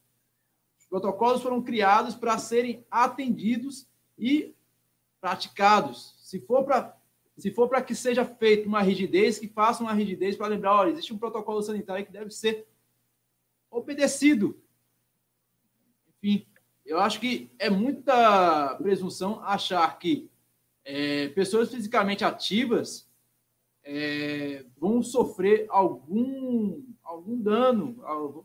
Os 0.79 0.87
protocolos 0.87 1.43
foram 1.43 1.63
criados 1.63 2.15
para 2.15 2.37
serem 2.39 2.85
atendidos 2.91 3.87
e 4.19 4.55
praticados. 5.21 6.17
Se 6.19 6.41
for 6.41 6.65
para 6.65 6.99
se 7.39 7.53
for 7.53 7.69
para 7.69 7.81
que 7.81 7.95
seja 7.95 8.25
feita 8.25 8.67
uma 8.67 8.83
rigidez, 8.83 9.39
que 9.39 9.47
faça 9.47 9.81
uma 9.81 9.93
rigidez 9.93 10.37
para 10.37 10.49
lembrar, 10.49 10.75
olha, 10.75 10.91
existe 10.91 11.15
um 11.15 11.19
protocolo 11.19 11.63
sanitário 11.63 12.05
que 12.05 12.11
deve 12.11 12.33
ser 12.33 12.67
obedecido. 13.71 14.61
Enfim, 16.09 16.47
eu 16.85 16.99
acho 16.99 17.21
que 17.21 17.51
é 17.59 17.69
muita 17.69 18.75
presunção 18.77 19.43
achar 19.43 19.99
que 19.99 20.31
é, 20.85 21.29
pessoas 21.29 21.71
fisicamente 21.71 22.25
ativas 22.25 23.07
é, 23.85 24.65
vão 24.77 25.03
sofrer 25.03 25.67
algum, 25.69 26.83
algum 27.03 27.41
dano, 27.41 27.97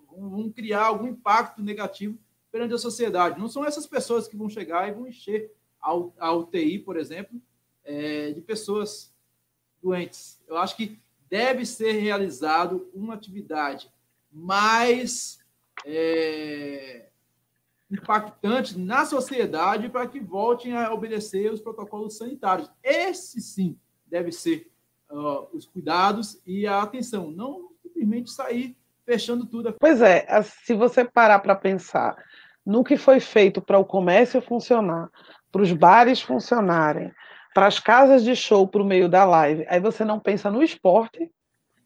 vão 0.10 0.52
criar 0.52 0.88
algum 0.88 1.08
impacto 1.08 1.62
negativo 1.62 2.18
perante 2.52 2.74
a 2.74 2.78
sociedade. 2.78 3.40
Não 3.40 3.48
são 3.48 3.66
essas 3.66 3.88
pessoas 3.88 4.28
que 4.28 4.38
vão 4.38 4.50
chegar 4.50 4.88
e 4.88 4.94
vão 4.94 5.08
encher 5.08 5.52
a, 5.82 6.34
UTI, 6.34 6.80
por 6.80 6.98
exemplo, 6.98 7.42
é, 7.84 8.32
de 8.32 8.42
pessoas 8.42 9.14
doentes. 9.82 10.42
Eu 10.48 10.58
acho 10.58 10.78
que 10.78 11.00
deve 11.30 11.66
ser 11.66 11.94
realizado 11.94 12.90
uma 12.94 13.14
atividade 13.14 13.92
mais 14.34 15.40
é, 15.86 17.08
impactante 17.92 18.78
na 18.78 19.06
sociedade 19.06 19.90
para 19.90 20.08
que 20.08 20.20
voltem 20.20 20.76
a 20.76 20.92
obedecer 20.92 21.52
os 21.52 21.62
protocolos 21.62 22.18
sanitários. 22.18 22.72
Esse 22.84 23.40
sim 23.40 23.78
deve 24.08 24.32
ser 24.32 24.72
uh, 25.10 25.48
os 25.54 25.66
cuidados 25.66 26.42
e 26.46 26.66
a 26.66 26.82
atenção, 26.82 27.32
não 27.32 27.70
simplesmente 27.82 28.32
sair 28.32 28.76
fechando 29.06 29.46
tudo. 29.46 29.76
Pois 29.80 30.02
é, 30.02 30.26
se 30.42 30.74
você 30.74 31.06
parar 31.06 31.40
para 31.40 31.56
pensar 31.56 32.16
no 32.66 32.84
que 32.84 32.98
foi 32.98 33.20
feito 33.20 33.62
para 33.62 33.78
o 33.78 33.86
comércio 33.86 34.42
funcionar, 34.42 35.10
para 35.52 35.62
os 35.62 35.72
bares 35.72 36.22
funcionarem, 36.22 37.12
para 37.54 37.68
as 37.68 37.80
casas 37.80 38.24
de 38.24 38.36
show 38.36 38.68
para 38.68 38.82
o 38.82 38.86
meio 38.86 39.08
da 39.08 39.26
live, 39.26 39.66
aí 39.70 39.80
você 39.80 40.04
não 40.04 40.20
pensa 40.20 40.50
no 40.50 40.64
esporte, 40.64 41.30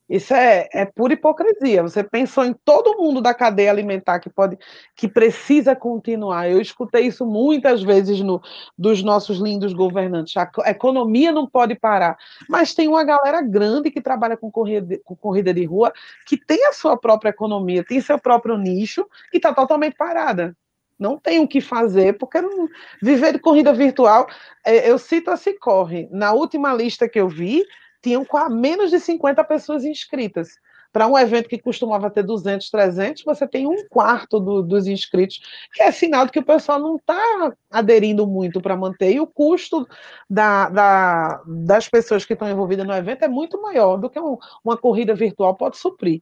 Isso 0.10 0.34
é, 0.34 0.70
é 0.74 0.86
pura 0.86 1.14
hipocrisia. 1.14 1.84
Você 1.84 2.02
pensou 2.04 2.46
em 2.46 2.54
todo 2.54 2.98
mundo 2.98 3.22
da 3.22 3.34
cadeia 3.34 3.70
alimentar 3.70 4.20
que 4.20 4.30
pode, 4.30 4.58
que 4.96 5.08
precisa 5.08 5.76
continuar. 5.76 6.50
Eu 6.50 6.62
escutei 6.62 7.08
isso 7.08 7.26
muitas 7.26 7.84
vezes 7.84 8.22
no, 8.22 8.42
dos 8.78 9.04
nossos 9.04 9.40
lindos 9.40 9.74
governantes. 9.74 10.36
A 10.38 10.70
economia 10.70 11.32
não 11.32 11.46
pode 11.46 11.76
parar. 11.76 12.18
Mas 12.48 12.74
tem 12.74 12.88
uma 12.88 13.04
galera 13.04 13.42
grande 13.42 13.92
que 13.92 14.02
trabalha 14.02 14.38
com 14.38 14.50
corrida, 14.50 14.98
com 15.04 15.16
corrida 15.16 15.54
de 15.54 15.66
rua, 15.66 15.92
que 16.26 16.38
tem 16.38 16.66
a 16.68 16.74
sua 16.74 16.96
própria 16.96 17.30
economia, 17.30 17.84
tem 17.84 18.00
seu 18.00 18.18
próprio 18.18 18.58
nicho 18.58 19.06
e 19.34 19.38
está 19.38 19.54
totalmente 19.54 19.96
parada. 19.96 20.56
Não 20.98 21.18
tem 21.18 21.40
o 21.40 21.48
que 21.48 21.62
fazer, 21.62 22.18
porque 22.18 22.42
não, 22.42 22.68
viver 23.02 23.34
de 23.34 23.40
corrida 23.40 23.72
virtual. 23.72 24.26
É, 24.66 24.90
eu 24.90 24.98
cito 24.98 25.30
a 25.30 25.38
Cicorre. 25.38 26.08
Na 26.12 26.34
última 26.34 26.74
lista 26.74 27.08
que 27.08 27.20
eu 27.20 27.30
vi, 27.30 27.64
tinham 28.08 28.26
menos 28.50 28.90
de 28.90 29.00
50 29.00 29.44
pessoas 29.44 29.84
inscritas. 29.84 30.50
Para 30.94 31.06
um 31.06 31.18
evento 31.18 31.50
que 31.50 31.60
costumava 31.60 32.10
ter 32.10 32.24
200, 32.24 32.70
300, 32.70 33.24
você 33.24 33.46
tem 33.46 33.68
um 33.68 33.86
quarto 33.90 34.40
do, 34.40 34.64
dos 34.64 34.88
inscritos, 34.88 35.40
que 35.74 35.84
é 35.84 35.92
sinal 35.92 36.26
de 36.26 36.32
que 36.32 36.40
o 36.40 36.46
pessoal 36.46 36.80
não 36.80 36.96
está 36.96 37.54
aderindo 37.70 38.26
muito 38.26 38.62
para 38.62 38.78
manter, 38.78 39.12
e 39.12 39.20
o 39.20 39.28
custo 39.28 39.86
da, 40.30 40.70
da, 40.70 41.44
das 41.46 41.90
pessoas 41.90 42.24
que 42.24 42.34
estão 42.34 42.50
envolvidas 42.50 42.88
no 42.88 42.94
evento 42.94 43.24
é 43.24 43.28
muito 43.28 43.62
maior 43.62 43.98
do 43.98 44.10
que 44.10 44.20
um, 44.20 44.38
uma 44.64 44.78
corrida 44.78 45.14
virtual 45.14 45.56
pode 45.56 45.78
suprir. 45.78 46.22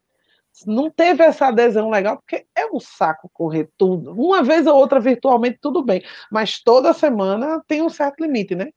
Não 0.65 0.89
teve 0.89 1.23
essa 1.23 1.47
adesão 1.47 1.89
legal, 1.89 2.17
porque 2.17 2.45
é 2.55 2.65
um 2.65 2.79
saco 2.79 3.29
correr 3.31 3.69
tudo. 3.77 4.13
Uma 4.13 4.41
vez 4.41 4.65
ou 4.65 4.75
outra 4.75 4.99
virtualmente, 4.99 5.59
tudo 5.61 5.83
bem, 5.83 6.01
mas 6.31 6.59
toda 6.61 6.93
semana 6.93 7.61
tem 7.67 7.81
um 7.81 7.89
certo 7.89 8.23
limite, 8.23 8.55
né? 8.55 8.71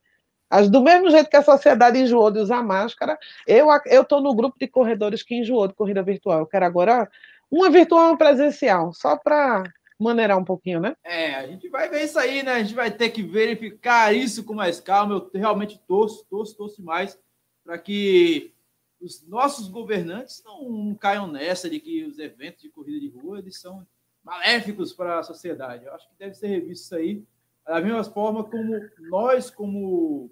Do 0.70 0.80
mesmo 0.80 1.11
jeito 1.11 1.28
que 1.28 1.36
a 1.36 1.42
sociedade 1.42 1.99
enjoou 1.99 2.30
de 2.30 2.38
usar 2.38 2.62
máscara, 2.62 3.18
eu 3.46 3.68
estou 4.03 4.20
no 4.20 4.34
grupo 4.34 4.59
de 4.59 4.66
corredores 4.66 5.22
que 5.22 5.34
enjoou 5.34 5.68
de 5.68 5.74
corrida 5.74 6.03
virtual. 6.03 6.40
Eu 6.40 6.46
quero 6.46 6.64
agora 6.64 7.11
uma 7.51 7.70
virtual 7.70 8.16
presencial, 8.16 8.92
só 8.92 9.16
para 9.16 9.64
maneirar 9.99 10.38
um 10.38 10.44
pouquinho, 10.44 10.80
né? 10.80 10.96
É, 11.05 11.34
a 11.34 11.46
gente 11.46 11.68
vai 11.68 11.88
ver 11.88 12.05
isso 12.05 12.18
aí, 12.18 12.42
né? 12.42 12.53
A 12.53 12.62
gente 12.62 12.74
vai 12.74 12.90
ter 12.90 13.11
que 13.11 13.22
verificar 13.22 14.14
isso 14.14 14.44
com 14.44 14.55
mais 14.55 14.80
calma. 14.80 15.14
Eu 15.14 15.30
realmente 15.34 15.78
torço, 15.86 16.24
torço, 16.30 16.57
torço 16.57 16.82
mais 16.82 17.18
para 17.64 17.76
que 17.76 18.55
os 19.01 19.26
nossos 19.28 19.68
governantes 19.68 20.42
não 20.44 20.94
caiam 20.94 21.26
nessa 21.26 21.68
de 21.68 21.78
que 21.78 22.05
os 22.05 22.18
eventos 22.18 22.62
de 22.62 22.70
corrida 22.70 23.01
de 23.01 23.09
rua 23.09 23.38
eles 23.38 23.61
são 23.61 23.86
maléficos 24.24 24.92
para 24.92 25.18
a 25.18 25.22
sociedade. 25.22 25.84
Eu 25.84 25.94
acho 25.94 26.09
que 26.09 26.14
deve 26.18 26.34
ser 26.34 26.46
revisto 26.46 26.84
isso 26.84 26.94
aí 26.94 27.22
da 27.66 27.80
mesma 27.80 28.03
forma 28.05 28.44
como 28.44 28.80
nós, 29.11 29.51
como 29.51 30.30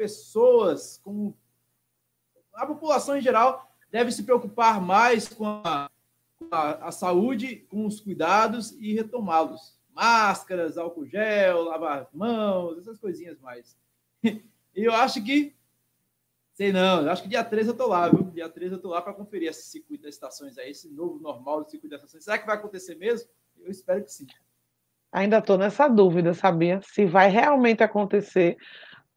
pessoas, 0.00 0.98
como 1.04 1.36
a 2.54 2.64
população 2.64 3.18
em 3.18 3.20
geral, 3.20 3.70
deve 3.90 4.10
se 4.10 4.22
preocupar 4.22 4.80
mais 4.80 5.28
com 5.28 5.44
a, 5.46 5.90
com 6.38 6.48
a, 6.50 6.86
a 6.86 6.90
saúde, 6.90 7.56
com 7.70 7.84
os 7.84 8.00
cuidados 8.00 8.72
e 8.72 8.94
retomá-los. 8.94 9.78
Máscaras, 9.92 10.78
álcool 10.78 11.04
gel, 11.04 11.64
lavar 11.64 11.98
as 11.98 12.12
mãos, 12.14 12.78
essas 12.78 12.98
coisinhas 12.98 13.38
mais. 13.40 13.76
E 14.72 14.84
eu 14.84 14.94
acho 14.94 15.22
que 15.24 15.52
Sei 16.54 16.72
não, 16.72 17.02
eu 17.02 17.10
acho 17.10 17.22
que 17.22 17.28
dia 17.28 17.42
13 17.42 17.70
eu 17.70 17.76
tô 17.76 17.88
lá, 17.88 18.08
viu? 18.08 18.22
Dia 18.30 18.48
13 18.48 18.74
eu 18.74 18.80
tô 18.80 18.88
lá 18.88 19.02
para 19.02 19.12
conferir 19.12 19.48
esse 19.48 19.68
circuito 19.68 20.04
das 20.04 20.14
estações 20.14 20.56
aí, 20.58 20.70
esse 20.70 20.88
novo 20.88 21.18
normal 21.18 21.64
do 21.64 21.70
circuito 21.70 21.90
das 21.90 22.00
estações. 22.00 22.22
Será 22.22 22.38
que 22.38 22.46
vai 22.46 22.54
acontecer 22.54 22.94
mesmo? 22.94 23.28
Eu 23.58 23.70
espero 23.70 24.04
que 24.04 24.12
sim. 24.12 24.26
Ainda 25.10 25.38
estou 25.38 25.58
nessa 25.58 25.88
dúvida, 25.88 26.34
sabia? 26.34 26.80
Se 26.82 27.04
vai 27.04 27.28
realmente 27.28 27.82
acontecer, 27.82 28.56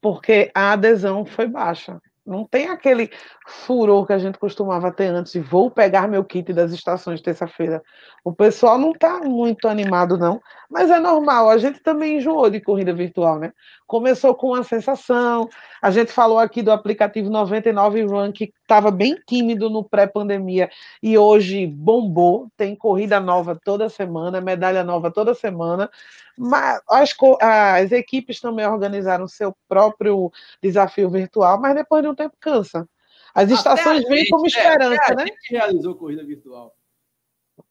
porque 0.04 0.51
a 0.54 0.74
adesão 0.74 1.26
foi 1.26 1.47
baixa. 1.47 2.01
Não 2.26 2.45
tem 2.45 2.70
aquele 2.70 3.10
furor 3.47 4.06
que 4.06 4.14
a 4.14 4.18
gente 4.18 4.38
costumava 4.38 4.91
ter 4.91 5.08
antes 5.08 5.34
de 5.34 5.39
vou 5.39 5.70
pegar 5.70 6.08
meu 6.08 6.24
kit 6.24 6.54
das 6.54 6.72
estações 6.72 7.22
terça-feira. 7.22 7.82
O 8.24 8.34
pessoal 8.34 8.78
não 8.78 8.91
está 8.91 9.20
muito 9.20 9.68
animado, 9.68 10.18
não, 10.18 10.41
mas 10.70 10.89
é 10.89 10.99
normal. 10.99 11.49
A 11.49 11.58
gente 11.58 11.82
também 11.82 12.18
enjoou 12.18 12.49
de 12.49 12.62
corrida 12.62 12.93
virtual, 12.93 13.39
né? 13.39 13.51
Começou 13.88 14.36
com 14.36 14.47
uma 14.47 14.64
sensação. 14.64 15.49
A 15.82 15.91
gente 15.91 16.14
falou 16.14 16.39
aqui 16.39 16.62
do 16.62 16.72
aplicativo 16.72 17.30
99 17.30 18.04
Run, 18.04 18.32
que 18.32 18.54
estava 18.74 18.89
bem 18.89 19.15
tímido 19.28 19.69
no 19.69 19.84
pré-pandemia 19.84 20.69
e 21.01 21.15
hoje 21.17 21.67
bombou. 21.67 22.49
Tem 22.57 22.76
corrida 22.76 23.19
nova 23.19 23.59
toda 23.63 23.88
semana, 23.88 24.41
medalha 24.41 24.84
nova 24.84 25.11
toda 25.11 25.36
semana. 25.36 25.89
Mas 26.36 26.82
as, 26.89 27.15
as 27.39 27.91
equipes 27.91 28.39
também 28.39 28.65
organizaram 28.65 29.28
seu 29.28 29.55
próprio 29.67 30.32
desafio 30.61 31.09
virtual, 31.09 31.61
mas 31.61 31.76
depois 31.76 32.01
de 32.01 32.09
um 32.09 32.15
tempo 32.15 32.36
cansa. 32.39 32.89
As 33.36 33.49
estações 33.51 34.07
vêm 34.07 34.28
como 34.28 34.45
é, 34.45 34.47
esperança, 34.47 35.11
é, 35.11 35.15
né? 35.15 35.24
A 35.24 35.26
gente 35.28 35.51
realizou 35.51 35.95
corrida 35.95 36.24
virtual. 36.24 36.74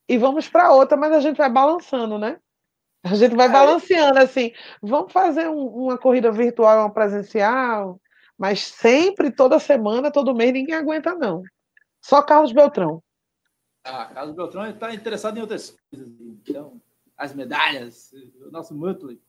E 0.09 0.16
vamos 0.16 0.48
para 0.48 0.72
outra, 0.72 0.96
mas 0.96 1.12
a 1.12 1.20
gente 1.20 1.36
vai 1.36 1.50
balançando, 1.50 2.18
né? 2.18 2.38
A 3.05 3.16
gente 3.16 3.34
vai 3.34 3.48
balanceando 3.48 4.18
assim. 4.20 4.53
Vamos 4.80 5.12
fazer 5.12 5.48
um, 5.48 5.66
uma 5.66 5.98
corrida 5.98 6.30
virtual, 6.30 6.78
uma 6.78 6.90
presencial, 6.90 8.00
mas 8.39 8.61
sempre, 8.61 9.30
toda 9.30 9.59
semana, 9.59 10.11
todo 10.11 10.35
mês, 10.35 10.53
ninguém 10.53 10.74
aguenta, 10.74 11.14
não. 11.14 11.43
Só 12.01 12.22
Carlos 12.22 12.53
Beltrão. 12.53 13.03
Ah, 13.85 14.07
Carlos 14.07 14.35
Beltrão 14.35 14.66
está 14.68 14.95
interessado 14.95 15.37
em 15.37 15.41
outras 15.41 15.76
coisas. 15.91 16.09
Então, 16.20 16.80
as 17.16 17.35
medalhas, 17.35 18.12
o 18.47 18.51
nosso 18.51 18.74
Muttley. 18.74 19.20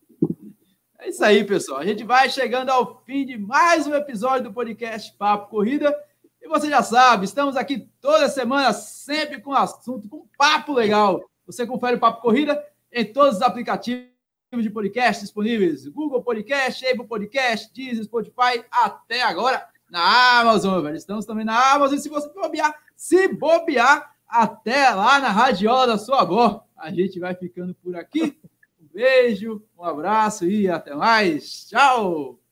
É 1.00 1.10
isso 1.10 1.24
aí, 1.24 1.44
pessoal. 1.44 1.80
A 1.80 1.86
gente 1.86 2.04
vai 2.04 2.30
chegando 2.30 2.70
ao 2.70 3.04
fim 3.04 3.26
de 3.26 3.38
mais 3.38 3.86
um 3.88 3.94
episódio 3.94 4.46
do 4.46 4.54
podcast 4.54 5.12
Papo 5.18 5.50
Corrida. 5.50 5.96
E 6.42 6.48
você 6.48 6.70
já 6.70 6.84
sabe, 6.84 7.26
estamos 7.26 7.56
aqui 7.56 7.90
toda 8.00 8.30
semana, 8.30 8.74
sempre 8.74 9.42
com 9.42 9.54
assunto, 9.54 10.10
com 10.10 10.28
papo 10.38 10.74
legal. 10.74 11.24
Você 11.46 11.66
confere 11.66 11.96
o 11.96 12.00
Papo 12.00 12.22
Corrida 12.22 12.64
em 12.92 13.06
todos 13.06 13.38
os 13.38 13.42
aplicativos 13.42 14.13
de 14.62 14.70
podcast 14.70 15.24
disponíveis: 15.24 15.88
Google 15.88 16.22
Podcast, 16.22 16.86
Apple 16.86 17.08
Podcast, 17.08 17.74
Deezer, 17.74 18.04
Spotify, 18.04 18.64
até 18.72 19.24
agora 19.24 19.68
na 19.90 20.40
Amazon, 20.40 20.82
velho. 20.82 20.96
Estamos 20.96 21.26
também 21.26 21.46
na 21.46 21.74
Amazon. 21.74 21.98
E 21.98 22.02
se 22.02 22.10
você 22.10 22.28
bobear, 22.30 22.76
se 22.96 23.28
bobear, 23.28 24.14
até 24.28 24.90
lá 24.90 25.20
na 25.20 25.30
radiola 25.30 25.88
da 25.88 25.98
sua 25.98 26.22
avó. 26.22 26.66
A 26.76 26.92
gente 26.92 27.20
vai 27.20 27.36
ficando 27.36 27.74
por 27.76 27.96
aqui. 27.96 28.38
Um 28.82 28.88
beijo, 28.92 29.64
um 29.78 29.84
abraço 29.84 30.46
e 30.46 30.68
até 30.68 30.94
mais. 30.96 31.68
Tchau! 31.70 32.43